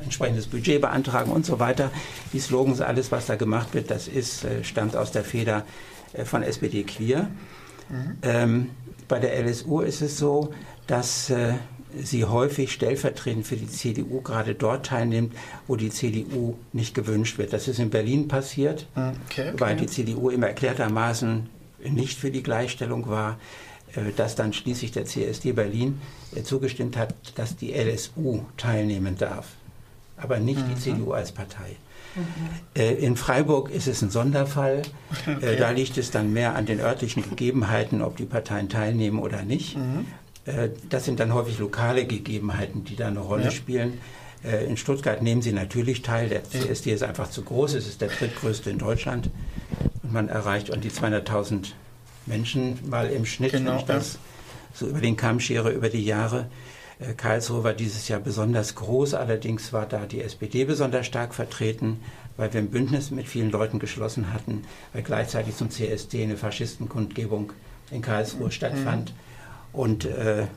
entsprechendes 0.04 0.48
Budget 0.48 0.82
beantragen 0.82 1.32
und 1.32 1.46
so 1.46 1.60
weiter. 1.60 1.92
Die 2.34 2.40
Slogans, 2.40 2.82
alles, 2.82 3.12
was 3.12 3.26
da 3.28 3.36
gemacht 3.36 3.74
wird, 3.74 3.92
das 3.92 4.08
ist, 4.08 4.44
äh, 4.44 4.64
stammt 4.64 4.96
aus 4.96 5.12
der 5.12 5.24
Feder 5.24 5.66
äh, 6.14 6.26
von 6.26 6.44
SPD 6.44 6.84
Queer. 6.84 7.30
Mhm. 7.90 8.18
Ähm, 8.22 8.70
bei 9.08 9.20
der 9.20 9.44
LSU 9.44 9.82
ist 9.82 10.02
es 10.02 10.18
so, 10.18 10.54
dass 10.88 11.30
äh, 11.30 11.54
sie 11.96 12.26
häufig 12.26 12.72
stellvertretend 12.72 13.48
für 13.48 13.56
die 13.56 13.68
CDU 13.68 14.22
gerade 14.22 14.54
dort 14.54 14.86
teilnimmt, 14.86 15.34
wo 15.68 15.76
die 15.76 15.90
CDU 15.90 16.56
nicht 16.72 16.94
gewünscht 16.94 17.38
wird. 17.40 17.52
Das 17.52 17.68
ist 17.68 17.80
in 17.80 17.90
Berlin 17.90 18.28
passiert, 18.28 18.86
okay, 18.94 19.50
okay. 19.50 19.54
weil 19.58 19.76
die 19.76 19.88
CDU 19.88 20.30
immer 20.30 20.48
erklärtermaßen 20.48 21.50
nicht 21.84 22.20
für 22.20 22.30
die 22.30 22.44
Gleichstellung 22.44 23.10
war, 23.10 23.40
dass 24.18 24.36
dann 24.36 24.54
schließlich 24.54 24.92
der 24.92 25.06
CSD 25.06 25.54
Berlin 25.54 26.00
zugestimmt 26.44 26.96
hat, 26.96 27.16
dass 27.36 27.56
die 27.56 27.74
LSU 27.74 28.42
teilnehmen 28.56 29.18
darf 29.18 29.48
aber 30.22 30.40
nicht 30.40 30.66
mhm. 30.66 30.74
die 30.74 30.82
CDU 30.82 31.14
als 31.14 31.32
Partei. 31.32 31.78
Mhm. 32.16 32.24
Äh, 32.76 32.94
in 32.94 33.16
Freiburg 33.16 33.72
ist 33.72 33.88
es 33.88 34.02
ein 34.02 34.10
Sonderfall. 34.10 34.82
Äh, 35.26 35.32
okay. 35.32 35.56
Da 35.58 35.72
liegt 35.72 35.98
es 35.98 36.12
dann 36.12 36.34
mehr 36.34 36.56
an 36.56 36.66
den 36.66 36.80
örtlichen 36.80 37.24
Gegebenheiten, 37.24 38.02
ob 38.02 38.18
die 38.18 38.26
Parteien 38.26 38.70
teilnehmen 38.70 39.20
oder 39.20 39.44
nicht. 39.44 39.78
Mhm. 39.78 40.08
Äh, 40.46 40.70
das 40.90 41.06
sind 41.06 41.20
dann 41.20 41.34
häufig 41.34 41.60
lokale 41.60 42.06
Gegebenheiten, 42.06 42.84
die 42.84 42.96
da 42.96 43.08
eine 43.08 43.20
Rolle 43.20 43.46
ja. 43.46 43.52
spielen. 43.52 44.00
In 44.42 44.78
Stuttgart 44.78 45.22
nehmen 45.22 45.42
sie 45.42 45.52
natürlich 45.52 46.02
teil. 46.02 46.30
Der 46.30 46.46
CSD 46.46 46.94
ist 46.94 47.04
einfach 47.04 47.30
zu 47.30 47.42
groß. 47.42 47.74
Es 47.74 47.90
ist 47.90 48.00
der 48.00 48.08
drittgrößte 48.08 48.70
in 48.70 48.78
Deutschland. 48.78 49.30
Und 50.02 50.14
man 50.14 50.30
erreicht 50.30 50.72
an 50.72 50.80
die 50.80 50.92
200.000 50.92 51.74
Menschen 52.26 52.80
mal 52.90 53.10
im 53.10 53.26
Schnitt, 53.26 53.52
genau. 53.52 53.72
wenn 53.72 53.80
ich 53.80 53.84
das 53.84 54.18
so 54.74 54.88
über 54.88 55.02
den 55.02 55.18
Kamm 55.18 55.42
schere, 55.42 55.72
über 55.72 55.90
die 55.90 56.06
Jahre. 56.06 56.46
Äh, 57.00 57.14
Karlsruhe 57.14 57.64
war 57.64 57.74
dieses 57.74 58.08
Jahr 58.08 58.20
besonders 58.20 58.76
groß, 58.76 59.14
allerdings 59.14 59.74
war 59.74 59.86
da 59.86 60.06
die 60.06 60.22
SPD 60.22 60.66
besonders 60.66 61.06
stark 61.06 61.34
vertreten, 61.34 62.02
weil 62.38 62.54
wir 62.54 62.62
ein 62.62 62.70
Bündnis 62.70 63.12
mit 63.12 63.28
vielen 63.28 63.52
Leuten 63.52 63.80
geschlossen 63.80 64.34
hatten, 64.34 64.64
weil 64.94 65.04
gleichzeitig 65.04 65.56
zum 65.56 65.70
CSD 65.70 66.24
eine 66.24 66.38
Faschistenkundgebung 66.38 67.54
in 67.92 68.02
Karlsruhe 68.02 68.46
mhm. 68.46 68.52
stattfand. 68.52 69.14
Und 69.72 70.06
äh, 70.06 70.48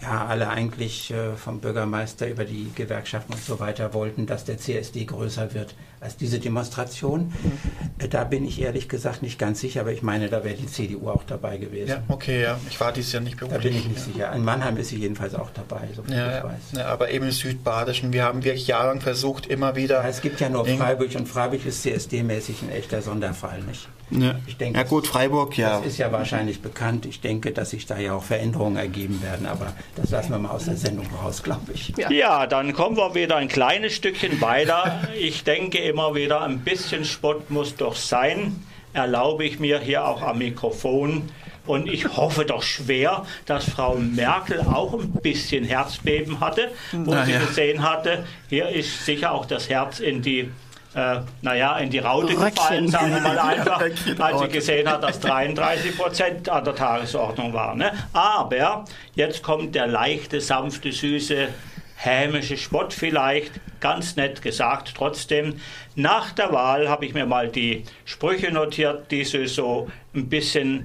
ja, 0.00 0.26
alle 0.26 0.48
eigentlich 0.48 1.10
äh, 1.10 1.34
vom 1.36 1.60
Bürgermeister 1.60 2.28
über 2.28 2.44
die 2.44 2.70
Gewerkschaften 2.74 3.32
und 3.32 3.42
so 3.42 3.58
weiter 3.58 3.94
wollten, 3.94 4.26
dass 4.26 4.44
der 4.44 4.58
CSD 4.58 5.04
größer 5.04 5.54
wird 5.54 5.74
als 6.00 6.16
diese 6.16 6.38
Demonstration. 6.38 7.32
Mhm. 7.42 7.58
Äh, 7.98 8.08
da 8.08 8.24
bin 8.24 8.46
ich 8.46 8.60
ehrlich 8.60 8.88
gesagt 8.88 9.22
nicht 9.22 9.38
ganz 9.38 9.60
sicher, 9.60 9.80
aber 9.80 9.92
ich 9.92 10.02
meine, 10.02 10.28
da 10.28 10.44
wäre 10.44 10.54
die 10.54 10.66
CDU 10.66 11.08
auch 11.08 11.24
dabei 11.24 11.58
gewesen. 11.58 11.88
Ja, 11.88 12.02
okay, 12.08 12.42
ja. 12.42 12.58
Ich 12.68 12.80
war 12.80 12.92
dieses 12.92 13.12
Jahr 13.12 13.22
nicht 13.22 13.38
beruflich. 13.38 13.62
Da 13.62 13.68
bin 13.68 13.76
ich 13.76 13.88
nicht 13.88 13.98
ja. 13.98 14.12
sicher. 14.12 14.32
In 14.32 14.44
Mannheim 14.44 14.76
ist 14.76 14.88
sie 14.88 14.98
jedenfalls 14.98 15.34
auch 15.34 15.50
dabei, 15.50 15.88
so 15.94 16.02
ja, 16.12 16.38
ich 16.38 16.44
weiß. 16.44 16.52
Ja, 16.76 16.86
aber 16.86 17.10
eben 17.10 17.26
im 17.26 17.32
Südbadischen. 17.32 18.12
Wir 18.12 18.24
haben 18.24 18.44
wirklich 18.44 18.68
jahrelang 18.68 19.00
versucht, 19.00 19.46
immer 19.46 19.74
wieder. 19.74 20.02
Ja, 20.02 20.08
es 20.08 20.20
gibt 20.20 20.40
ja 20.40 20.48
nur 20.48 20.64
Freiburg 20.64 21.14
und 21.16 21.28
Freiburg 21.28 21.66
ist 21.66 21.84
CSD-mäßig 21.84 22.62
ein 22.62 22.70
echter 22.70 23.02
Sonderfall, 23.02 23.62
nicht? 23.62 23.88
Ja. 24.10 24.36
Ich 24.46 24.56
denke, 24.56 24.78
ja 24.78 24.84
gut, 24.84 25.06
Freiburg, 25.06 25.56
ja. 25.56 25.78
Das 25.78 25.86
ist 25.86 25.98
ja 25.98 26.10
wahrscheinlich 26.12 26.62
bekannt. 26.62 27.06
Ich 27.06 27.20
denke, 27.20 27.52
dass 27.52 27.70
sich 27.70 27.86
da 27.86 27.98
ja 27.98 28.14
auch 28.14 28.24
Veränderungen 28.24 28.76
ergeben 28.76 29.22
werden, 29.22 29.46
aber 29.46 29.72
das 29.96 30.10
lassen 30.10 30.30
wir 30.30 30.38
mal 30.38 30.50
aus 30.50 30.64
der 30.64 30.76
Sendung 30.76 31.06
raus, 31.22 31.42
glaube 31.42 31.72
ich. 31.72 31.92
Ja. 31.96 32.10
ja, 32.10 32.46
dann 32.46 32.72
kommen 32.72 32.96
wir 32.96 33.14
wieder 33.14 33.36
ein 33.36 33.48
kleines 33.48 33.94
Stückchen 33.94 34.40
weiter. 34.40 35.08
Ich 35.18 35.44
denke 35.44 35.78
immer 35.78 36.14
wieder, 36.14 36.42
ein 36.42 36.60
bisschen 36.60 37.04
Spott 37.04 37.50
muss 37.50 37.76
doch 37.76 37.96
sein. 37.96 38.64
Erlaube 38.92 39.44
ich 39.44 39.60
mir 39.60 39.78
hier 39.80 40.06
auch 40.06 40.22
am 40.22 40.38
Mikrofon. 40.38 41.30
Und 41.66 41.86
ich 41.86 42.16
hoffe 42.16 42.46
doch 42.46 42.62
schwer, 42.62 43.26
dass 43.44 43.68
Frau 43.68 43.96
Merkel 43.96 44.62
auch 44.62 44.94
ein 44.94 45.12
bisschen 45.12 45.64
Herzbeben 45.64 46.40
hatte, 46.40 46.70
wo 46.92 47.12
Na, 47.12 47.26
sie 47.26 47.32
ja. 47.32 47.40
gesehen 47.40 47.82
hatte, 47.82 48.24
hier 48.48 48.70
ist 48.70 49.04
sicher 49.04 49.32
auch 49.32 49.44
das 49.44 49.68
Herz 49.68 50.00
in 50.00 50.22
die 50.22 50.50
äh, 50.98 51.20
naja, 51.42 51.78
in 51.78 51.90
die 51.90 51.98
Raute 52.00 52.32
Röckchen. 52.32 52.54
gefallen, 52.54 52.88
sagen 52.88 53.14
wir 53.14 53.20
mal 53.20 53.38
einfach, 53.38 53.80
als 53.80 54.40
sie 54.40 54.48
gesehen 54.48 54.88
hat, 54.88 55.02
dass 55.02 55.20
33 55.20 55.96
Prozent 55.96 56.48
an 56.48 56.64
der 56.64 56.74
Tagesordnung 56.74 57.52
waren. 57.52 57.78
Ne? 57.78 57.92
Aber 58.12 58.84
jetzt 59.14 59.42
kommt 59.42 59.74
der 59.74 59.86
leichte, 59.86 60.40
sanfte, 60.40 60.90
süße, 60.90 61.48
hämische 61.96 62.56
Spott 62.56 62.92
vielleicht, 62.92 63.52
ganz 63.80 64.16
nett 64.16 64.42
gesagt 64.42 64.94
trotzdem. 64.96 65.60
Nach 65.94 66.32
der 66.32 66.52
Wahl 66.52 66.88
habe 66.88 67.06
ich 67.06 67.14
mir 67.14 67.26
mal 67.26 67.48
die 67.48 67.84
Sprüche 68.04 68.50
notiert, 68.50 69.10
die 69.12 69.24
sie 69.24 69.46
so 69.46 69.88
ein 70.14 70.28
bisschen 70.28 70.84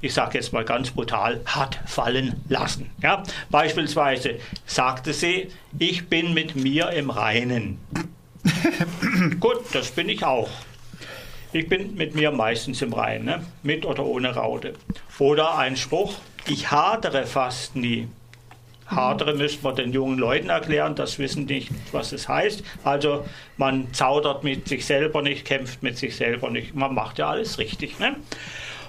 ich 0.00 0.12
sage 0.12 0.36
jetzt 0.36 0.52
mal 0.52 0.66
ganz 0.66 0.90
brutal, 0.90 1.40
hat 1.46 1.80
fallen 1.86 2.38
lassen. 2.50 2.90
Ja? 3.02 3.22
Beispielsweise 3.48 4.34
sagte 4.66 5.14
sie, 5.14 5.48
ich 5.78 6.10
bin 6.10 6.34
mit 6.34 6.54
mir 6.56 6.90
im 6.90 7.08
Reinen. 7.08 7.78
Gut, 9.40 9.60
das 9.72 9.90
bin 9.90 10.08
ich 10.08 10.24
auch. 10.24 10.48
Ich 11.52 11.68
bin 11.68 11.94
mit 11.94 12.14
mir 12.14 12.32
meistens 12.32 12.82
im 12.82 12.92
Reinen, 12.92 13.24
ne? 13.26 13.46
mit 13.62 13.86
oder 13.86 14.04
ohne 14.04 14.34
Raute. 14.34 14.74
Oder 15.18 15.56
ein 15.56 15.76
Spruch, 15.76 16.14
ich 16.48 16.70
hadere 16.70 17.26
fast 17.26 17.76
nie. 17.76 18.08
Hadere 18.86 19.34
müsste 19.34 19.62
man 19.62 19.76
den 19.76 19.92
jungen 19.92 20.18
Leuten 20.18 20.50
erklären, 20.50 20.94
das 20.94 21.18
wissen 21.18 21.46
nicht, 21.46 21.70
was 21.92 22.12
es 22.12 22.28
heißt. 22.28 22.62
Also 22.82 23.24
man 23.56 23.92
zaudert 23.94 24.44
mit 24.44 24.68
sich 24.68 24.84
selber 24.84 25.22
nicht, 25.22 25.44
kämpft 25.44 25.82
mit 25.82 25.96
sich 25.96 26.16
selber 26.16 26.50
nicht. 26.50 26.74
Man 26.74 26.94
macht 26.94 27.18
ja 27.18 27.30
alles 27.30 27.58
richtig. 27.58 27.98
Ne? 27.98 28.16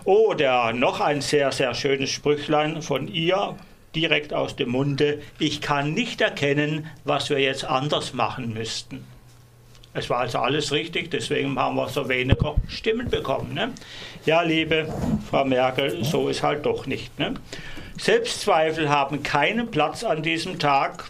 Oder 0.04 0.74
noch 0.74 1.00
ein 1.00 1.22
sehr, 1.22 1.52
sehr 1.52 1.74
schönes 1.74 2.10
Sprüchlein 2.10 2.82
von 2.82 3.08
ihr, 3.08 3.56
direkt 3.96 4.34
aus 4.34 4.56
dem 4.56 4.70
Munde. 4.70 5.22
Ich 5.39 5.62
kann 5.62 5.94
nicht 5.94 6.20
erkennen, 6.20 6.89
was 7.06 7.30
wir 7.30 7.39
jetzt 7.39 7.63
anders 7.63 8.13
machen 8.13 8.54
müssten. 8.54 9.06
Es 9.98 10.10
war 10.10 10.20
also 10.20 10.40
alles 10.40 10.74
richtig, 10.74 11.10
deswegen 11.10 11.58
haben 11.58 11.78
wir 11.78 11.88
so 11.88 12.10
weniger 12.10 12.56
Stimmen 12.68 13.10
bekommen. 13.10 13.54
Ne? 13.54 13.72
Ja, 14.26 14.41
liebe 14.41 14.93
Frau 15.30 15.46
Merkel, 15.46 16.04
so 16.04 16.28
ist 16.28 16.43
halt 16.43 16.66
doch 16.66 16.86
nicht. 16.86 17.18
Ne? 17.18 17.36
Selbstzweifel 17.98 18.89
haben 18.89 19.24
keinen 19.24 19.72
Platz 19.72 20.04
an 20.04 20.22
diesem 20.22 20.60
Tag. 20.60 21.06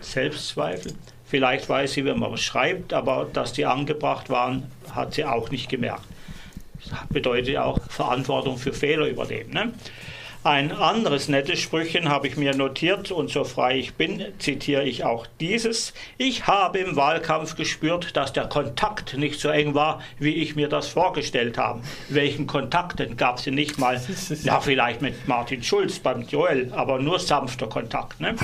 Selbstzweifel? 0.00 0.92
Vielleicht 1.24 1.68
weiß 1.68 1.94
sie, 1.94 2.04
wenn 2.04 2.20
man 2.20 2.30
was 2.30 2.40
schreibt, 2.40 2.92
aber 2.92 3.26
dass 3.32 3.52
die 3.52 3.66
angebracht 3.66 4.30
waren, 4.30 4.70
hat 4.92 5.14
sie 5.14 5.24
auch 5.24 5.50
nicht 5.50 5.68
gemerkt. 5.68 6.04
Das 6.78 6.92
bedeutet 7.08 7.56
auch 7.56 7.80
Verantwortung 7.88 8.58
für 8.58 8.72
Fehler 8.72 9.08
übernehmen. 9.08 9.50
Ne? 9.50 9.72
Ein 10.46 10.70
anderes 10.70 11.26
nettes 11.26 11.58
Sprüchen 11.58 12.08
habe 12.08 12.28
ich 12.28 12.36
mir 12.36 12.54
notiert 12.54 13.10
und 13.10 13.30
so 13.30 13.42
frei 13.42 13.78
ich 13.78 13.94
bin, 13.94 14.24
zitiere 14.38 14.84
ich 14.84 15.02
auch 15.02 15.26
dieses. 15.40 15.92
Ich 16.18 16.46
habe 16.46 16.78
im 16.78 16.94
Wahlkampf 16.94 17.56
gespürt, 17.56 18.16
dass 18.16 18.32
der 18.32 18.44
Kontakt 18.44 19.16
nicht 19.16 19.40
so 19.40 19.48
eng 19.48 19.74
war, 19.74 20.00
wie 20.20 20.36
ich 20.36 20.54
mir 20.54 20.68
das 20.68 20.86
vorgestellt 20.86 21.58
habe. 21.58 21.80
Welchen 22.10 22.46
Kontakt 22.46 23.00
denn 23.00 23.16
gab 23.16 23.38
es 23.38 23.46
nicht 23.46 23.78
mal? 23.78 24.00
Ja, 24.44 24.60
vielleicht 24.60 25.02
mit 25.02 25.26
Martin 25.26 25.64
Schulz 25.64 25.98
beim 25.98 26.22
Joel, 26.22 26.72
aber 26.72 27.00
nur 27.00 27.18
sanfter 27.18 27.66
Kontakt. 27.66 28.20
Ne? 28.20 28.36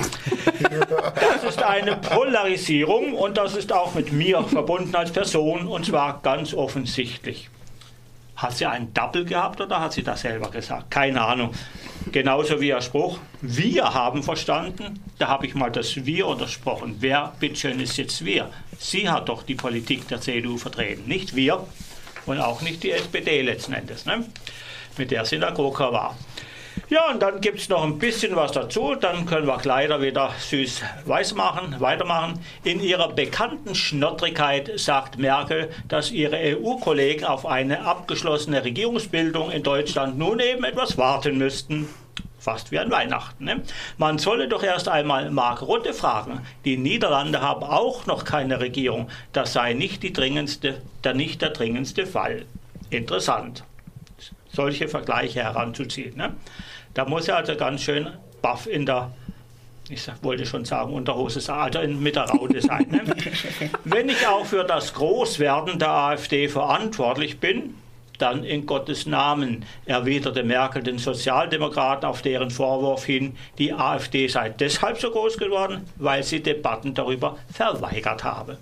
Das 1.15 1.43
ist 1.45 1.63
eine 1.63 1.95
Polarisierung 1.95 3.13
und 3.13 3.37
das 3.37 3.55
ist 3.55 3.71
auch 3.71 3.95
mit 3.95 4.11
mir 4.11 4.43
verbunden 4.43 4.93
als 4.93 5.13
Person 5.13 5.69
und 5.69 5.85
zwar 5.85 6.19
ganz 6.21 6.53
offensichtlich. 6.53 7.49
Hat 8.35 8.57
sie 8.57 8.65
einen 8.65 8.93
Double 8.93 9.23
gehabt 9.23 9.61
oder 9.61 9.79
hat 9.79 9.93
sie 9.93 10.03
das 10.03 10.21
selber 10.21 10.49
gesagt? 10.49 10.91
Keine 10.91 11.21
Ahnung. 11.21 11.51
Genauso 12.11 12.59
wie 12.59 12.67
der 12.67 12.81
Spruch, 12.81 13.19
wir 13.41 13.93
haben 13.93 14.23
verstanden, 14.23 14.99
da 15.17 15.27
habe 15.29 15.45
ich 15.45 15.55
mal 15.55 15.71
das 15.71 16.05
Wir 16.05 16.27
untersprochen. 16.27 16.97
Wer, 16.99 17.33
bitteschön, 17.39 17.79
ist 17.79 17.97
jetzt 17.97 18.25
wir? 18.25 18.49
Sie 18.77 19.09
hat 19.09 19.29
doch 19.29 19.43
die 19.43 19.55
Politik 19.55 20.07
der 20.09 20.19
CDU 20.19 20.57
vertreten, 20.57 21.07
nicht 21.07 21.35
wir 21.35 21.65
und 22.25 22.39
auch 22.39 22.61
nicht 22.61 22.83
die 22.83 22.91
SPD 22.91 23.41
letzten 23.41 23.73
Endes, 23.73 24.05
ne? 24.05 24.25
mit 24.97 25.11
der 25.11 25.25
sie 25.25 25.35
in 25.35 25.41
der 25.41 25.51
GroKa 25.51 25.91
war. 25.91 26.17
Ja, 26.93 27.09
und 27.09 27.23
dann 27.23 27.41
gibt 27.41 27.57
es 27.57 27.69
noch 27.69 27.83
ein 27.83 27.97
bisschen 27.97 28.35
was 28.35 28.51
dazu. 28.51 28.93
Dann 28.93 29.25
können 29.25 29.47
wir 29.47 29.57
Kleider 29.57 29.99
wieder 29.99 30.29
süß 30.37 30.83
weiß 31.05 31.33
machen, 31.33 31.77
weitermachen. 31.79 32.39
In 32.63 32.83
ihrer 32.83 33.11
bekannten 33.11 33.73
Schnottrigkeit 33.73 34.73
sagt 34.75 35.17
Merkel, 35.17 35.71
dass 35.87 36.11
ihre 36.11 36.35
EU-Kollegen 36.37 37.25
auf 37.25 37.47
eine 37.47 37.83
abgeschlossene 37.83 38.63
Regierungsbildung 38.63 39.49
in 39.49 39.63
Deutschland 39.63 40.19
nun 40.19 40.39
eben 40.39 40.63
etwas 40.65 40.95
warten 40.95 41.39
müssten 41.39 41.89
fast 42.37 42.71
wie 42.71 42.77
an 42.77 42.91
Weihnachten. 42.91 43.45
Ne? 43.45 43.63
Man 43.97 44.19
solle 44.19 44.47
doch 44.47 44.61
erst 44.61 44.87
einmal 44.87 45.31
Mark 45.31 45.63
Rutte 45.63 45.93
fragen. 45.93 46.41
Die 46.63 46.77
Niederlande 46.77 47.41
haben 47.41 47.63
auch 47.63 48.05
noch 48.05 48.23
keine 48.23 48.59
Regierung. 48.59 49.09
Das 49.31 49.53
sei 49.53 49.73
nicht, 49.73 50.03
die 50.03 50.13
dringendste, 50.13 50.79
der, 51.03 51.15
nicht 51.15 51.41
der 51.41 51.49
dringendste 51.49 52.05
Fall. 52.05 52.45
Interessant, 52.91 53.63
solche 54.51 54.89
Vergleiche 54.89 55.41
heranzuziehen. 55.41 56.17
Ne? 56.17 56.35
Da 56.93 57.05
muss 57.05 57.27
er 57.27 57.37
also 57.37 57.55
ganz 57.55 57.81
schön 57.81 58.09
baff 58.41 58.67
in 58.67 58.85
der 58.85 59.11
ich 59.89 60.07
wollte 60.21 60.45
schon 60.45 60.63
sagen, 60.63 60.93
Unterhose, 60.93 61.53
also 61.53 61.85
mit 61.87 62.15
der 62.15 62.23
Raute 62.23 62.61
sein. 62.61 62.87
Ne? 62.89 63.03
Wenn 63.83 64.07
ich 64.07 64.25
auch 64.25 64.45
für 64.45 64.63
das 64.63 64.93
Großwerden 64.93 65.77
der 65.77 65.89
AfD 65.89 66.47
verantwortlich 66.47 67.39
bin, 67.39 67.75
dann 68.17 68.45
in 68.45 68.65
Gottes 68.65 69.05
Namen, 69.05 69.65
erwiderte 69.85 70.43
Merkel 70.43 70.83
den 70.83 70.99
Sozialdemokraten 70.99 72.07
auf 72.07 72.21
deren 72.21 72.49
Vorwurf 72.49 73.03
hin, 73.03 73.35
die 73.57 73.73
AfD 73.73 74.27
sei 74.29 74.49
deshalb 74.49 74.99
so 74.99 75.11
groß 75.11 75.37
geworden, 75.37 75.85
weil 75.97 76.23
sie 76.23 76.41
Debatten 76.41 76.93
darüber 76.93 77.37
verweigert 77.51 78.23
habe. 78.23 78.57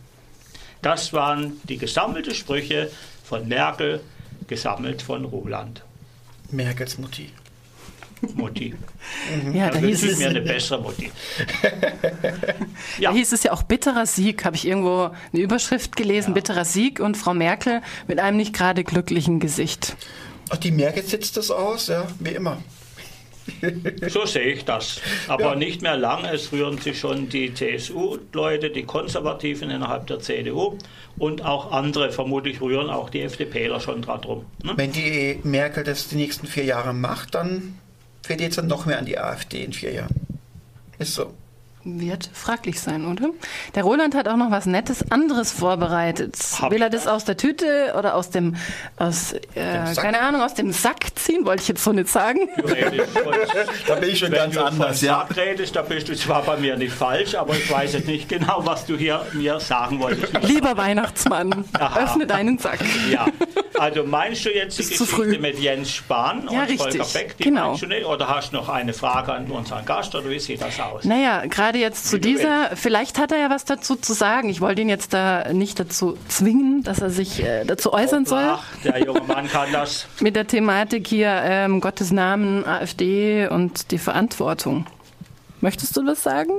Das 0.82 1.14
waren 1.14 1.62
die 1.64 1.78
gesammelten 1.78 2.34
Sprüche 2.34 2.90
von 3.24 3.48
Merkel, 3.48 4.02
gesammelt 4.48 5.04
von 5.04 5.26
Roland. 5.26 5.84
Merkels 6.50 6.98
Mutti. 6.98 7.30
Mutti. 8.36 8.74
Ja, 9.54 9.70
da, 9.70 9.80
da 9.80 9.86
hieß 9.86 10.04
es 10.04 10.20
mir 10.20 10.30
eine 10.30 10.42
bessere 10.42 10.82
Mutti. 10.82 11.12
ja. 13.00 13.10
Da 13.10 13.16
hieß 13.16 13.32
es 13.32 13.44
ja 13.44 13.52
auch 13.52 13.64
bitterer 13.64 14.06
Sieg, 14.06 14.46
habe 14.46 14.56
ich 14.56 14.68
irgendwo 14.68 15.10
eine 15.34 15.42
Überschrift 15.42 15.96
gelesen, 15.96 16.30
ja. 16.30 16.34
bitterer 16.36 16.66
Sieg 16.66 17.00
und 17.00 17.18
Frau 17.18 17.34
Merkel 17.34 17.82
mit 18.08 18.20
einem 18.20 18.38
nicht 18.38 18.54
gerade 18.54 18.84
glücklichen 18.84 19.40
Gesicht. 19.40 19.96
Ach, 20.50 20.58
die 20.58 20.72
Merkel 20.72 21.04
sitzt 21.04 21.38
das 21.38 21.50
aus, 21.50 21.88
ja, 21.88 22.08
wie 22.20 22.32
immer. 22.32 22.58
So 24.08 24.26
sehe 24.26 24.54
ich 24.54 24.66
das. 24.66 25.02
Aber 25.28 25.52
ja. 25.52 25.56
nicht 25.56 25.82
mehr 25.82 25.98
lang. 25.98 26.26
Es 26.26 26.52
rühren 26.52 26.78
sich 26.78 27.00
schon 27.00 27.30
die 27.30 27.54
CSU-Leute, 27.54 28.70
die 28.70 28.84
Konservativen 28.84 29.70
innerhalb 29.70 30.08
der 30.08 30.20
CDU 30.20 30.78
und 31.18 31.44
auch 31.44 31.72
andere, 31.72 32.12
vermutlich 32.12 32.62
rühren 32.62 32.90
auch 32.90 33.10
die 33.10 33.22
FDPler 33.22 33.80
schon 33.80 34.02
dran 34.02 34.22
rum. 34.22 34.46
Ne? 34.64 34.74
Wenn 34.76 34.92
die 34.92 35.40
Merkel 35.44 35.84
das 35.84 36.08
die 36.08 36.16
nächsten 36.16 36.48
vier 36.48 36.66
Jahre 36.66 36.94
macht, 36.94 37.36
dann 37.36 37.78
fällt 38.22 38.42
jetzt 38.42 38.58
dann 38.58 38.68
noch 38.68 38.86
mehr 38.86 39.00
an 39.00 39.06
die 39.06 39.18
AfD 39.18 39.64
in 39.64 39.74
vier 39.74 39.94
Jahren. 39.94 40.16
Ist 41.00 41.16
so. 41.16 41.34
Wird 41.84 42.30
fraglich 42.34 42.80
sein, 42.80 43.06
oder? 43.06 43.30
Der 43.74 43.84
Roland 43.84 44.14
hat 44.14 44.28
auch 44.28 44.38
noch 44.38 44.52
was 44.52 44.68
Nettes 44.68 45.12
anderes 45.12 45.52
vorbereitet. 45.52 46.38
Hab 46.62 46.72
Will 46.72 46.82
er 46.82 46.92
das 46.92 47.08
aus 47.08 47.26
der 47.26 47.38
Tüte 47.38 47.94
oder 47.98 48.16
aus 48.16 48.30
dem, 48.30 48.56
aus, 48.98 49.34
äh, 49.34 49.96
keine 49.96 50.22
Ahnung, 50.22 50.42
aus 50.42 50.54
dem 50.54 50.72
Sack 50.72 51.06
ziehen, 51.16 51.46
wollte 51.46 51.64
ich 51.64 51.68
jetzt 51.70 51.84
so 51.84 51.92
nicht 51.92 52.08
sagen. 52.08 52.50
da 53.88 53.96
bin 53.96 54.10
ich 54.10 54.20
schon 54.20 54.32
ganz 54.32 54.56
anders, 54.58 55.02
ja. 55.02 55.26
Sack 55.28 55.38
redest, 55.38 55.76
da 55.76 55.82
bist 55.82 56.08
du 56.08 56.16
zwar 56.16 56.44
bei 56.44 56.58
mir 56.58 56.78
nicht 56.78 56.94
falsch, 56.94 57.34
aber 57.34 57.56
ich 57.56 57.72
weiß 57.72 57.94
jetzt 57.94 58.08
nicht 58.08 58.30
genau, 58.30 58.62
was 58.64 58.86
du 58.86 58.96
hier 58.96 59.26
mir 59.34 59.60
sagen 59.60 60.00
wolltest. 60.00 60.34
Lieber 60.44 60.78
Weihnachtsmann, 60.78 61.66
Aha. 61.74 62.04
öffne 62.04 62.28
deinen 62.28 62.60
Sack. 62.60 62.80
Ja, 63.10 63.26
also 63.80 64.04
meinst 64.04 64.46
du 64.46 64.54
jetzt 64.54 64.78
die 64.78 64.84
Ist 64.84 65.00
Geschichte 65.00 65.40
mit 65.40 65.58
Jens 65.58 65.92
Spahn 65.92 66.48
ja, 66.52 66.62
und 66.62 66.70
richtig. 66.70 67.02
Volker 67.02 67.14
Beck? 67.14 67.38
Die 67.38 67.44
genau. 67.46 67.76
Oder 68.08 68.28
hast 68.28 68.52
du 68.52 68.58
noch 68.58 68.70
eine 68.70 68.94
Frage 68.94 69.34
an 69.34 69.50
unseren 69.50 69.84
Gast 69.86 70.14
oder 70.14 70.30
wie 70.30 70.40
sieht 70.40 70.62
das 70.62 70.80
aus? 70.80 71.04
Naja, 71.06 71.46
gerade 71.48 71.71
gerade 71.72 71.80
jetzt 71.80 72.10
zu 72.10 72.20
dieser, 72.20 72.76
vielleicht 72.76 73.18
hat 73.18 73.32
er 73.32 73.40
ja 73.40 73.50
was 73.50 73.64
dazu 73.64 73.96
zu 73.96 74.12
sagen. 74.12 74.50
Ich 74.50 74.60
wollte 74.60 74.82
ihn 74.82 74.90
jetzt 74.90 75.14
da 75.14 75.54
nicht 75.54 75.80
dazu 75.80 76.18
zwingen, 76.28 76.84
dass 76.84 77.00
er 77.00 77.10
sich 77.10 77.42
äh, 77.42 77.64
dazu 77.64 77.94
äußern 77.94 78.26
soll. 78.26 78.44
Ach, 78.44 78.66
der 78.84 79.02
junge 79.02 79.22
Mann 79.22 79.48
kann 79.48 79.72
das. 79.72 80.06
Mit 80.20 80.36
der 80.36 80.48
Thematik 80.48 81.08
hier 81.08 81.30
ähm, 81.30 81.80
Gottes 81.80 82.12
Namen, 82.12 82.66
AfD 82.66 83.48
und 83.48 83.92
die 83.92 84.00
Verantwortung. 84.00 84.86
Möchtest 85.62 85.96
du 85.96 86.06
was 86.06 86.22
sagen? 86.24 86.52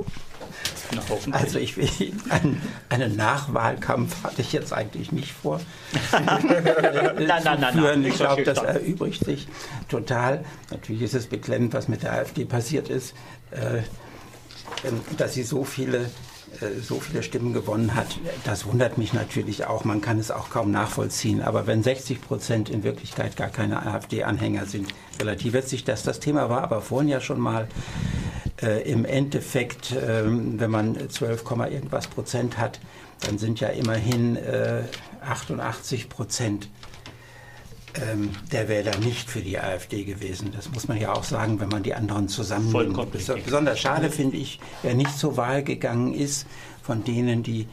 Also 1.31 1.59
ich 1.59 1.77
will 1.77 1.89
einen, 2.29 2.61
einen 2.89 3.15
Nachwahlkampf 3.15 4.23
hatte 4.23 4.41
ich 4.41 4.51
jetzt 4.51 4.73
eigentlich 4.73 5.11
nicht 5.11 5.31
vor. 5.31 5.59
nein, 6.11 6.45
nein, 7.17 7.43
nein, 7.43 7.73
nein. 7.75 8.05
Ich 8.05 8.15
glaube, 8.15 8.43
das 8.43 8.57
erübrigt 8.59 9.23
sich 9.23 9.47
total. 9.89 10.43
Natürlich 10.71 11.03
ist 11.03 11.13
es 11.13 11.27
beklemmend, 11.27 11.73
was 11.73 11.87
mit 11.87 12.01
der 12.01 12.13
AfD 12.13 12.45
passiert 12.45 12.89
ist. 12.89 13.13
Äh, 13.51 13.81
dass 15.17 15.33
sie 15.33 15.43
so 15.43 15.63
viele 15.63 16.09
äh, 16.61 16.81
so 16.81 16.99
viele 16.99 17.23
Stimmen 17.23 17.53
gewonnen 17.53 17.95
hat, 17.95 18.19
das 18.43 18.65
wundert 18.65 18.97
mich 18.97 19.13
natürlich 19.13 19.65
auch. 19.65 19.85
Man 19.85 20.01
kann 20.01 20.19
es 20.19 20.31
auch 20.31 20.49
kaum 20.49 20.71
nachvollziehen. 20.71 21.41
Aber 21.41 21.67
wenn 21.67 21.83
60 21.83 22.21
Prozent 22.21 22.69
in 22.69 22.83
Wirklichkeit 22.83 23.35
gar 23.35 23.49
keine 23.49 23.85
AfD-Anhänger 23.85 24.65
sind, 24.65 24.93
relativiert 25.19 25.67
sich 25.67 25.83
das. 25.83 26.03
Das 26.03 26.19
Thema 26.19 26.49
war 26.49 26.63
aber 26.63 26.81
vorhin 26.81 27.09
ja 27.09 27.21
schon 27.21 27.39
mal 27.39 27.67
äh, 28.61 28.89
im 28.89 29.05
Endeffekt, 29.05 29.91
äh, 29.91 30.23
wenn 30.25 30.71
man 30.71 31.09
12, 31.09 31.43
irgendwas 31.71 32.07
Prozent 32.07 32.57
hat, 32.57 32.79
dann 33.21 33.37
sind 33.37 33.59
ja 33.59 33.69
immerhin 33.69 34.35
äh, 34.35 34.83
88 35.25 36.09
Prozent 36.09 36.65
ähm, 36.65 36.82
der 38.51 38.69
Wähler 38.69 38.97
nicht 38.97 39.29
für 39.29 39.41
die 39.41 39.59
AfD 39.59 40.03
gewesen. 40.03 40.51
Das 40.55 40.71
muss 40.71 40.87
man 40.87 40.99
ja 40.99 41.13
auch 41.13 41.23
sagen, 41.23 41.59
wenn 41.59 41.69
man 41.69 41.83
die 41.83 41.93
anderen 41.93 42.27
zusammennimmt. 42.27 43.11
Besonders 43.11 43.79
schade 43.79 44.09
finde 44.09 44.37
ich, 44.37 44.59
wer 44.81 44.95
nicht 44.95 45.17
zur 45.17 45.37
Wahl 45.37 45.63
gegangen 45.63 46.13
ist, 46.13 46.47
von 46.81 47.03
denen, 47.03 47.43
die 47.43 47.67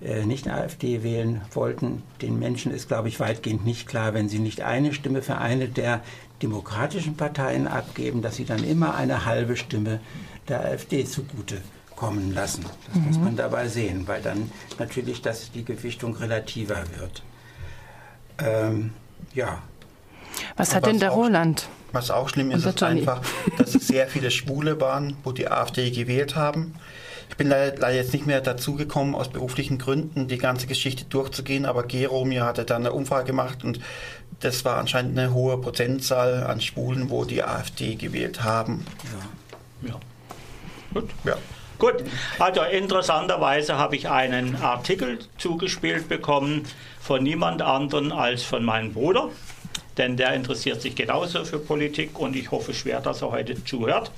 äh, 0.00 0.24
nicht 0.24 0.48
AfD 0.48 1.02
wählen 1.02 1.42
wollten. 1.52 2.02
Den 2.22 2.38
Menschen 2.38 2.72
ist, 2.72 2.88
glaube 2.88 3.08
ich, 3.08 3.20
weitgehend 3.20 3.64
nicht 3.64 3.86
klar, 3.86 4.14
wenn 4.14 4.28
sie 4.28 4.38
nicht 4.38 4.62
eine 4.62 4.92
Stimme 4.92 5.22
für 5.22 5.38
eine 5.38 5.68
der 5.68 6.02
demokratischen 6.42 7.16
Parteien 7.16 7.66
abgeben, 7.66 8.22
dass 8.22 8.36
sie 8.36 8.46
dann 8.46 8.64
immer 8.64 8.94
eine 8.94 9.26
halbe 9.26 9.56
Stimme 9.56 10.00
der 10.48 10.64
AfD 10.64 11.04
zugute 11.04 11.58
kommen 11.96 12.32
lassen. 12.32 12.64
Das 12.86 12.96
mhm. 12.96 13.06
muss 13.06 13.18
man 13.18 13.36
dabei 13.36 13.68
sehen, 13.68 14.08
weil 14.08 14.22
dann 14.22 14.50
natürlich 14.78 15.20
das, 15.20 15.52
die 15.52 15.64
Gewichtung 15.64 16.16
relativer 16.16 16.82
wird. 16.98 17.22
Ähm, 18.38 18.92
ja. 19.34 19.62
Was 20.56 20.74
hat 20.74 20.86
denn 20.86 20.98
der 20.98 21.12
auch, 21.12 21.16
Roland? 21.16 21.68
Was 21.92 22.10
auch 22.10 22.28
schlimm 22.28 22.50
ist, 22.50 22.64
ist 22.64 22.82
einfach, 22.82 23.20
dass 23.58 23.74
es 23.74 23.86
sehr 23.86 24.06
viele 24.08 24.30
Schwule 24.30 24.80
waren, 24.80 25.16
wo 25.24 25.32
die 25.32 25.48
AfD 25.48 25.90
gewählt 25.90 26.36
haben. 26.36 26.74
Ich 27.28 27.36
bin 27.36 27.48
leider, 27.48 27.78
leider 27.78 27.96
jetzt 27.96 28.12
nicht 28.12 28.26
mehr 28.26 28.40
dazu 28.40 28.74
gekommen, 28.74 29.14
aus 29.14 29.28
beruflichen 29.28 29.78
Gründen 29.78 30.28
die 30.28 30.38
ganze 30.38 30.66
Geschichte 30.66 31.04
durchzugehen, 31.04 31.64
aber 31.64 31.84
Gero 31.84 32.24
mir 32.24 32.44
hatte 32.44 32.64
dann 32.64 32.82
eine 32.82 32.92
Umfrage 32.92 33.26
gemacht 33.26 33.64
und 33.64 33.80
das 34.40 34.64
war 34.64 34.78
anscheinend 34.78 35.18
eine 35.18 35.32
hohe 35.32 35.58
Prozentzahl 35.58 36.44
an 36.44 36.60
Schwulen, 36.60 37.10
wo 37.10 37.24
die 37.24 37.42
AfD 37.42 37.94
gewählt 37.94 38.42
haben. 38.42 38.84
Ja. 39.82 39.90
ja. 39.90 40.00
Gut. 40.92 41.10
Ja. 41.24 41.36
Gut, 41.80 42.04
also 42.38 42.60
interessanterweise 42.60 43.78
habe 43.78 43.96
ich 43.96 44.06
einen 44.06 44.54
Artikel 44.56 45.18
zugespielt 45.38 46.10
bekommen 46.10 46.66
von 47.00 47.22
niemand 47.22 47.62
anderen 47.62 48.12
als 48.12 48.42
von 48.42 48.62
meinem 48.62 48.92
Bruder, 48.92 49.30
denn 49.96 50.18
der 50.18 50.34
interessiert 50.34 50.82
sich 50.82 50.94
genauso 50.94 51.42
für 51.46 51.58
Politik 51.58 52.18
und 52.20 52.36
ich 52.36 52.50
hoffe 52.50 52.74
schwer, 52.74 53.00
dass 53.00 53.22
er 53.22 53.30
heute 53.30 53.64
zuhört. 53.64 54.12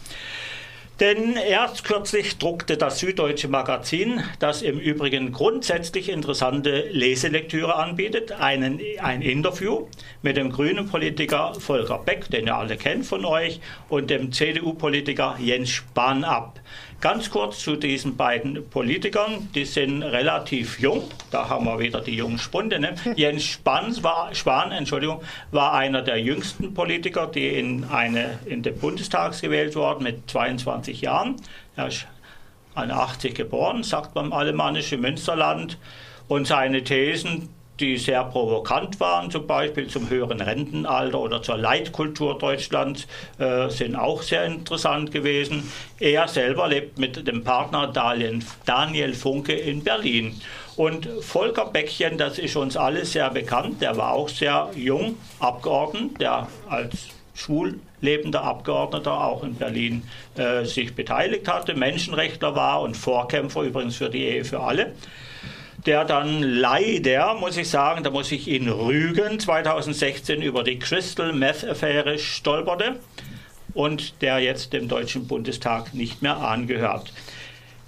Denn 0.99 1.37
erst 1.37 1.85
kürzlich 1.85 2.39
druckte 2.39 2.77
das 2.77 2.99
Süddeutsche 2.99 3.49
Magazin, 3.49 4.23
das 4.39 4.63
im 4.63 4.79
Übrigen 4.79 5.33
grundsätzlich 5.33 6.09
interessante 6.09 6.89
Leselektüre 6.91 7.75
anbietet, 7.77 8.33
einen, 8.33 8.81
ein 9.01 9.23
Interview 9.23 9.87
mit 10.23 10.37
dem 10.37 10.51
grünen 10.51 10.89
Politiker 10.89 11.55
Volker 11.59 11.99
Beck, 11.99 12.31
den 12.31 12.47
ihr 12.47 12.57
alle 12.57 12.77
kennt 12.77 13.07
von 13.07 13.25
euch, 13.25 13.61
und 13.89 14.11
dem 14.11 14.33
CDU-Politiker 14.33 15.37
Jens 15.41 15.71
Spahn 15.71 16.25
ab. 16.25 16.61
Ganz 17.03 17.31
kurz 17.31 17.59
zu 17.59 17.75
diesen 17.75 18.17
beiden 18.17 18.71
Politikern. 18.71 19.49
Die 19.57 19.65
sind 19.65 20.05
relativ 20.05 20.79
jung. 20.79 21.03
Da 21.33 21.49
haben 21.49 21.65
wir 21.65 21.81
wieder 21.81 22.01
die 22.01 22.15
jungen 22.15 22.39
Spunde. 22.39 22.79
Ne? 22.79 22.95
Jens 23.17 23.43
Spahn 23.43 24.01
war, 24.05 24.33
Spahn 24.37 24.71
Entschuldigung, 24.71 25.21
war 25.51 25.73
einer 25.73 26.03
der 26.03 26.21
jüngsten 26.21 26.75
Politiker, 26.75 27.27
die 27.27 27.49
in, 27.59 27.83
eine, 27.83 28.39
in 28.47 28.63
den 28.63 28.79
Bundestag 28.79 29.41
gewählt 29.41 29.75
wurden 29.75 30.05
mit 30.05 30.31
22 30.31 31.01
Jahren. 31.01 31.35
Er 31.75 31.89
ist 31.89 32.07
81 32.77 33.35
geboren, 33.35 33.83
sagt 33.83 34.15
man 34.15 34.27
im 34.27 34.33
alemannischen 34.33 35.01
Münsterland. 35.01 35.79
Und 36.29 36.47
seine 36.47 36.85
Thesen, 36.85 37.49
die 37.83 37.99
sehr 37.99 38.24
provokant 38.24 39.01
waren, 39.01 39.30
zum 39.30 39.47
Beispiel 39.47 39.89
zum 39.89 40.09
höheren 40.09 40.41
Rentenalter 40.41 41.18
oder 41.18 41.43
zur 41.43 41.59
Leitkultur 41.59 42.39
Deutschlands, 42.39 43.07
äh, 43.39 43.68
sind 43.68 43.97
auch 43.97 44.22
sehr 44.22 44.45
interessant 44.45 45.11
gewesen. 45.11 45.70
Er 45.99 46.28
selber 46.28 46.68
lebt 46.68 46.99
mit 46.99 47.26
dem 47.26 47.43
Partner 47.43 47.89
Daniel 47.89 49.14
Funke 49.14 49.53
in 49.53 49.83
Berlin. 49.83 50.41
Und 50.76 51.09
Volker 51.20 51.66
Bäckchen, 51.66 52.16
das 52.16 52.39
ist 52.39 52.57
uns 52.57 52.76
alle 52.76 53.05
sehr 53.05 53.28
bekannt, 53.30 53.83
der 53.83 53.97
war 53.97 54.12
auch 54.12 54.28
sehr 54.28 54.70
jung 54.74 55.16
Abgeordneter, 55.41 56.18
der 56.18 56.49
als 56.70 57.09
schwul 57.35 57.80
lebender 58.01 58.43
Abgeordneter 58.43 59.24
auch 59.24 59.43
in 59.43 59.55
Berlin 59.55 60.05
äh, 60.37 60.64
sich 60.64 60.95
beteiligt 60.95 61.49
hatte, 61.49 61.74
Menschenrechtler 61.74 62.55
war 62.55 62.83
und 62.83 62.97
Vorkämpfer 62.97 63.62
übrigens 63.62 63.97
für 63.97 64.09
die 64.09 64.24
Ehe 64.24 64.45
für 64.45 64.61
alle 64.61 64.93
der 65.87 66.05
dann 66.05 66.43
leider, 66.43 67.35
muss 67.35 67.57
ich 67.57 67.68
sagen, 67.68 68.05
da 68.05 68.11
muss 68.11 68.30
ich 68.30 68.47
ihn 68.49 68.68
rügen, 68.68 69.41
2016 69.41 70.41
über 70.43 70.62
die 70.62 70.78
Crystal 70.78 71.33
Meth 71.33 71.64
Affäre 71.64 72.18
stolperte 72.18 73.01
und 73.74 74.20
der 74.22 74.39
jetzt 74.39 74.72
dem 74.72 74.89
Deutschen 74.89 75.26
Bundestag 75.26 75.95
nicht 75.95 76.22
mehr 76.22 76.37
angehört. 76.37 77.12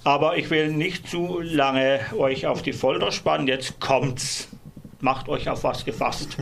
Aber 0.02 0.36
ich 0.36 0.50
will 0.50 0.68
nicht 0.68 1.08
zu 1.08 1.40
lange 1.40 2.00
euch 2.18 2.46
auf 2.46 2.62
die 2.62 2.72
Folter 2.72 3.10
spannen. 3.10 3.48
Jetzt 3.48 3.80
kommt's. 3.80 4.48
Macht 5.00 5.28
euch 5.28 5.48
auf 5.48 5.64
was 5.64 5.84
gefasst. 5.84 6.36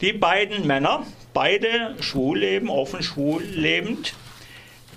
Die 0.00 0.12
beiden 0.12 0.66
Männer, 0.66 1.06
beide 1.34 1.94
schwul 2.00 2.38
leben, 2.38 2.70
offen 2.70 3.02
schwul 3.02 3.42
lebend, 3.42 4.14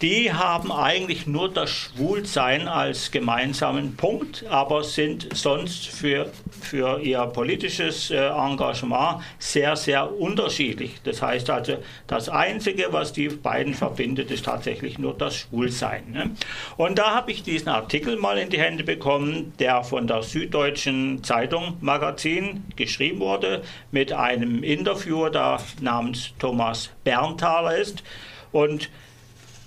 die 0.01 0.33
haben 0.33 0.71
eigentlich 0.71 1.27
nur 1.27 1.49
das 1.49 1.69
Schwulsein 1.69 2.67
als 2.67 3.11
gemeinsamen 3.11 3.95
Punkt, 3.95 4.45
aber 4.49 4.83
sind 4.83 5.29
sonst 5.33 5.87
für, 5.87 6.31
für 6.49 6.99
ihr 6.99 7.25
politisches 7.27 8.11
äh, 8.11 8.27
Engagement 8.27 9.21
sehr, 9.39 9.75
sehr 9.75 10.11
unterschiedlich. 10.11 10.99
Das 11.03 11.21
heißt 11.21 11.49
also, 11.49 11.77
das 12.07 12.27
Einzige, 12.27 12.87
was 12.91 13.13
die 13.13 13.29
beiden 13.29 13.73
verbindet, 13.73 14.31
ist 14.31 14.45
tatsächlich 14.45 14.99
nur 14.99 15.13
das 15.13 15.35
Schwulsein. 15.37 16.11
Ne? 16.11 16.31
Und 16.75 16.97
da 16.99 17.15
habe 17.15 17.31
ich 17.31 17.43
diesen 17.43 17.69
Artikel 17.69 18.17
mal 18.17 18.37
in 18.37 18.49
die 18.49 18.59
Hände 18.59 18.83
bekommen, 18.83 19.53
der 19.59 19.83
von 19.83 20.07
der 20.07 20.23
Süddeutschen 20.23 21.23
Zeitung 21.23 21.77
Magazin 21.81 22.65
geschrieben 22.75 23.19
wurde, 23.19 23.61
mit 23.91 24.11
einem 24.11 24.63
Interviewer, 24.63 25.29
der 25.29 25.61
namens 25.79 26.33
Thomas 26.39 26.89
Berntaler 27.03 27.77
ist. 27.77 28.03
Und 28.51 28.89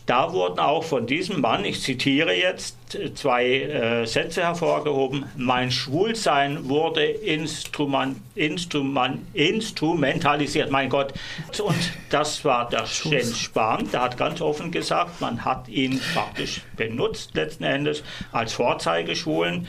da 0.06 0.32
wurden 0.32 0.60
auch 0.60 0.84
von 0.84 1.06
diesem 1.06 1.40
Mann, 1.40 1.64
ich 1.64 1.82
zitiere 1.82 2.32
jetzt, 2.32 2.76
zwei 3.16 3.44
äh, 3.62 4.06
Sätze 4.06 4.44
hervorgehoben. 4.44 5.26
Mein 5.36 5.72
Schwulsein 5.72 6.68
wurde 6.68 7.04
instrument, 7.04 8.18
instrument, 8.36 9.26
instrumentalisiert, 9.34 10.70
mein 10.70 10.88
Gott. 10.88 11.12
Und 11.58 11.92
das 12.10 12.44
war 12.44 12.68
der 12.68 12.84
Jens 13.04 13.36
Spahn, 13.36 13.90
der 13.90 14.02
hat 14.02 14.16
ganz 14.16 14.40
offen 14.40 14.70
gesagt, 14.70 15.20
man 15.20 15.44
hat 15.44 15.66
ihn 15.68 16.00
praktisch 16.14 16.62
benutzt 16.76 17.34
letzten 17.34 17.64
Endes 17.64 18.04
als 18.30 18.52
Vorzeigeschwulen. 18.52 19.66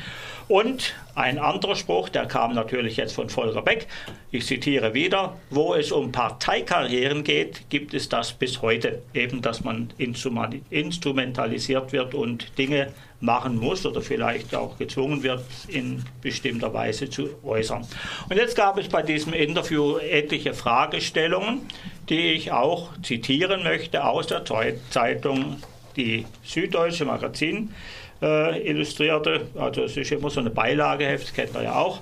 Und 0.47 0.95
ein 1.13 1.39
anderer 1.39 1.75
Spruch, 1.75 2.07
der 2.07 2.25
kam 2.25 2.53
natürlich 2.53 2.95
jetzt 2.95 3.13
von 3.13 3.29
Volker 3.29 3.61
Beck, 3.61 3.87
ich 4.31 4.45
zitiere 4.45 4.93
wieder, 4.93 5.37
wo 5.49 5.73
es 5.73 5.91
um 5.91 6.11
Parteikarrieren 6.11 7.25
geht, 7.25 7.69
gibt 7.69 7.93
es 7.93 8.07
das 8.07 8.31
bis 8.31 8.61
heute, 8.61 9.01
eben 9.13 9.41
dass 9.41 9.63
man 9.63 9.89
instrumentalisiert 9.97 11.91
wird 11.91 12.13
und 12.13 12.57
Dinge 12.57 12.93
machen 13.19 13.57
muss 13.57 13.85
oder 13.85 14.01
vielleicht 14.01 14.55
auch 14.55 14.77
gezwungen 14.77 15.23
wird, 15.23 15.43
in 15.67 16.05
bestimmter 16.21 16.73
Weise 16.73 17.09
zu 17.09 17.29
äußern. 17.43 17.85
Und 18.29 18.37
jetzt 18.37 18.55
gab 18.55 18.77
es 18.77 18.87
bei 18.87 19.01
diesem 19.01 19.33
Interview 19.33 19.97
etliche 19.97 20.53
Fragestellungen, 20.53 21.61
die 22.09 22.33
ich 22.33 22.51
auch 22.51 22.89
zitieren 23.01 23.63
möchte 23.63 24.05
aus 24.05 24.27
der 24.27 24.45
Zeitung 24.45 25.57
Die 25.97 26.25
Süddeutsche 26.43 27.05
Magazin 27.05 27.73
äh, 28.21 28.69
illustrierte. 28.69 29.47
Also 29.57 29.83
es 29.83 29.97
ist 29.97 30.11
immer 30.11 30.29
so 30.29 30.39
eine 30.39 30.49
Beilageheft, 30.49 31.33
kennt 31.33 31.55
ihr 31.55 31.63
ja 31.63 31.75
auch. 31.75 32.01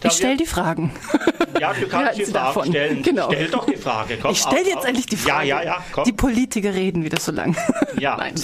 Da 0.00 0.08
ich 0.10 0.16
stelle 0.16 0.36
die 0.36 0.46
Fragen. 0.46 0.92
Ja, 1.60 1.72
du 1.72 1.86
kannst 1.86 2.18
die 2.18 2.24
Fragen 2.24 2.32
davon. 2.32 2.66
stellen. 2.66 3.02
Genau. 3.02 3.30
Stell 3.30 3.48
doch 3.48 3.64
die 3.64 3.76
Frage. 3.76 4.18
Komm, 4.20 4.32
ich 4.32 4.38
stelle 4.40 4.66
jetzt 4.66 4.78
auf. 4.78 4.84
endlich 4.86 5.06
die 5.06 5.16
Frage. 5.16 5.46
Ja, 5.46 5.60
ja, 5.60 5.66
ja. 5.66 5.84
Komm. 5.92 6.02
Die 6.02 6.12
Politiker 6.12 6.74
reden 6.74 7.04
wieder 7.04 7.20
so 7.20 7.30
lang. 7.30 7.56
Ja. 8.00 8.16
Nein. 8.16 8.34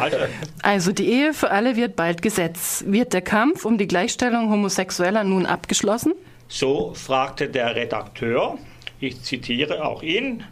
Also. 0.00 0.16
also 0.62 0.92
die 0.92 1.08
Ehe 1.10 1.34
für 1.34 1.50
alle 1.50 1.74
wird 1.74 1.96
bald 1.96 2.22
Gesetz. 2.22 2.84
Wird 2.86 3.12
der 3.12 3.20
Kampf 3.20 3.64
um 3.64 3.78
die 3.78 3.88
Gleichstellung 3.88 4.48
Homosexueller 4.48 5.24
nun 5.24 5.44
abgeschlossen? 5.44 6.14
So 6.46 6.94
fragte 6.94 7.48
der 7.48 7.74
Redakteur. 7.74 8.58
Ich 9.00 9.20
zitiere 9.22 9.84
auch 9.84 10.04
ihn 10.04 10.44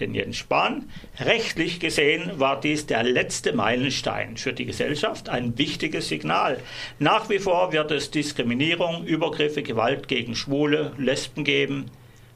den 0.00 0.14
Jens 0.14 0.36
Spahn. 0.36 0.90
Rechtlich 1.18 1.80
gesehen 1.80 2.32
war 2.40 2.60
dies 2.60 2.86
der 2.86 3.02
letzte 3.02 3.52
Meilenstein 3.52 4.36
für 4.36 4.52
die 4.52 4.64
Gesellschaft, 4.64 5.28
ein 5.28 5.56
wichtiges 5.58 6.08
Signal. 6.08 6.58
Nach 6.98 7.28
wie 7.28 7.38
vor 7.38 7.72
wird 7.72 7.90
es 7.90 8.10
Diskriminierung, 8.10 9.04
Übergriffe, 9.04 9.62
Gewalt 9.62 10.08
gegen 10.08 10.34
Schwule, 10.34 10.92
Lesben 10.98 11.44
geben. 11.44 11.90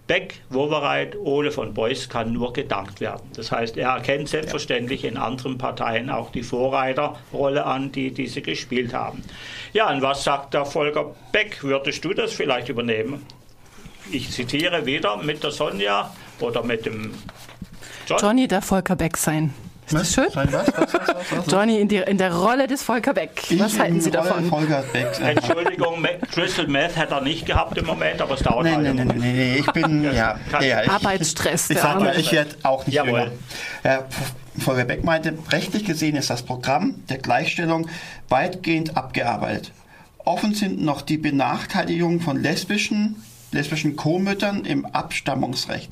Beck, 0.06 0.34
Wowereit, 0.50 1.16
Ole 1.16 1.50
von 1.50 1.72
Beuys 1.72 2.10
kann 2.10 2.34
nur 2.34 2.52
gedankt 2.52 3.00
werden. 3.00 3.30
Das 3.34 3.50
heißt, 3.50 3.78
er 3.78 3.88
erkennt 3.88 4.28
selbstverständlich 4.28 5.02
in 5.04 5.16
anderen 5.16 5.56
Parteien 5.56 6.10
auch 6.10 6.30
die 6.30 6.42
Vorreiterrolle 6.42 7.64
an, 7.64 7.90
die 7.90 8.10
diese 8.10 8.42
gespielt 8.42 8.92
haben. 8.92 9.22
Ja, 9.72 9.90
und 9.90 10.02
was 10.02 10.22
sagt 10.22 10.52
der 10.52 10.66
Volker 10.66 11.14
Beck? 11.32 11.64
Würdest 11.64 12.04
du 12.04 12.12
das 12.12 12.34
vielleicht 12.34 12.68
übernehmen? 12.68 13.24
Ich 14.10 14.30
zitiere 14.30 14.84
wieder 14.84 15.16
mit 15.16 15.42
der 15.42 15.50
Sonja 15.50 16.14
oder 16.40 16.62
mit 16.62 16.86
dem 16.86 17.14
John? 18.06 18.18
Johnny 18.20 18.48
darf 18.48 18.66
Volker 18.66 18.96
Beck 18.96 19.16
sein. 19.16 19.54
Ist 19.86 19.94
das 19.94 20.14
schön? 20.14 20.26
Was? 20.32 20.52
Was, 20.52 20.94
was, 21.30 21.52
Johnny 21.52 21.80
in, 21.80 21.88
die, 21.88 21.96
in, 21.96 22.16
der 22.16 22.34
Rolle 22.34 22.66
des 22.66 22.82
Volker 22.82 23.12
Beck. 23.12 23.42
Ich 23.50 23.60
was 23.60 23.78
halten 23.78 24.00
Sie 24.00 24.10
Rolle 24.10 24.28
davon? 24.28 24.44
Volker 24.46 24.82
Beck. 24.92 25.08
Entschuldigung, 25.20 26.06
Crystal 26.32 26.66
Meth 26.66 26.96
hat 26.96 27.10
er 27.10 27.20
nicht 27.20 27.44
gehabt 27.44 27.76
im 27.76 27.84
Moment, 27.84 28.20
aber 28.22 28.34
es 28.34 28.40
dauert 28.40 28.64
nein, 28.64 28.76
halt 28.76 28.84
nein, 28.84 28.96
nein, 28.96 29.08
nein, 29.08 29.18
nein, 29.18 29.56
ich 29.58 29.70
bin, 29.72 30.04
ja, 30.04 30.38
ja 30.60 30.82
ich, 30.82 30.90
Arbeitsstress. 30.90 31.68
Ich, 31.68 31.76
ich, 31.76 31.82
sag 31.82 32.00
mal, 32.00 32.18
ich 32.18 32.32
werde 32.32 32.56
auch 32.62 32.86
nicht 32.86 32.94
Jawohl. 32.94 33.30
jünger. 33.82 34.04
Volker 34.58 34.84
Beck 34.84 35.04
meinte, 35.04 35.36
rechtlich 35.50 35.84
gesehen 35.84 36.16
ist 36.16 36.30
das 36.30 36.42
Programm 36.42 37.04
der 37.08 37.18
Gleichstellung 37.18 37.88
weitgehend 38.28 38.96
abgearbeitet. 38.96 39.72
Offen 40.18 40.54
sind 40.54 40.82
noch 40.82 41.02
die 41.02 41.18
Benachteiligung 41.18 42.20
von 42.20 42.40
lesbischen, 42.40 43.22
lesbischen 43.54 43.96
Co-Müttern 43.96 44.64
im 44.64 44.84
Abstammungsrecht. 44.84 45.90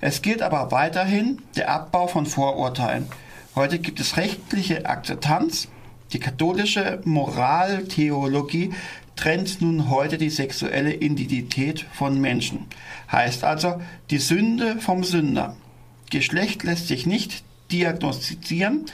Es 0.00 0.22
gilt 0.22 0.42
aber 0.42 0.72
weiterhin 0.72 1.40
der 1.54 1.70
Abbau 1.70 2.08
von 2.08 2.26
Vorurteilen. 2.26 3.06
Heute 3.54 3.78
gibt 3.78 4.00
es 4.00 4.16
rechtliche 4.16 4.86
Akzeptanz. 4.86 5.68
Die 6.12 6.18
katholische 6.18 7.00
Moraltheologie 7.04 8.72
trennt 9.14 9.60
nun 9.60 9.90
heute 9.90 10.18
die 10.18 10.30
sexuelle 10.30 10.94
Identität 10.94 11.86
von 11.92 12.20
Menschen. 12.20 12.66
Heißt 13.10 13.44
also 13.44 13.80
die 14.10 14.18
Sünde 14.18 14.80
vom 14.80 15.04
Sünder. 15.04 15.56
Geschlecht 16.10 16.64
lässt 16.64 16.88
sich 16.88 17.06
nicht 17.06 17.44
diagnostizieren. 17.70 18.86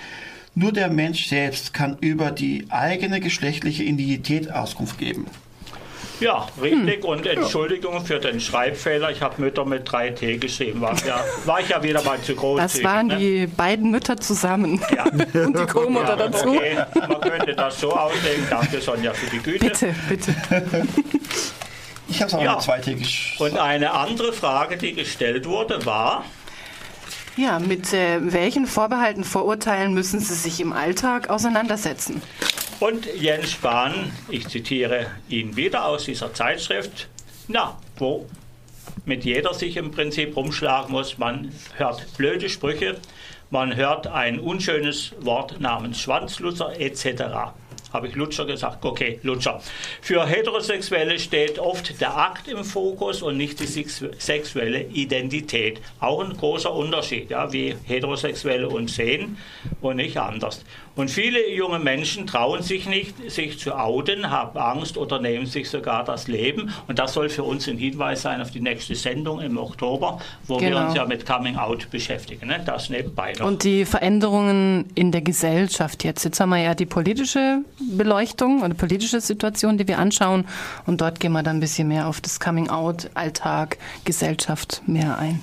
Nur 0.54 0.72
der 0.72 0.90
Mensch 0.90 1.28
selbst 1.28 1.72
kann 1.72 1.96
über 2.00 2.30
die 2.30 2.66
eigene 2.68 3.20
geschlechtliche 3.20 3.84
Identität 3.84 4.50
Auskunft 4.50 4.98
geben. 4.98 5.26
Ja, 6.20 6.46
richtig. 6.60 7.02
Hm. 7.02 7.04
Und 7.04 7.26
Entschuldigung 7.26 8.04
für 8.04 8.18
den 8.18 8.40
Schreibfehler. 8.40 9.10
Ich 9.10 9.22
habe 9.22 9.40
Mütter 9.40 9.64
mit 9.64 9.88
3T 9.88 10.38
geschrieben. 10.38 10.80
War, 10.80 10.94
ja, 11.06 11.24
war 11.44 11.60
ich 11.60 11.68
ja 11.68 11.82
wieder 11.82 12.02
mal 12.02 12.20
zu 12.20 12.34
groß. 12.34 12.60
Das 12.60 12.82
waren 12.82 13.08
ne? 13.08 13.16
die 13.18 13.46
beiden 13.46 13.90
Mütter 13.90 14.16
zusammen. 14.16 14.80
Ja. 14.94 15.04
Und 15.44 15.58
die 15.58 15.66
Co-Mutter 15.66 16.08
ja, 16.08 16.16
dazu. 16.16 16.48
Okay. 16.48 16.76
Man 16.94 17.20
könnte 17.20 17.54
das 17.54 17.80
so 17.80 17.92
auslegen. 17.92 18.46
Danke, 18.50 18.80
Sonja, 18.80 19.12
für 19.12 19.30
die 19.30 19.38
Güte. 19.38 19.66
Bitte, 19.66 19.94
bitte. 20.08 20.34
Ich 22.10 22.22
habe 22.22 22.28
es 22.28 22.34
auch 22.34 22.42
ja. 22.42 22.54
mit 22.54 22.64
2T 22.64 22.94
geschrieben. 22.94 23.52
Und 23.52 23.58
eine 23.60 23.92
andere 23.92 24.32
Frage, 24.32 24.78
die 24.78 24.94
gestellt 24.94 25.46
wurde, 25.46 25.84
war, 25.84 26.24
Ja, 27.36 27.58
mit 27.58 27.92
äh, 27.92 28.32
welchen 28.32 28.66
Vorbehalten, 28.66 29.24
Vorurteilen 29.24 29.92
müssen 29.92 30.18
Sie 30.18 30.34
sich 30.34 30.58
im 30.60 30.72
Alltag 30.72 31.28
auseinandersetzen? 31.28 32.22
Und 32.80 33.06
Jens 33.06 33.50
Spahn, 33.50 34.12
ich 34.28 34.46
zitiere 34.46 35.06
ihn 35.28 35.56
wieder 35.56 35.86
aus 35.86 36.04
dieser 36.04 36.32
Zeitschrift, 36.32 37.08
na, 37.48 37.76
wo 37.96 38.28
mit 39.04 39.24
jeder 39.24 39.52
sich 39.52 39.76
im 39.76 39.90
Prinzip 39.90 40.36
rumschlagen 40.36 40.92
muss. 40.92 41.18
Man 41.18 41.52
hört 41.76 42.06
blöde 42.16 42.48
Sprüche, 42.48 43.00
man 43.50 43.74
hört 43.74 44.06
ein 44.06 44.38
unschönes 44.38 45.12
Wort 45.18 45.60
namens 45.60 46.00
Schwanzlutzer 46.00 46.78
etc 46.78 47.50
habe 47.92 48.08
ich 48.08 48.14
Lutscher 48.14 48.44
gesagt? 48.44 48.84
Okay, 48.84 49.18
Lutscher. 49.22 49.60
Für 50.00 50.26
Heterosexuelle 50.26 51.18
steht 51.18 51.58
oft 51.58 52.00
der 52.00 52.16
Akt 52.16 52.48
im 52.48 52.64
Fokus 52.64 53.22
und 53.22 53.36
nicht 53.36 53.60
die 53.60 53.86
sexuelle 54.18 54.82
Identität. 54.82 55.80
Auch 56.00 56.20
ein 56.20 56.36
großer 56.36 56.72
Unterschied, 56.72 57.30
ja, 57.30 57.52
wie 57.52 57.76
Heterosexuelle 57.84 58.68
uns 58.68 58.94
sehen 58.94 59.38
und 59.80 59.96
nicht 59.96 60.16
anders. 60.16 60.64
Und 60.98 61.12
viele 61.12 61.48
junge 61.54 61.78
Menschen 61.78 62.26
trauen 62.26 62.60
sich 62.60 62.88
nicht, 62.88 63.30
sich 63.30 63.56
zu 63.60 63.78
outen, 63.78 64.30
haben 64.30 64.58
Angst 64.58 64.98
oder 64.98 65.20
nehmen 65.20 65.46
sich 65.46 65.70
sogar 65.70 66.02
das 66.02 66.26
Leben. 66.26 66.72
Und 66.88 66.98
das 66.98 67.12
soll 67.12 67.28
für 67.28 67.44
uns 67.44 67.68
ein 67.68 67.78
Hinweis 67.78 68.22
sein 68.22 68.42
auf 68.42 68.50
die 68.50 68.60
nächste 68.60 68.96
Sendung 68.96 69.40
im 69.40 69.58
Oktober, 69.58 70.18
wo 70.48 70.56
genau. 70.56 70.80
wir 70.80 70.86
uns 70.86 70.96
ja 70.96 71.06
mit 71.06 71.24
Coming 71.24 71.56
Out 71.56 71.88
beschäftigen. 71.92 72.48
Ne? 72.48 72.60
Das 72.66 72.90
nebenbei 72.90 73.32
noch. 73.38 73.46
Und 73.46 73.62
die 73.62 73.84
Veränderungen 73.84 74.86
in 74.96 75.12
der 75.12 75.20
Gesellschaft 75.20 76.02
jetzt. 76.02 76.24
Jetzt 76.24 76.40
haben 76.40 76.48
wir 76.48 76.58
ja 76.58 76.74
die 76.74 76.86
politische 76.86 77.60
Beleuchtung 77.78 78.62
oder 78.64 78.74
politische 78.74 79.20
Situation, 79.20 79.78
die 79.78 79.86
wir 79.86 80.00
anschauen. 80.00 80.48
Und 80.84 81.00
dort 81.00 81.20
gehen 81.20 81.30
wir 81.30 81.44
dann 81.44 81.58
ein 81.58 81.60
bisschen 81.60 81.86
mehr 81.86 82.08
auf 82.08 82.20
das 82.20 82.40
Coming 82.40 82.70
Out, 82.70 83.08
Alltag, 83.14 83.78
Gesellschaft 84.04 84.82
mehr 84.88 85.16
ein. 85.16 85.40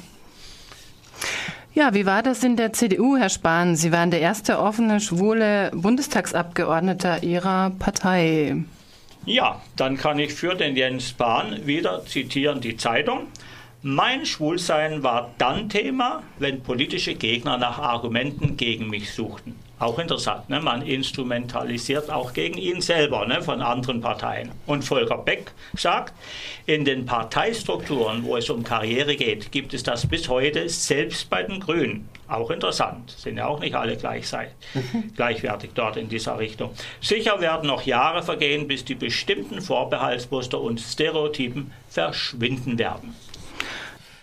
Ja, 1.76 1.94
wie 1.94 2.06
war 2.06 2.24
das 2.24 2.42
in 2.46 2.56
der 2.56 2.72
CDU, 2.72 3.18
Herr 3.18 3.28
Spahn? 3.28 3.76
Sie 3.76 3.92
waren 3.92 4.10
der 4.10 4.22
erste 4.22 4.60
offene, 4.60 5.02
schwule 5.02 5.72
Bundestagsabgeordneter 5.74 7.22
Ihrer 7.22 7.72
Partei. 7.72 8.64
Ja, 9.26 9.62
dann 9.76 9.98
kann 9.98 10.18
ich 10.18 10.34
für 10.34 10.56
den 10.56 10.78
Jens 10.78 11.10
Spahn 11.10 11.68
wieder 11.68 12.06
zitieren 12.06 12.62
die 12.62 12.78
Zeitung. 12.78 13.28
Mein 13.82 14.26
Schwulsein 14.26 15.04
war 15.04 15.32
dann 15.38 15.68
Thema, 15.68 16.24
wenn 16.40 16.64
politische 16.64 17.14
Gegner 17.14 17.58
nach 17.58 17.78
Argumenten 17.78 18.56
gegen 18.56 18.90
mich 18.90 19.12
suchten. 19.12 19.54
Auch 19.78 20.00
interessant, 20.00 20.50
ne? 20.50 20.62
man 20.62 20.82
instrumentalisiert 20.82 22.10
auch 22.10 22.32
gegen 22.32 22.58
ihn 22.58 22.80
selber 22.80 23.26
ne? 23.26 23.42
von 23.42 23.62
anderen 23.62 24.00
Parteien. 24.00 24.52
Und 24.66 24.86
Volker 24.86 25.18
Beck 25.18 25.52
sagt, 25.76 26.14
in 26.66 26.86
den 26.86 27.06
Parteistrukturen, 27.06 28.24
wo 28.24 28.38
es 28.38 28.50
um 28.50 28.64
Karriere 28.64 29.18
geht, 29.18 29.52
gibt 29.52 29.74
es 29.74 29.84
das 29.84 30.08
bis 30.08 30.30
heute 30.30 30.70
selbst 30.70 31.30
bei 31.30 31.44
den 31.44 31.60
Grünen. 31.60 32.08
Auch 32.28 32.50
interessant, 32.52 33.12
sind 33.12 33.38
ja 33.38 33.48
auch 33.48 33.60
nicht 33.60 33.76
alle 33.76 33.98
gleich 33.98 34.28
sei, 34.28 34.50
mhm. 34.74 35.12
gleichwertig 35.16 35.72
dort 35.76 35.98
in 35.98 36.08
dieser 36.08 36.40
Richtung. 36.40 36.72
Sicher 37.02 37.42
werden 37.42 37.68
noch 37.68 37.84
Jahre 37.84 38.24
vergehen, 38.24 38.68
bis 38.68 38.86
die 38.86 38.96
bestimmten 38.96 39.62
Vorbehaltsmuster 39.62 40.60
und 40.60 40.80
Stereotypen 40.80 41.72
verschwinden 41.90 42.80
werden. 42.80 43.14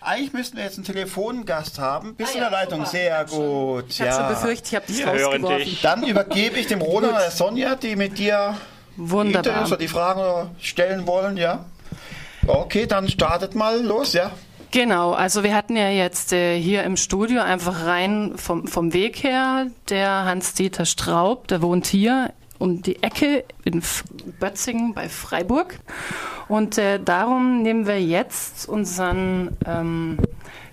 Eigentlich 0.04 0.32
müssten 0.32 0.56
wir 0.56 0.64
jetzt 0.64 0.76
einen 0.76 0.84
Telefongast 0.84 1.78
haben. 1.78 2.14
Bist 2.14 2.34
ah, 2.34 2.38
ja, 2.38 2.44
in 2.44 2.50
der 2.50 2.60
Leitung? 2.60 2.78
Super. 2.80 2.90
Sehr 2.90 3.24
gut. 3.24 3.84
Ich 3.88 3.98
ja. 3.98 4.12
habe 4.12 4.34
so 4.34 4.40
befürchtet, 4.40 4.68
ich 4.68 4.74
habe 4.74 4.86
dich 4.86 5.06
rausgeworfen. 5.06 5.78
Dann 5.82 6.02
übergebe 6.02 6.58
ich 6.58 6.66
dem 6.66 6.80
Roland 6.82 7.12
oder 7.12 7.22
der 7.22 7.30
Sonja, 7.30 7.74
die 7.76 7.96
mit 7.96 8.18
dir 8.18 8.56
Wunderbar. 8.96 9.64
die, 9.64 9.76
die 9.76 9.88
Fragen 9.88 10.50
stellen 10.60 11.06
wollen. 11.06 11.36
Ja. 11.36 11.64
Okay, 12.46 12.86
dann 12.86 13.08
startet 13.08 13.54
mal 13.54 13.80
los, 13.80 14.12
ja. 14.12 14.32
Genau, 14.72 15.12
also 15.12 15.42
wir 15.42 15.54
hatten 15.54 15.76
ja 15.76 15.90
jetzt 15.90 16.32
äh, 16.32 16.58
hier 16.58 16.82
im 16.84 16.96
Studio 16.96 17.42
einfach 17.42 17.84
rein 17.84 18.32
vom, 18.36 18.66
vom 18.66 18.94
Weg 18.94 19.22
her 19.22 19.66
der 19.90 20.24
Hans-Dieter 20.24 20.86
Straub, 20.86 21.46
der 21.48 21.60
wohnt 21.60 21.86
hier 21.86 22.32
um 22.58 22.80
die 22.80 23.02
Ecke 23.02 23.44
in 23.64 23.82
Bötzingen 24.40 24.94
bei 24.94 25.08
Freiburg. 25.08 25.78
Und 26.48 26.78
äh, 26.78 26.98
darum 26.98 27.62
nehmen 27.62 27.86
wir 27.86 28.00
jetzt 28.00 28.68
unseren 28.68 29.56
ähm, 29.66 30.18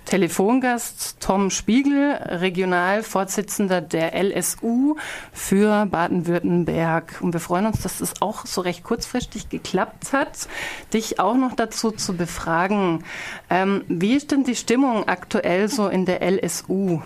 Telefongast 0.10 1.18
Tom 1.20 1.52
Spiegel, 1.52 2.14
Regionalvorsitzender 2.14 3.80
der 3.80 4.16
LSU 4.16 4.96
für 5.32 5.86
Baden-Württemberg. 5.86 7.20
Und 7.22 7.34
wir 7.34 7.40
freuen 7.40 7.68
uns, 7.68 7.84
dass 7.84 8.02
es 8.02 8.20
auch 8.20 8.48
so 8.48 8.62
recht 8.62 8.84
kurzfristig 8.84 9.50
geklappt 9.50 10.12
hat, 10.12 10.48
dich 10.94 11.20
auch 11.20 11.36
noch 11.36 11.54
dazu 11.56 11.92
zu 11.92 12.18
befragen. 12.18 13.04
Ähm, 13.52 13.84
wie 13.88 14.16
ist 14.16 14.32
denn 14.32 14.44
die 14.44 14.56
Stimmung 14.56 15.08
aktuell 15.08 15.68
so 15.68 15.88
in 15.88 16.06
der 16.06 16.24
LSU 16.24 17.02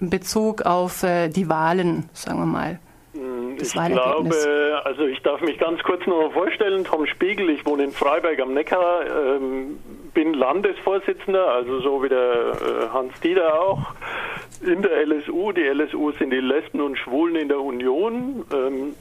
in 0.00 0.10
Bezug 0.10 0.62
auf 0.62 1.02
äh, 1.02 1.30
die 1.30 1.48
Wahlen, 1.48 2.10
sagen 2.12 2.40
wir 2.40 2.46
mal? 2.46 2.78
Ich 3.60 3.72
glaube, 3.72 4.82
also 4.84 5.04
ich 5.06 5.20
darf 5.22 5.40
mich 5.40 5.58
ganz 5.58 5.82
kurz 5.82 6.06
noch 6.06 6.22
mal 6.22 6.30
vorstellen. 6.30 6.84
Tom 6.84 7.06
Spiegel, 7.06 7.50
ich 7.50 7.64
wohne 7.66 7.84
in 7.84 7.92
Freiberg 7.92 8.40
am 8.40 8.54
Neckar, 8.54 9.04
ähm, 9.06 9.78
bin 10.14 10.34
Landesvorsitzender, 10.34 11.48
also 11.48 11.80
so 11.80 12.02
wie 12.02 12.08
der 12.08 12.32
äh, 12.32 12.88
Hans 12.92 13.18
Dieter 13.20 13.60
auch, 13.60 13.80
in 14.62 14.82
der 14.82 15.06
LSU. 15.06 15.52
Die 15.52 15.62
LSU 15.62 16.12
sind 16.12 16.30
die 16.30 16.40
Lesben 16.40 16.80
und 16.80 16.98
Schwulen 16.98 17.36
in 17.36 17.48
der 17.48 17.60
Union. 17.60 18.44
Ähm, 18.52 18.94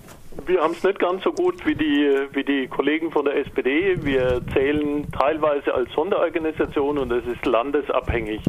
wir 0.46 0.62
haben 0.62 0.74
es 0.74 0.84
nicht 0.84 1.00
ganz 1.00 1.24
so 1.24 1.32
gut 1.32 1.66
wie 1.66 1.76
die, 1.76 2.28
wie 2.34 2.44
die 2.44 2.68
Kollegen 2.68 3.12
von 3.12 3.26
der 3.26 3.38
SPD. 3.38 3.98
Wir 4.04 4.42
zählen 4.54 5.10
teilweise 5.12 5.74
als 5.74 5.92
Sonderorganisation 5.94 6.98
und 6.98 7.12
es 7.12 7.26
ist 7.26 7.46
landesabhängig. 7.46 8.42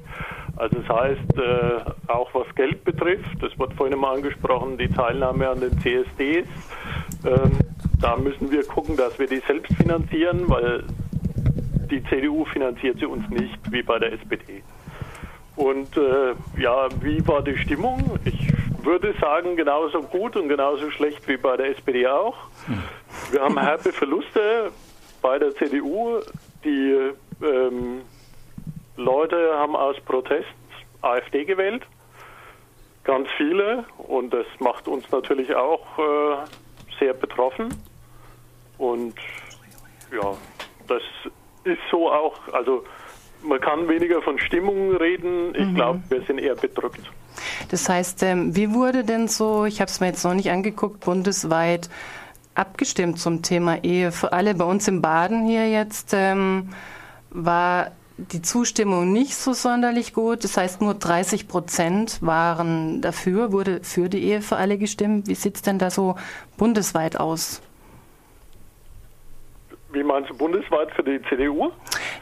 Also 0.57 0.79
das 0.81 0.89
heißt, 0.89 1.39
äh, 1.39 2.11
auch 2.11 2.33
was 2.35 2.55
Geld 2.55 2.85
betrifft, 2.85 3.43
das 3.43 3.59
wird 3.59 3.73
vorhin 3.75 3.99
mal 3.99 4.17
angesprochen, 4.17 4.77
die 4.77 4.89
Teilnahme 4.89 5.49
an 5.49 5.61
den 5.61 5.73
CSDs, 5.81 6.47
ähm, 7.25 7.51
da 8.01 8.17
müssen 8.17 8.51
wir 8.51 8.65
gucken, 8.65 8.97
dass 8.97 9.19
wir 9.19 9.27
die 9.27 9.41
selbst 9.47 9.75
finanzieren, 9.77 10.49
weil 10.49 10.85
die 11.91 12.03
CDU 12.05 12.45
finanziert 12.45 12.99
sie 12.99 13.07
uns 13.07 13.29
nicht, 13.31 13.59
wie 13.71 13.83
bei 13.83 13.99
der 13.99 14.13
SPD. 14.13 14.63
Und 15.57 15.97
äh, 15.97 16.35
ja, 16.61 16.89
wie 17.03 17.27
war 17.27 17.43
die 17.43 17.57
Stimmung? 17.57 18.19
Ich 18.25 18.49
würde 18.85 19.15
sagen, 19.21 19.57
genauso 19.57 20.03
gut 20.03 20.37
und 20.37 20.49
genauso 20.49 20.91
schlecht 20.91 21.27
wie 21.29 21.37
bei 21.37 21.57
der 21.57 21.71
SPD 21.71 22.07
auch. 22.07 22.37
Wir 23.31 23.43
haben 23.43 23.59
herbe 23.59 23.93
Verluste 23.93 24.71
bei 25.23 25.39
der 25.39 25.55
CDU. 25.55 26.21
Die 26.65 27.13
ähm, 27.43 28.03
Leute 28.97 29.55
haben 29.57 29.77
aus 29.77 29.97
Protest 30.01 30.47
AfD 31.03 31.45
gewählt, 31.45 31.83
ganz 33.05 33.29
viele, 33.37 33.85
und 33.97 34.31
das 34.35 34.47
macht 34.59 34.87
uns 34.89 35.11
natürlich 35.11 35.55
auch 35.55 35.99
äh, 35.99 36.37
sehr 36.99 37.15
betroffen. 37.15 37.69
Und 38.77 39.15
ja, 40.13 40.37
das 40.87 41.03
ist 41.65 41.81
so 41.91 42.11
auch, 42.11 42.37
also 42.53 42.85
man 43.43 43.61
kann 43.61 43.89
weniger 43.89 44.23
von 44.23 44.39
Stimmung 44.39 44.97
reden. 44.97 45.55
Ich 45.55 45.67
mhm. 45.67 45.75
glaube, 45.75 46.01
wir 46.09 46.23
sind 46.23 46.39
eher 46.39 46.55
bedrückt. 46.55 47.01
Das 47.71 47.89
heißt, 47.89 48.23
ähm, 48.23 48.55
wie 48.57 48.73
wurde 48.73 49.05
denn 49.05 49.29
so, 49.29 49.65
ich 49.65 49.81
habe 49.81 49.91
es 49.91 50.01
mir 50.01 50.09
jetzt 50.09 50.25
noch 50.25 50.35
nicht 50.35 50.51
angeguckt, 50.51 51.01
bundesweit 51.01 51.89
abgestimmt 52.55 53.19
zum 53.19 53.43
Thema 53.43 53.83
Ehe 53.83 54.13
für 54.13 54.33
alle? 54.33 54.55
Bei 54.55 54.65
uns 54.65 54.89
im 54.89 55.01
Baden 55.01 55.47
hier 55.47 55.69
jetzt 55.71 56.13
ähm, 56.13 56.71
war 57.31 57.93
die 58.19 58.43
Zustimmung 58.43 59.13
nicht 59.13 59.35
so 59.35 59.53
sonderlich 59.53 60.13
gut. 60.13 60.45
Das 60.45 60.57
heißt, 60.57 60.81
nur 60.81 60.95
30 60.95 61.49
Prozent 61.49 62.19
waren 62.21 63.01
dafür, 63.01 63.53
wurde 63.53 63.81
für 63.83 64.09
die 64.09 64.23
Ehe 64.23 64.43
für 64.43 64.57
alle 64.57 64.79
gestimmt. 64.79 65.29
Wie 65.29 65.35
sieht 65.35 65.57
es 65.57 65.63
denn 65.63 65.79
da 65.79 65.91
so 65.91 66.17
bundesweit 66.57 67.19
aus? 67.19 67.63
Wie 69.93 70.05
meinst 70.05 70.31
du 70.31 70.37
bundesweit 70.37 70.93
für 70.93 71.03
die 71.03 71.21
CDU? 71.29 71.73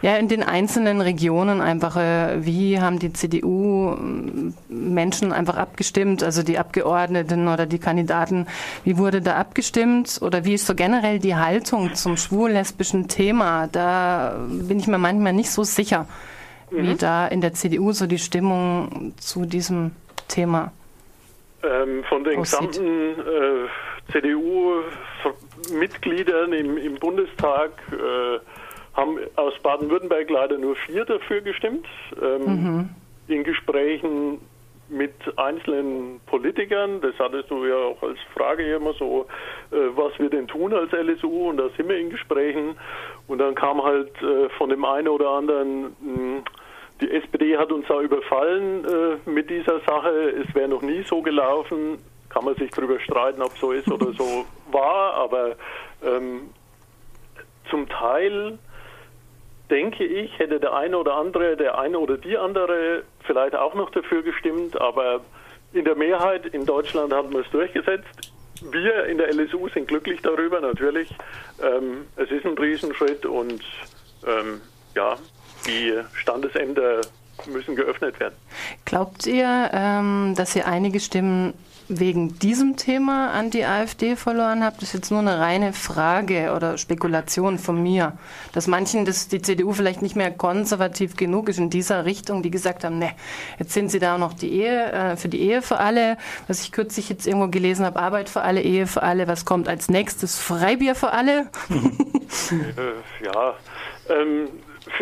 Ja, 0.01 0.17
in 0.17 0.29
den 0.29 0.43
einzelnen 0.43 1.03
Regionen 1.03 1.61
einfach, 1.61 1.97
äh, 1.97 2.43
wie 2.45 2.81
haben 2.81 2.99
die 2.99 3.13
CDU-Menschen 3.13 5.33
einfach 5.33 5.59
abgestimmt, 5.59 6.23
also 6.23 6.43
die 6.43 6.59
Abgeordneten 6.59 7.47
oder 7.49 7.67
die 7.67 7.79
Kandidaten, 7.79 8.47
wie 8.85 8.97
wurde 8.97 9.21
da 9.21 9.37
abgestimmt 9.37 10.21
oder 10.23 10.47
wie 10.47 10.55
ist 10.55 10.67
so 10.67 10.75
generell 10.75 11.19
die 11.19 11.37
Haltung 11.37 11.95
zum 11.95 12.17
schwul-lesbischen 12.17 13.09
Thema? 13.09 13.69
Da 13.71 14.39
bin 14.49 14.79
ich 14.79 14.87
mir 14.87 14.97
manchmal 14.99 15.35
nicht 15.35 15.51
so 15.51 15.63
sicher, 15.63 16.07
mhm. 16.71 16.89
wie 16.89 16.95
da 16.95 17.27
in 17.27 17.43
der 17.43 17.53
CDU 17.53 17.93
so 17.93 18.07
die 18.07 18.19
Stimmung 18.19 19.13
zu 19.19 19.45
diesem 19.45 19.91
Thema 20.29 20.73
ähm, 21.63 22.03
Von 22.09 22.25
den 22.25 22.39
aussieht. 22.39 22.61
gesamten 22.61 23.21
äh, 23.21 23.69
CDU-Mitgliedern 25.63 26.53
im, 26.53 26.77
im, 26.77 26.95
Bundestag 26.97 27.73
äh, 27.93 28.39
haben 28.95 29.19
aus 29.37 29.55
Baden-Württemberg 29.63 30.29
leider 30.31 30.59
nur 30.59 30.77
vier 30.77 31.05
dafür 31.05 31.41
gestimmt. 31.41 31.87
Ähm, 32.21 32.45
mhm. 32.45 32.89
In 33.29 33.45
Gesprächen 33.45 34.41
mit 34.89 35.13
einzelnen 35.37 36.21
Politikern, 36.27 37.03
das 37.03 37.13
hattest 37.19 37.51
du 37.51 37.67
ja 37.67 37.77
auch 37.77 38.03
als 38.03 38.19
Frage 38.35 38.75
immer 38.75 38.95
so, 38.95 39.27
äh, 39.71 39.77
was 39.95 40.19
wir 40.19 40.31
denn 40.31 40.49
tun 40.49 40.73
als 40.73 40.93
LSU 40.93 41.51
und 41.51 41.59
da 41.59 41.69
sind 41.77 41.89
wir 41.89 41.99
in 41.99 42.09
Gesprächen 42.09 42.75
und 43.27 43.39
dann 43.39 43.55
kam 43.55 43.83
halt 43.83 44.11
äh, 44.23 44.49
von 44.57 44.71
dem 44.71 44.85
einen 44.85 45.09
oder 45.09 45.31
anderen 45.31 45.83
mh, 45.83 46.15
hm, 46.15 46.43
die 47.01 47.11
SPD 47.13 47.57
hat 47.57 47.71
uns 47.71 47.87
da 47.87 48.01
überfallen 48.01 48.85
äh, 48.85 49.31
mit 49.31 49.51
dieser 49.51 49.81
Sache. 49.87 50.11
Es 50.45 50.53
wäre 50.55 50.69
noch 50.69 50.83
nie 50.83 51.03
so 51.05 51.23
gelaufen. 51.23 51.99
Kann 52.39 52.45
man 52.45 52.55
sich 52.55 52.71
darüber 52.71 53.01
streiten, 53.01 53.43
ob 53.43 53.59
so 53.59 53.73
ist 53.73 53.91
oder 53.91 54.13
so 54.13 54.45
war, 54.71 55.15
aber 55.15 55.57
ähm, 56.05 56.51
zum 57.69 57.89
Teil 57.89 58.61
denke 59.69 60.05
ich, 60.05 60.39
hätte 60.39 60.61
der 60.61 60.73
eine 60.73 60.99
oder 60.99 61.17
andere, 61.17 61.57
der 61.57 61.77
eine 61.77 61.99
oder 61.99 62.17
die 62.17 62.39
andere 62.39 63.03
vielleicht 63.25 63.57
auch 63.57 63.75
noch 63.75 63.91
dafür 63.91 64.23
gestimmt, 64.23 64.81
aber 64.81 65.21
in 65.73 65.85
der 65.85 65.97
Mehrheit 65.97 66.47
in 66.47 66.65
Deutschland 66.65 67.13
haben 67.13 67.33
wir 67.33 67.41
es 67.41 67.51
durchgesetzt. 67.51 68.33
Wir 68.71 69.07
in 69.07 69.19
der 69.19 69.35
LSU 69.35 69.69
sind 69.71 69.89
glücklich 69.89 70.23
darüber, 70.23 70.61
natürlich. 70.61 71.11
Ähm, 71.61 72.07
es 72.15 72.31
ist 72.31 72.47
ein 72.47 72.57
Riesenschritt 72.57 73.27
und 73.27 73.65
ähm, 74.25 74.61
ja, 74.95 75.17
die 75.67 75.93
Standesämter 76.15 77.01
müssen 77.47 77.75
geöffnet 77.75 78.21
werden. 78.21 78.37
Glaubt 78.85 79.27
ihr, 79.27 79.71
ähm, 79.73 80.35
dass 80.37 80.55
ihr 80.55 80.69
einige 80.69 81.01
Stimmen 81.01 81.55
wegen 81.89 82.39
diesem 82.39 82.77
Thema 82.77 83.31
an 83.31 83.51
die 83.51 83.65
AfD 83.65 84.17
verloren 84.17 84.63
habt, 84.63 84.83
ist 84.83 84.93
jetzt 84.93 85.11
nur 85.11 85.21
eine 85.21 85.39
reine 85.39 85.73
Frage 85.73 86.53
oder 86.55 86.77
Spekulation 86.77 87.59
von 87.59 87.83
mir, 87.83 88.13
dass 88.53 88.67
manchen 88.67 89.05
das, 89.05 89.29
die 89.29 89.41
CDU 89.41 89.73
vielleicht 89.73 90.03
nicht 90.03 90.17
mehr 90.17 90.31
konservativ 90.31 91.17
genug 91.17 91.49
ist 91.49 91.59
in 91.59 91.71
dieser 91.71 92.05
Richtung, 92.05 92.43
die 92.43 92.51
gesagt 92.51 92.85
haben, 92.85 92.99
ne, 92.99 93.13
jetzt 93.59 93.73
sind 93.73 93.91
sie 93.91 93.99
da 93.99 94.19
noch 94.19 94.35
die 94.35 94.53
Ehe, 94.53 94.93
äh, 94.93 95.17
für 95.17 95.29
die 95.29 95.41
Ehe 95.41 95.63
für 95.63 95.79
alle, 95.79 96.19
was 96.47 96.63
ich 96.63 96.73
kürzlich 96.73 97.09
jetzt 97.09 97.27
irgendwo 97.27 97.49
gelesen 97.49 97.87
habe, 97.87 97.99
Arbeit 97.99 98.29
für 98.29 98.43
alle, 98.43 98.61
Ehe 98.61 98.87
für 98.87 99.03
alle, 99.03 99.27
was 99.27 99.45
kommt 99.45 99.69
als 99.69 99.89
nächstes? 99.89 100.39
Freibier 100.39 100.95
für 100.95 101.13
alle? 101.13 101.49
äh, 101.71 103.25
ja, 103.25 103.55
ähm, 104.11 104.49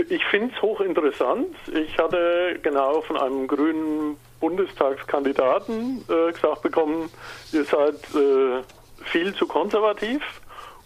ich 0.09 0.25
finde 0.27 0.53
es 0.55 0.63
hochinteressant. 0.63 1.55
Ich 1.73 1.99
hatte 1.99 2.59
genau 2.63 3.01
von 3.03 3.17
einem 3.17 3.47
grünen 3.47 4.17
Bundestagskandidaten 4.41 6.05
äh, 6.09 6.33
gesagt 6.33 6.63
bekommen, 6.63 7.11
ihr 7.53 7.65
seid 7.65 7.95
äh, 8.15 8.63
viel 9.05 9.35
zu 9.35 9.47
konservativ. 9.47 10.23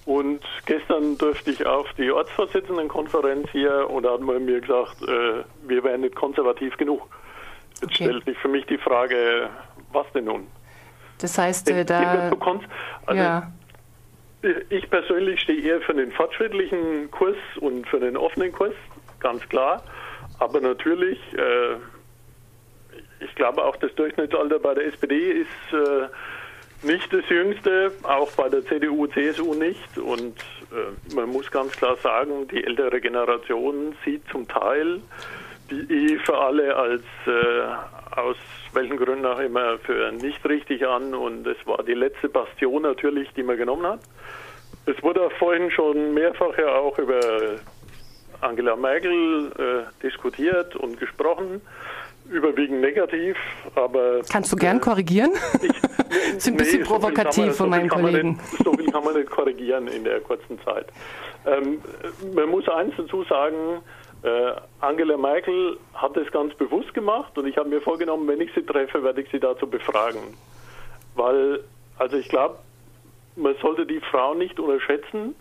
Und 0.07 0.40
gestern 0.66 1.18
durfte 1.18 1.51
ich 1.51 1.66
auf 1.66 1.86
die 1.98 2.11
Ortsvorsitzendenkonferenz 2.11 3.48
hier 3.53 3.88
und 3.90 4.05
da 4.05 4.14
hat 4.14 4.20
man 4.20 4.44
mir 4.44 4.61
gesagt, 4.61 5.03
äh, 5.03 5.44
wir 5.68 5.84
wären 5.84 6.01
nicht 6.01 6.16
konservativ 6.16 6.76
genug. 6.78 7.07
Jetzt 7.74 7.84
okay. 7.84 8.05
stellt 8.05 8.24
sich 8.24 8.38
für 8.38 8.48
mich 8.48 8.66
die 8.66 8.78
Frage, 8.78 9.51
was 9.92 10.11
denn 10.12 10.24
nun? 10.24 10.46
Das 11.20 11.36
heißt, 11.36 11.70
äh, 11.70 11.84
da... 11.84 12.30
Also, 13.07 13.22
ja. 13.22 13.53
Ich 14.70 14.88
persönlich 14.88 15.40
stehe 15.42 15.61
eher 15.61 15.80
für 15.82 15.92
den 15.92 16.11
fortschrittlichen 16.12 17.11
Kurs 17.11 17.36
und 17.61 17.86
für 17.86 18.01
den 18.01 18.16
offenen 18.16 18.53
Kurs, 18.53 18.72
ganz 19.20 19.46
klar. 19.51 19.82
Aber 20.38 20.62
natürlich 20.62 21.18
äh, 21.34 21.76
ich 23.21 23.35
glaube 23.35 23.64
auch 23.64 23.77
das 23.77 23.95
Durchschnittsalter 23.95 24.59
bei 24.59 24.75
der 24.75 24.87
SPD 24.87 25.31
ist 25.33 25.73
äh, 25.73 26.09
nicht 26.83 27.12
das 27.12 27.29
jüngste, 27.29 27.93
auch 28.03 28.31
bei 28.33 28.49
der 28.49 28.64
CDU, 28.64 29.07
CSU 29.07 29.55
nicht. 29.55 29.99
Und 29.99 30.39
äh, 30.73 31.14
man 31.14 31.29
muss 31.29 31.51
ganz 31.51 31.73
klar 31.73 31.97
sagen, 31.97 32.49
die 32.49 32.64
ältere 32.64 33.01
Generation 33.01 33.95
sieht 34.05 34.27
zum 34.31 34.49
Teil 34.49 35.01
die 35.71 35.93
Ehe 35.93 36.18
für 36.21 36.37
alle 36.37 36.75
als 36.75 37.03
äh, 37.27 38.18
aus 38.18 38.37
welchen 38.73 38.97
Gründen 38.97 39.27
auch 39.27 39.39
immer 39.39 39.79
für 39.79 40.11
nicht 40.12 40.45
richtig 40.49 40.87
an. 40.87 41.14
Und 41.14 41.47
es 41.47 41.59
war 41.66 41.83
die 41.83 41.95
letzte 41.95 42.29
Bastion 42.29 42.83
natürlich, 42.83 43.33
die 43.35 43.43
man 43.43 43.57
genommen 43.57 43.87
hat. 43.87 44.01
Es 44.87 45.01
wurde 45.03 45.29
vorhin 45.39 45.71
schon 45.71 46.14
mehrfach 46.14 46.57
ja 46.59 46.75
auch 46.75 46.99
über 46.99 47.21
Angela 48.41 48.75
Merkel 48.75 49.53
äh, 49.59 50.03
diskutiert 50.03 50.75
und 50.77 50.99
gesprochen 50.99 51.61
überwiegend 52.31 52.81
negativ, 52.81 53.37
aber. 53.74 54.20
Kannst 54.31 54.53
du 54.53 54.57
gern 54.57 54.78
äh, 54.78 54.81
korrigieren? 54.81 55.33
Ich, 55.62 56.37
ist 56.37 56.49
ein 56.49 56.57
bisschen 56.57 56.81
nee, 56.81 56.87
provokativ 56.87 57.47
so 57.47 57.53
von 57.53 57.70
meinen 57.70 57.89
Kollegen. 57.89 58.31
Nicht, 58.31 58.59
so 58.64 58.72
viel 58.72 58.91
kann 58.91 59.05
man 59.05 59.14
nicht 59.14 59.31
korrigieren 59.31 59.89
in 59.89 60.05
der 60.05 60.20
kurzen 60.20 60.59
Zeit. 60.64 60.87
Ähm, 61.47 61.81
man 62.35 62.49
muss 62.49 62.68
eins 62.68 62.95
dazu 62.97 63.24
sagen, 63.24 63.83
äh, 64.22 64.53
Angela 64.81 65.16
Merkel 65.16 65.78
hat 65.95 66.16
es 66.16 66.31
ganz 66.31 66.55
bewusst 66.55 66.93
gemacht 66.95 67.37
und 67.39 67.47
ich 67.47 67.57
habe 67.57 67.68
mir 67.68 67.81
vorgenommen, 67.81 68.28
wenn 68.28 68.41
ich 68.41 68.51
sie 68.55 68.62
treffe, 68.62 69.03
werde 69.03 69.22
ich 69.22 69.31
sie 69.31 69.41
dazu 69.41 69.66
befragen. 69.66 70.37
Weil, 71.14 71.61
also 71.99 72.16
ich 72.16 72.28
glaube, 72.28 72.59
man 73.37 73.55
sollte 73.62 73.87
die 73.87 74.01
Frau 74.01 74.35
nicht 74.35 74.61
unterschätzen, 74.61 75.35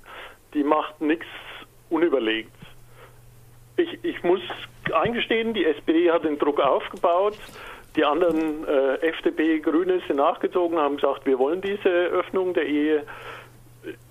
die 0.54 0.64
macht 0.64 1.02
nichts 1.02 1.26
unüberlegt. 1.90 2.52
Ich, 3.80 3.98
ich 4.04 4.24
muss 4.24 4.42
eingestehen, 4.94 5.54
die 5.54 5.64
SPD 5.64 6.12
hat 6.12 6.26
den 6.26 6.38
Druck 6.38 6.60
aufgebaut. 6.60 7.38
Die 7.96 8.04
anderen 8.04 8.68
äh, 8.68 8.96
FDP, 9.08 9.60
Grüne 9.60 10.02
sind 10.06 10.18
nachgezogen, 10.18 10.78
haben 10.78 10.98
gesagt, 10.98 11.26
wir 11.26 11.40
wollen 11.40 11.62
diese 11.62 11.90
Öffnung 11.90 12.54
der 12.54 12.66
Ehe. 12.66 13.04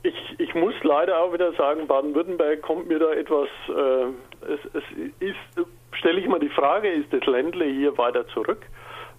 Ich, 0.03 0.15
ich 0.39 0.55
muss 0.55 0.73
leider 0.83 1.21
auch 1.21 1.35
wieder 1.35 1.53
sagen, 1.53 1.87
Baden-Württemberg 1.87 2.63
kommt 2.63 2.89
mir 2.89 2.99
da 2.99 3.13
etwas, 3.13 3.49
äh, 3.69 4.53
es, 4.53 4.61
es 4.73 4.85
ist, 5.21 5.69
stelle 5.93 6.19
ich 6.19 6.29
mal 6.29 6.41
die 6.41 6.49
Frage, 6.49 6.89
ist 6.89 7.13
das 7.13 7.27
Ländle 7.27 7.67
hier 7.67 7.97
weiter 7.99 8.27
zurück? 8.29 8.63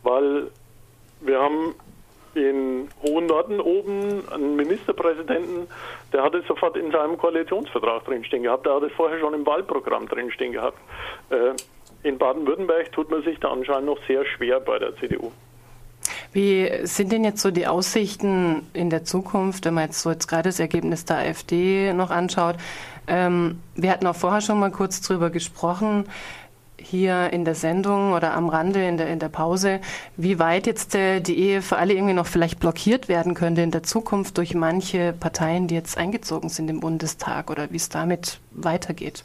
Weil 0.02 0.48
wir 1.22 1.40
haben 1.40 1.76
in 2.36 2.90
Hohen 3.04 3.26
Norden 3.26 3.60
oben 3.60 4.24
einen 4.32 4.56
Ministerpräsidenten, 4.56 5.68
der 6.14 6.24
hat 6.24 6.36
es 6.36 6.46
sofort 6.48 6.78
in 6.78 6.92
seinem 6.92 7.18
Koalitionsvertrag 7.18 8.06
drinstehen 8.06 8.44
gehabt, 8.44 8.66
der 8.66 8.76
hat 8.76 8.84
es 8.84 8.92
vorher 8.94 9.20
schon 9.20 9.34
im 9.34 9.46
Wahlprogramm 9.46 10.08
drinstehen 10.08 10.54
gehabt. 10.54 10.78
Äh, 11.30 11.54
in 12.08 12.18
Baden-Württemberg 12.18 12.92
tut 12.92 13.10
man 13.12 13.24
sich 13.24 13.40
da 13.40 13.52
anscheinend 13.52 13.88
noch 13.88 14.00
sehr 14.08 14.26
schwer 14.26 14.60
bei 14.60 14.80
der 14.80 14.96
CDU. 14.98 15.32
Wie 16.32 16.70
sind 16.84 17.12
denn 17.12 17.24
jetzt 17.24 17.42
so 17.42 17.52
die 17.52 17.68
Aussichten 17.68 18.68
in 18.74 18.90
der 18.90 19.04
Zukunft, 19.04 19.66
wenn 19.66 19.74
man 19.74 19.86
jetzt 19.86 20.02
so 20.02 20.12
jetzt 20.12 20.28
gerade 20.28 20.44
das 20.44 20.60
Ergebnis 20.60 21.06
der 21.06 21.18
AfD 21.18 21.92
noch 21.94 22.12
anschaut? 22.12 22.56
Ähm, 23.08 23.60
wir 23.76 23.92
hatten 23.92 24.06
auch 24.06 24.16
vorher 24.16 24.42
schon 24.42 24.60
mal 24.60 24.72
kurz 24.72 25.02
drüber 25.02 25.32
gesprochen 25.32 26.06
hier 26.82 27.32
in 27.32 27.46
der 27.46 27.56
Sendung 27.56 28.14
oder 28.14 28.34
am 28.34 28.50
Rande 28.50 28.88
in 28.88 28.98
der, 28.98 29.08
in 29.08 29.20
der 29.20 29.30
Pause, 29.30 29.82
wie 30.18 30.40
weit 30.40 30.68
jetzt 30.68 30.96
äh, 30.96 31.20
die 31.20 31.38
Ehe 31.38 31.62
für 31.62 31.78
alle 31.78 31.94
irgendwie 31.94 32.14
noch 32.14 32.28
vielleicht 32.28 32.60
blockiert 32.60 33.10
werden 33.10 33.34
könnte 33.34 33.62
in 33.62 33.72
der 33.72 33.84
Zukunft 33.84 34.38
durch 34.38 34.54
manche 34.54 35.14
Parteien, 35.14 35.68
die 35.68 35.76
jetzt 35.76 35.98
eingezogen 35.98 36.50
sind 36.50 36.70
im 36.70 36.80
Bundestag 36.80 37.50
oder 37.50 37.72
wie 37.72 37.78
es 37.78 37.90
damit 37.90 38.40
weitergeht. 38.52 39.24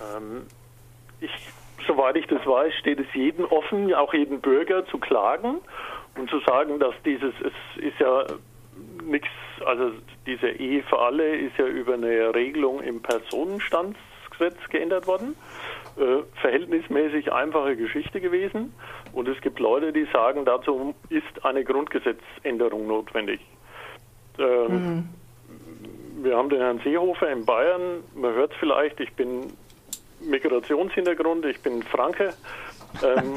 Ähm, 0.00 0.42
ich, 1.20 1.30
soweit 1.86 2.16
ich 2.16 2.26
das 2.26 2.44
weiß, 2.46 2.72
steht 2.80 3.00
es 3.00 3.06
jedem 3.14 3.44
offen, 3.46 3.92
auch 3.94 4.12
jedem 4.12 4.40
Bürger 4.40 4.86
zu 4.86 4.98
klagen 4.98 5.58
und 6.16 6.30
zu 6.30 6.40
sagen, 6.40 6.78
dass 6.78 6.94
dieses, 7.04 7.34
es 7.40 7.82
ist 7.82 7.98
ja 7.98 8.26
nichts, 9.04 9.28
also 9.64 9.92
diese 10.26 10.48
Ehe 10.48 10.82
für 10.82 10.98
alle 10.98 11.36
ist 11.36 11.56
ja 11.58 11.66
über 11.66 11.94
eine 11.94 12.34
Regelung 12.34 12.80
im 12.82 13.00
Personenstandsgesetz 13.00 14.56
geändert 14.70 15.06
worden 15.06 15.36
äh, 15.96 16.22
verhältnismäßig 16.40 17.32
einfache 17.32 17.76
Geschichte 17.76 18.20
gewesen. 18.20 18.72
Und 19.12 19.28
es 19.28 19.40
gibt 19.40 19.58
Leute, 19.58 19.92
die 19.92 20.06
sagen, 20.12 20.44
dazu 20.44 20.94
ist 21.08 21.44
eine 21.44 21.64
Grundgesetzänderung 21.64 22.86
notwendig. 22.86 23.40
Ähm, 24.38 24.72
mhm. 24.72 25.08
Wir 26.22 26.36
haben 26.36 26.48
den 26.48 26.60
Herrn 26.60 26.80
Seehofer 26.84 27.30
in 27.30 27.44
Bayern, 27.44 28.04
man 28.14 28.32
hört 28.32 28.52
es 28.52 28.58
vielleicht, 28.58 29.00
ich 29.00 29.12
bin 29.14 29.52
Migrationshintergrund, 30.20 31.44
ich 31.46 31.60
bin 31.60 31.82
Franke. 31.82 32.32
Ähm, 33.02 33.34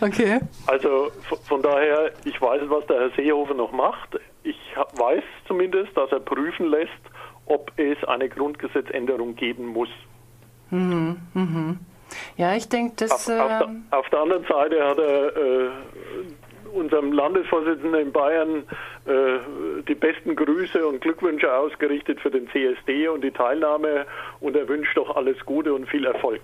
okay. 0.00 0.40
Also 0.66 1.10
von 1.48 1.62
daher, 1.62 2.12
ich 2.24 2.40
weiß, 2.40 2.62
was 2.66 2.86
der 2.86 3.00
Herr 3.00 3.10
Seehofer 3.10 3.54
noch 3.54 3.72
macht. 3.72 4.18
Ich 4.42 4.58
weiß 4.76 5.22
zumindest, 5.46 5.96
dass 5.96 6.12
er 6.12 6.20
prüfen 6.20 6.66
lässt, 6.66 6.90
ob 7.46 7.72
es 7.76 8.02
eine 8.04 8.28
Grundgesetzänderung 8.28 9.34
geben 9.36 9.66
muss. 9.66 9.88
Mhm, 10.70 11.16
mhm. 11.34 11.78
Ja, 12.36 12.54
ich 12.54 12.68
denke, 12.68 12.94
das. 12.96 13.12
Auf, 13.12 13.40
auf, 13.40 13.48
der, 13.48 13.60
ähm, 13.62 13.84
auf, 13.90 14.08
der, 14.08 14.20
anderen 14.20 14.44
Seite 14.44 14.84
hat 14.84 14.98
er 14.98 15.36
äh, 15.36 15.70
unserem 16.74 17.12
Landesvorsitzenden 17.12 18.00
in 18.00 18.12
Bayern 18.12 18.64
äh, 19.06 19.82
die 19.88 19.94
besten 19.94 20.36
Grüße 20.36 20.86
und 20.86 21.00
Glückwünsche 21.00 21.52
ausgerichtet 21.52 22.20
für 22.20 22.30
den 22.30 22.48
CSD 22.50 23.08
und 23.08 23.22
die 23.22 23.30
Teilnahme 23.30 24.06
und 24.40 24.56
er 24.56 24.68
wünscht 24.68 24.96
doch 24.96 25.16
alles 25.16 25.36
Gute 25.44 25.74
und 25.74 25.88
viel 25.88 26.06
Erfolg. 26.06 26.42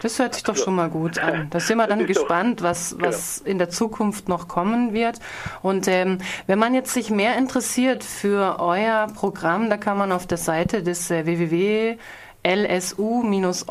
Das 0.00 0.18
hört 0.18 0.34
sich 0.34 0.42
doch 0.42 0.56
schon 0.56 0.74
mal 0.74 0.90
gut 0.90 1.18
an. 1.22 1.48
Da 1.50 1.60
sind 1.60 1.76
wir 1.76 1.86
dann 1.86 2.06
gespannt, 2.06 2.62
was, 2.62 2.96
was 2.98 3.38
in 3.38 3.58
der 3.58 3.68
Zukunft 3.68 4.28
noch 4.28 4.48
kommen 4.48 4.92
wird. 4.92 5.20
Und 5.62 5.86
ähm, 5.86 6.18
wenn 6.48 6.58
man 6.58 6.74
jetzt 6.74 6.92
sich 6.92 7.10
mehr 7.10 7.36
interessiert 7.36 8.02
für 8.02 8.56
euer 8.58 9.06
Programm, 9.14 9.70
da 9.70 9.76
kann 9.76 9.96
man 9.96 10.10
auf 10.10 10.26
der 10.26 10.38
Seite 10.38 10.82
des 10.82 11.10
äh, 11.10 11.24
www 11.24 11.98
lsu-online.de 12.44 13.68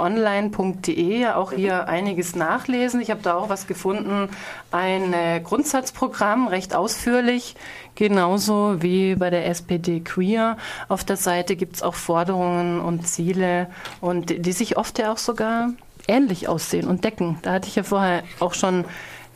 auch 1.28 1.52
hier 1.52 1.90
einiges 1.90 2.36
nachlesen. 2.36 3.02
Ich 3.02 3.12
habe 3.12 3.22
da 3.22 3.36
auch 3.36 3.50
was 3.50 3.68
gefunden, 3.68 4.30
ein 4.72 5.14
äh, 5.14 5.42
Grundsatzprogramm, 5.44 6.48
recht 6.48 6.74
ausführlich, 6.74 7.56
genauso 7.96 8.82
wie 8.82 9.16
bei 9.16 9.30
der 9.30 9.48
SPD 9.48 10.00
Queer. 10.00 10.58
Auf 10.88 11.04
der 11.04 11.18
Seite 11.18 11.58
gibt 11.58 11.76
es 11.76 11.84
auch 11.84 11.96
Forderungen 11.96 12.80
und 12.80 13.06
Ziele 13.08 13.68
und 14.00 14.46
die 14.46 14.54
sich 14.54 14.78
oft 14.78 14.98
ja 15.00 15.12
auch 15.12 15.18
sogar 15.18 15.72
ähnlich 16.08 16.48
aussehen 16.48 16.88
und 16.88 17.04
decken. 17.04 17.40
Da 17.42 17.52
hatte 17.54 17.68
ich 17.68 17.76
ja 17.76 17.84
vorher 17.84 18.24
auch 18.40 18.54
schon 18.54 18.86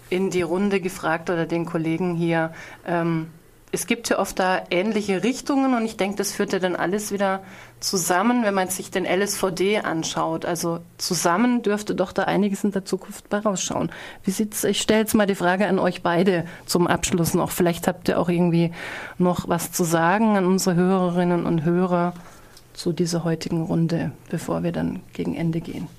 in 0.09 0.29
die 0.29 0.43
Runde 0.43 0.79
gefragt 0.79 1.29
oder 1.29 1.45
den 1.45 1.65
Kollegen 1.65 2.15
hier. 2.15 2.53
Ähm, 2.87 3.27
es 3.75 3.87
gibt 3.87 4.07
ja 4.09 4.19
oft 4.19 4.39
da 4.39 4.63
ähnliche 4.71 5.21
Richtungen 5.21 5.73
und 5.73 5.83
ich 5.83 5.97
denke, 5.97 6.15
das 6.15 6.31
führt 6.31 6.53
ja 6.53 6.59
dann 6.59 6.77
alles 6.77 7.11
wieder 7.11 7.43
zusammen, 7.81 8.43
wenn 8.43 8.53
man 8.53 8.69
sich 8.69 8.89
den 8.89 9.05
LSVD 9.05 9.79
anschaut. 9.79 10.45
Also 10.45 10.79
zusammen 10.97 11.61
dürfte 11.61 11.93
doch 11.93 12.13
da 12.13 12.23
einiges 12.23 12.63
in 12.63 12.71
der 12.71 12.85
Zukunft 12.85 13.27
bei 13.27 13.39
rausschauen. 13.39 13.91
Wie 14.23 14.31
sieht's? 14.31 14.63
Ich 14.63 14.81
stelle 14.81 15.01
jetzt 15.01 15.13
mal 15.13 15.27
die 15.27 15.35
Frage 15.35 15.67
an 15.67 15.77
euch 15.77 16.01
beide 16.01 16.45
zum 16.65 16.87
Abschluss 16.87 17.33
noch. 17.33 17.51
Vielleicht 17.51 17.87
habt 17.87 18.07
ihr 18.07 18.17
auch 18.17 18.29
irgendwie 18.29 18.71
noch 19.17 19.49
was 19.49 19.73
zu 19.73 19.83
sagen 19.83 20.37
an 20.37 20.45
unsere 20.45 20.77
Hörerinnen 20.77 21.45
und 21.45 21.65
Hörer 21.65 22.13
zu 22.73 22.93
dieser 22.93 23.25
heutigen 23.25 23.61
Runde, 23.61 24.13
bevor 24.29 24.63
wir 24.63 24.71
dann 24.71 25.01
gegen 25.11 25.35
Ende 25.35 25.59
gehen. 25.59 25.89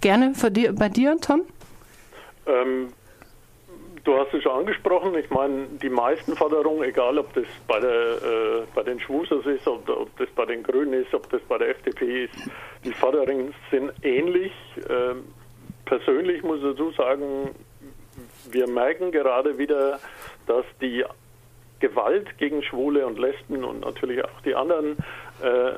Gerne 0.00 0.32
dir, 0.50 0.74
bei 0.74 0.88
dir, 0.88 1.18
Tom? 1.20 1.42
Ähm, 2.46 2.88
du 4.08 4.18
hast 4.18 4.32
es 4.32 4.42
schon 4.42 4.60
angesprochen. 4.60 5.14
Ich 5.18 5.28
meine, 5.28 5.66
die 5.82 5.90
meisten 5.90 6.34
Forderungen, 6.34 6.82
egal 6.82 7.18
ob 7.18 7.32
das 7.34 7.44
bei, 7.66 7.78
der, 7.78 7.90
äh, 7.90 8.62
bei 8.74 8.82
den 8.82 8.98
Schwusers 9.00 9.44
ist, 9.44 9.68
ob, 9.68 9.86
ob, 9.88 10.16
das 10.16 10.30
bei 10.30 10.46
den 10.46 10.62
Grünen 10.62 10.94
ist, 10.94 11.12
ob 11.12 11.28
das 11.28 11.42
bei 11.42 11.58
der 11.58 11.68
FDP 11.70 12.24
ist, 12.24 12.34
die 12.84 12.92
Forderungen 12.92 13.54
sind 13.70 13.92
ähnlich. 14.02 14.52
Ähm, 14.88 15.24
persönlich 15.84 16.42
muss 16.42 16.58
ich 16.58 16.64
dazu 16.64 16.90
sagen, 16.92 17.50
wir 18.50 18.66
merken 18.66 19.12
gerade 19.12 19.58
wieder, 19.58 20.00
dass 20.46 20.64
die 20.80 21.04
Gewalt 21.80 22.38
gegen 22.38 22.62
Schwule 22.62 23.06
und 23.06 23.18
Lesben 23.18 23.62
und 23.62 23.80
natürlich 23.80 24.24
auch 24.24 24.40
die 24.42 24.54
anderen 24.54 24.96
äh, 25.42 25.72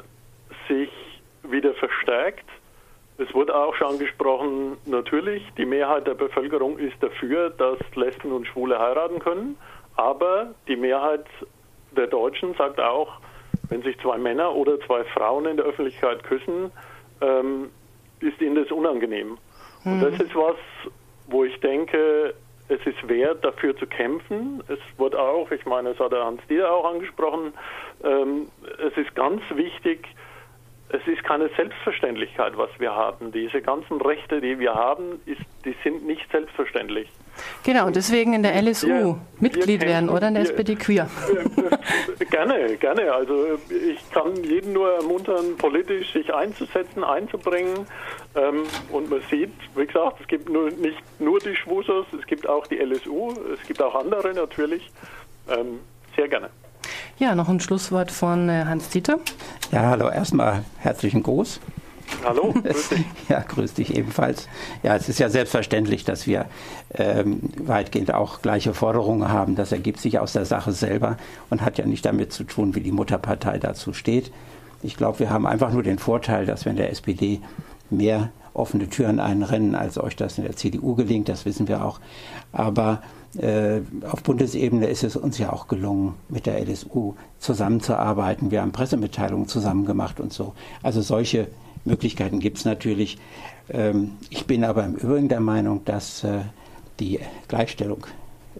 sich 0.68 0.90
wieder 1.42 1.74
verstärkt. 1.74 2.48
Es 3.20 3.34
wurde 3.34 3.54
auch 3.54 3.74
schon 3.74 3.88
angesprochen, 3.88 4.78
natürlich, 4.86 5.42
die 5.58 5.66
Mehrheit 5.66 6.06
der 6.06 6.14
Bevölkerung 6.14 6.78
ist 6.78 6.96
dafür, 7.02 7.50
dass 7.50 7.78
Lesben 7.94 8.32
und 8.32 8.46
Schwule 8.46 8.78
heiraten 8.78 9.18
können, 9.18 9.58
aber 9.96 10.54
die 10.68 10.76
Mehrheit 10.76 11.26
der 11.94 12.06
Deutschen 12.06 12.54
sagt 12.54 12.80
auch, 12.80 13.20
wenn 13.68 13.82
sich 13.82 13.98
zwei 14.00 14.16
Männer 14.16 14.54
oder 14.54 14.80
zwei 14.80 15.04
Frauen 15.04 15.44
in 15.44 15.58
der 15.58 15.66
Öffentlichkeit 15.66 16.24
küssen, 16.24 16.72
ähm, 17.20 17.68
ist 18.20 18.40
ihnen 18.40 18.54
das 18.54 18.70
unangenehm. 18.70 19.36
Mhm. 19.84 19.92
Und 19.92 20.00
das 20.00 20.18
ist 20.18 20.34
was, 20.34 20.56
wo 21.26 21.44
ich 21.44 21.60
denke, 21.60 22.32
es 22.68 22.80
ist 22.86 23.06
wert, 23.06 23.44
dafür 23.44 23.76
zu 23.76 23.86
kämpfen. 23.86 24.62
Es 24.68 24.78
wird 24.98 25.14
auch, 25.14 25.50
ich 25.50 25.66
meine, 25.66 25.90
es 25.90 25.98
hat 25.98 26.12
der 26.12 26.24
Hans 26.24 26.40
Dieter 26.48 26.72
auch 26.72 26.90
angesprochen, 26.90 27.52
ähm, 28.02 28.48
es 28.78 28.96
ist 28.96 29.14
ganz 29.14 29.42
wichtig, 29.50 30.08
es 30.92 31.06
ist 31.06 31.22
keine 31.24 31.48
Selbstverständlichkeit, 31.56 32.56
was 32.56 32.70
wir 32.78 32.94
haben. 32.94 33.32
Diese 33.32 33.60
ganzen 33.62 34.00
Rechte, 34.00 34.40
die 34.40 34.58
wir 34.58 34.74
haben, 34.74 35.20
ist, 35.24 35.40
die 35.64 35.74
sind 35.84 36.04
nicht 36.06 36.30
selbstverständlich. 36.32 37.08
Genau, 37.62 37.86
und 37.86 37.96
deswegen 37.96 38.34
in 38.34 38.42
der 38.42 38.60
LSU 38.60 38.88
wir, 38.88 39.20
Mitglied 39.38 39.82
wir 39.82 39.88
werden 39.88 40.08
oder 40.08 40.28
in 40.28 40.34
der 40.34 40.42
wir, 40.42 40.50
SPD 40.50 40.74
Queer. 40.74 41.08
gerne, 42.30 42.76
gerne. 42.76 43.12
Also 43.12 43.58
ich 43.68 44.10
kann 44.10 44.34
jeden 44.42 44.72
nur 44.72 44.92
ermuntern, 44.94 45.56
politisch 45.56 46.12
sich 46.12 46.32
einzusetzen, 46.34 47.04
einzubringen. 47.04 47.86
Ähm, 48.34 48.64
und 48.90 49.10
man 49.10 49.22
sieht, 49.30 49.52
wie 49.76 49.86
gesagt, 49.86 50.20
es 50.20 50.26
gibt 50.26 50.48
nur, 50.48 50.70
nicht 50.70 51.02
nur 51.20 51.38
die 51.38 51.54
Schwusers, 51.54 52.06
es 52.18 52.26
gibt 52.26 52.48
auch 52.48 52.66
die 52.66 52.78
LSU, 52.78 53.32
es 53.54 53.66
gibt 53.66 53.80
auch 53.80 53.94
andere 53.94 54.34
natürlich. 54.34 54.90
Ähm, 55.48 55.80
sehr 56.16 56.28
gerne. 56.28 56.50
Ja, 57.18 57.34
noch 57.34 57.48
ein 57.48 57.60
Schlusswort 57.60 58.10
von 58.10 58.48
äh, 58.48 58.64
Hans-Dieter. 58.64 59.18
Ja, 59.72 59.82
hallo, 59.90 60.08
erstmal 60.08 60.64
herzlichen 60.78 61.22
Gruß. 61.22 61.60
Hallo, 62.24 62.52
grüß 62.62 62.88
dich. 62.90 63.04
ja, 63.28 63.40
grüß 63.40 63.74
dich 63.74 63.96
ebenfalls. 63.96 64.48
Ja, 64.82 64.96
es 64.96 65.08
ist 65.08 65.18
ja 65.18 65.28
selbstverständlich, 65.28 66.04
dass 66.04 66.26
wir 66.26 66.46
ähm, 66.94 67.40
weitgehend 67.58 68.12
auch 68.12 68.42
gleiche 68.42 68.74
Forderungen 68.74 69.28
haben. 69.28 69.56
Das 69.56 69.72
ergibt 69.72 70.00
sich 70.00 70.18
aus 70.18 70.32
der 70.32 70.44
Sache 70.44 70.72
selber 70.72 71.16
und 71.48 71.62
hat 71.62 71.78
ja 71.78 71.86
nicht 71.86 72.04
damit 72.04 72.32
zu 72.32 72.44
tun, 72.44 72.74
wie 72.74 72.80
die 72.80 72.92
Mutterpartei 72.92 73.58
dazu 73.58 73.92
steht. 73.92 74.32
Ich 74.82 74.96
glaube, 74.96 75.20
wir 75.20 75.30
haben 75.30 75.46
einfach 75.46 75.72
nur 75.72 75.82
den 75.82 75.98
Vorteil, 75.98 76.46
dass 76.46 76.64
wir 76.64 76.70
in 76.70 76.78
der 76.78 76.90
SPD 76.90 77.40
mehr 77.90 78.30
offene 78.54 78.88
Türen 78.88 79.20
einrennen, 79.20 79.74
als 79.74 79.98
euch 79.98 80.16
das 80.16 80.38
in 80.38 80.44
der 80.44 80.56
CDU 80.56 80.94
gelingt. 80.94 81.28
Das 81.28 81.44
wissen 81.44 81.68
wir 81.68 81.84
auch. 81.84 82.00
Aber 82.52 83.02
äh, 83.02 83.19
auf 84.10 84.22
Bundesebene 84.24 84.86
ist 84.86 85.04
es 85.04 85.14
uns 85.14 85.38
ja 85.38 85.52
auch 85.52 85.68
gelungen, 85.68 86.14
mit 86.28 86.46
der 86.46 86.60
LSU 86.60 87.14
zusammenzuarbeiten. 87.38 88.50
Wir 88.50 88.60
haben 88.60 88.72
Pressemitteilungen 88.72 89.46
zusammen 89.46 89.86
gemacht 89.86 90.18
und 90.18 90.32
so. 90.32 90.54
Also 90.82 91.00
solche 91.00 91.46
Möglichkeiten 91.84 92.40
gibt 92.40 92.58
es 92.58 92.64
natürlich. 92.64 93.18
Ähm, 93.68 94.12
ich 94.30 94.46
bin 94.46 94.64
aber 94.64 94.84
im 94.84 94.94
Übrigen 94.94 95.28
der 95.28 95.40
Meinung, 95.40 95.84
dass 95.84 96.24
äh, 96.24 96.40
die 96.98 97.20
Gleichstellung 97.48 98.06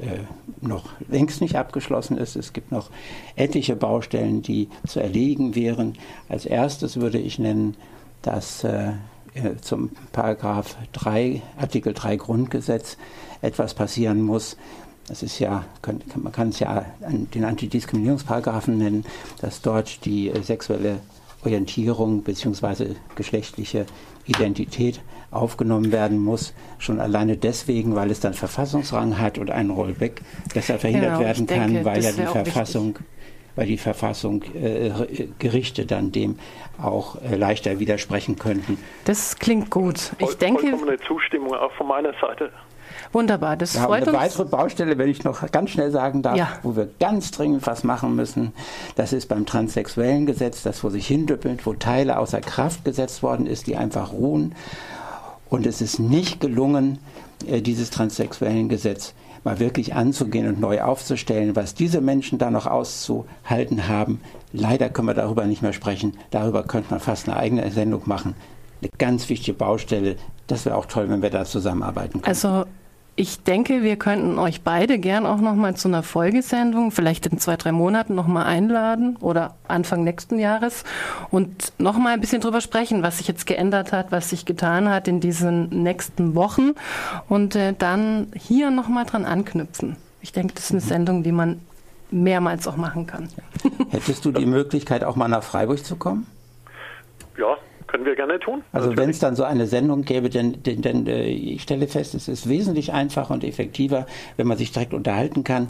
äh, 0.01 0.21
noch 0.61 0.91
längst 1.09 1.41
nicht 1.41 1.57
abgeschlossen 1.57 2.17
ist. 2.17 2.37
Es 2.37 2.53
gibt 2.53 2.73
noch 2.73 2.91
etliche 3.37 3.77
Baustellen, 3.77 4.43
die 4.43 4.69
zu 4.87 5.01
erledigen 5.01 5.55
wären. 5.55 5.99
Als 6.29 6.47
erstes 6.47 7.01
würde 7.01 7.19
ich 7.19 7.39
nennen, 7.39 7.77
dass 8.23 8.65
äh, 8.65 8.93
zum 9.61 9.91
Paragraph 10.13 10.77
3, 10.93 11.43
Artikel 11.59 11.93
3 11.93 12.17
Grundgesetz 12.17 12.97
etwas 13.43 13.75
passieren 13.75 14.23
muss. 14.23 14.57
Das 15.09 15.23
ist 15.23 15.39
ja, 15.39 15.65
man 16.15 16.33
kann 16.33 16.51
es 16.51 16.61
ja 16.61 16.85
den 17.01 17.45
Antidiskriminierungsparagraphen 17.45 18.79
nennen, 18.79 19.05
dass 19.41 19.61
dort 19.61 20.05
die 20.05 20.29
äh, 20.29 20.43
sexuelle 20.43 21.01
Orientierung 21.45 22.23
bzw. 22.23 22.95
geschlechtliche 23.17 23.87
Identität 24.27 25.01
aufgenommen 25.31 25.91
werden 25.91 26.19
muss, 26.19 26.55
schon 26.79 27.01
alleine 27.01 27.37
deswegen, 27.37 27.97
weil 27.97 28.11
es 28.11 28.21
dann 28.21 28.35
Verfassungsrang 28.35 29.19
hat 29.19 29.39
und 29.39 29.51
einen 29.51 29.71
Rollback 29.71 30.23
deshalb 30.55 30.81
verhindert 30.81 31.13
genau, 31.13 31.21
werden 31.21 31.47
kann, 31.47 31.73
denke, 31.73 31.85
weil 31.85 32.03
ja 32.03 32.13
die 32.13 32.27
Verfassung 32.27 32.95
wichtig 32.95 33.07
weil 33.57 33.67
die 33.67 33.79
Verfassung 33.79 34.43
äh, 34.55 34.91
Gerichte 35.39 35.87
dann 35.87 36.13
dem 36.13 36.39
auch 36.81 37.21
äh, 37.23 37.37
leichter 37.37 37.79
widersprechen 37.79 38.39
könnten. 38.39 38.79
Das 39.05 39.39
klingt 39.39 39.71
gut. 39.71 40.13
Ich 40.19 40.27
Voll, 40.27 40.35
denke. 40.37 40.61
Vollkommene 40.63 40.99
Zustimmung 41.01 41.55
auch 41.55 41.73
von 41.73 41.89
meiner 41.89 42.13
Seite. 42.21 42.51
Wunderbar, 43.13 43.57
das 43.57 43.75
wir 43.75 43.83
freut 43.83 44.03
haben 44.03 44.15
eine 44.15 44.19
uns. 44.19 44.39
weitere 44.39 44.45
Baustelle, 44.49 44.99
wenn 44.99 45.09
ich 45.09 45.25
noch 45.25 45.51
ganz 45.51 45.71
schnell 45.71 45.91
sagen 45.91 46.23
darf, 46.23 46.37
ja. 46.37 46.49
wo 46.63 46.77
wir 46.77 46.89
ganz 47.01 47.31
dringend 47.31 47.67
was 47.67 47.85
machen 47.85 48.17
müssen. 48.17 48.53
Das 48.97 49.13
ist 49.13 49.29
beim 49.29 49.47
transsexuellen 49.47 50.27
Gesetz, 50.27 50.63
das 50.63 50.81
vor 50.81 50.91
sich 50.91 51.07
hindüppelt, 51.07 51.67
wo 51.67 51.75
Teile 51.75 52.19
außer 52.19 52.41
Kraft 52.41 52.85
gesetzt 52.85 53.23
worden 53.23 53.47
ist, 53.47 53.67
die 53.67 53.77
einfach 53.77 54.13
ruhen. 54.13 54.55
Und 55.49 55.67
es 55.67 55.81
ist 55.81 55.99
nicht 55.99 56.41
gelungen, 56.41 56.99
äh, 57.47 57.61
dieses 57.61 57.91
transsexuellen 57.91 58.69
Gesetz 58.69 59.15
mal 59.45 59.59
wirklich 59.59 59.95
anzugehen 59.95 60.47
und 60.49 60.61
neu 60.61 60.83
aufzustellen, 60.83 61.57
was 61.57 61.75
diese 61.75 62.01
Menschen 62.01 62.39
da 62.39 62.51
noch 62.51 62.67
auszuhalten 62.67 63.89
haben. 63.89 64.21
Leider 64.53 64.91
können 64.91 65.09
wir 65.09 65.15
darüber 65.15 65.47
nicht 65.47 65.63
mehr 65.63 65.73
sprechen. 65.73 66.17
Darüber 66.31 66.63
könnte 66.63 66.91
man 66.91 67.01
fast 67.01 67.29
eine 67.29 67.37
eigene 67.39 67.71
Sendung 67.71 68.03
machen. 68.05 68.35
Eine 68.83 68.91
ganz 68.99 69.29
wichtige 69.29 69.57
Baustelle. 69.57 70.17
Das 70.47 70.65
wäre 70.67 70.77
auch 70.77 70.87
toll, 70.87 71.09
wenn 71.09 71.23
wir 71.23 71.31
da 71.31 71.45
zusammenarbeiten 71.45 72.21
können. 72.21 72.25
Also 72.25 72.65
ich 73.21 73.43
denke, 73.43 73.83
wir 73.83 73.97
könnten 73.97 74.39
euch 74.39 74.63
beide 74.63 74.99
gern 74.99 75.27
auch 75.27 75.43
noch 75.43 75.55
mal 75.55 75.77
zu 75.77 75.89
einer 75.89 76.03
Folgesendung, 76.03 76.91
vielleicht 76.91 77.27
in 77.27 77.39
zwei, 77.39 77.59
drei 77.59 77.71
Monaten 77.71 78.15
noch 78.15 78.27
mal 78.27 78.47
einladen 78.47 79.17
oder 79.21 79.57
Anfang 79.69 80.05
nächsten 80.05 80.39
Jahres 80.39 80.85
und 81.31 81.75
noch 81.77 81.99
mal 81.99 82.15
ein 82.15 82.21
bisschen 82.23 82.41
drüber 82.41 82.63
sprechen, 82.63 83.03
was 83.03 83.19
sich 83.19 83.29
jetzt 83.29 83.47
geändert 83.47 83.93
hat, 83.93 84.11
was 84.11 84.31
sich 84.31 84.47
getan 84.47 84.89
hat 84.89 85.07
in 85.07 85.21
diesen 85.21 85.69
nächsten 85.83 86.35
Wochen 86.35 86.73
und 87.29 87.57
äh, 87.57 87.75
dann 87.79 88.29
hier 88.35 88.71
noch 88.71 88.89
mal 88.89 89.05
dran 89.05 89.27
anknüpfen. 89.27 89.97
Ich 90.23 90.33
denke, 90.33 90.55
das 90.55 90.65
ist 90.65 90.71
eine 90.71 90.81
mhm. 90.81 90.87
Sendung, 90.87 91.23
die 91.23 91.33
man 91.33 91.61
mehrmals 92.11 92.67
auch 92.67 92.77
machen 92.77 93.07
kann. 93.07 93.29
Hättest 93.91 94.25
du 94.25 94.33
die 94.33 94.47
Möglichkeit, 94.47 95.05
auch 95.05 95.17
mal 95.17 95.29
nach 95.29 95.43
Freiburg 95.43 95.85
zu 95.85 95.97
kommen? 95.97 96.27
Ja, 97.37 97.59
können 97.91 98.05
wir 98.05 98.15
gerne 98.15 98.39
tun. 98.39 98.63
Also 98.73 98.97
wenn 98.97 99.11
es 99.11 99.19
dann 99.19 99.37
so 99.37 99.45
eine 99.45 99.67
Sendung 99.67 100.03
gäbe, 100.03 100.31
denn, 100.31 100.63
denn, 100.63 100.81
denn 100.83 101.07
äh, 101.07 101.25
ich 101.27 101.63
stelle 101.63 101.89
fest, 101.89 102.15
es 102.15 102.29
ist 102.29 102.49
wesentlich 102.49 102.93
einfacher 102.93 103.35
und 103.35 103.45
effektiver, 103.45 104.07
wenn 104.37 104.47
man 104.47 104.57
sich 104.57 104.73
direkt 104.73 104.95
unterhalten 104.95 105.45
kann. 105.45 105.69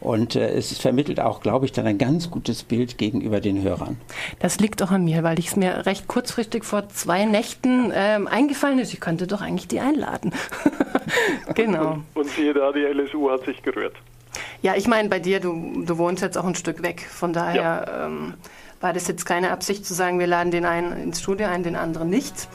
Und 0.00 0.36
äh, 0.36 0.50
es 0.50 0.78
vermittelt 0.78 1.18
auch, 1.18 1.40
glaube 1.40 1.66
ich, 1.66 1.72
dann 1.72 1.86
ein 1.86 1.98
ganz 1.98 2.30
gutes 2.30 2.62
Bild 2.62 2.98
gegenüber 2.98 3.40
den 3.40 3.62
Hörern. 3.62 3.96
Das 4.38 4.60
liegt 4.60 4.80
auch 4.82 4.92
an 4.92 5.04
mir, 5.04 5.24
weil 5.24 5.40
ich 5.40 5.48
es 5.48 5.56
mir 5.56 5.86
recht 5.86 6.06
kurzfristig 6.06 6.64
vor 6.64 6.88
zwei 6.88 7.24
Nächten 7.24 7.92
ähm, 7.92 8.28
eingefallen 8.28 8.78
ist. 8.78 8.92
Ich 8.92 9.00
könnte 9.00 9.26
doch 9.26 9.40
eigentlich 9.40 9.66
die 9.66 9.80
einladen. 9.80 10.32
genau. 11.54 11.94
Und, 11.94 12.04
und 12.14 12.26
siehe 12.28 12.54
da, 12.54 12.70
die 12.70 12.84
LSU 12.84 13.28
hat 13.30 13.44
sich 13.44 13.60
gerührt. 13.62 13.94
Ja, 14.62 14.74
ich 14.76 14.86
meine, 14.86 15.08
bei 15.08 15.18
dir, 15.18 15.40
du, 15.40 15.84
du 15.84 15.98
wohnst 15.98 16.22
jetzt 16.22 16.38
auch 16.38 16.44
ein 16.44 16.54
Stück 16.54 16.82
weg. 16.82 17.04
Von 17.08 17.32
daher 17.32 17.54
ja. 17.54 18.06
ähm, 18.06 18.34
war 18.80 18.92
das 18.92 19.08
jetzt 19.08 19.26
keine 19.26 19.50
Absicht 19.50 19.84
zu 19.84 19.94
sagen, 19.94 20.18
wir 20.18 20.26
laden 20.26 20.50
den 20.50 20.64
einen 20.64 20.92
ins 20.92 21.20
Studio 21.20 21.48
ein, 21.48 21.62
den 21.62 21.76
anderen 21.76 22.10
nicht. 22.10 22.48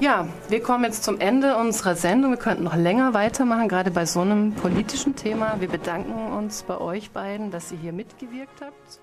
Ja, 0.00 0.26
wir 0.48 0.60
kommen 0.60 0.84
jetzt 0.84 1.04
zum 1.04 1.20
Ende 1.20 1.56
unserer 1.56 1.94
Sendung. 1.94 2.32
Wir 2.32 2.38
könnten 2.38 2.64
noch 2.64 2.74
länger 2.74 3.14
weitermachen, 3.14 3.68
gerade 3.68 3.90
bei 3.92 4.06
so 4.06 4.22
einem 4.22 4.52
politischen 4.52 5.14
Thema. 5.14 5.60
Wir 5.60 5.68
bedanken 5.68 6.32
uns 6.32 6.64
bei 6.64 6.78
euch 6.78 7.12
beiden, 7.12 7.50
dass 7.52 7.70
ihr 7.70 7.78
hier 7.78 7.92
mitgewirkt 7.92 8.60
habt. 8.60 9.00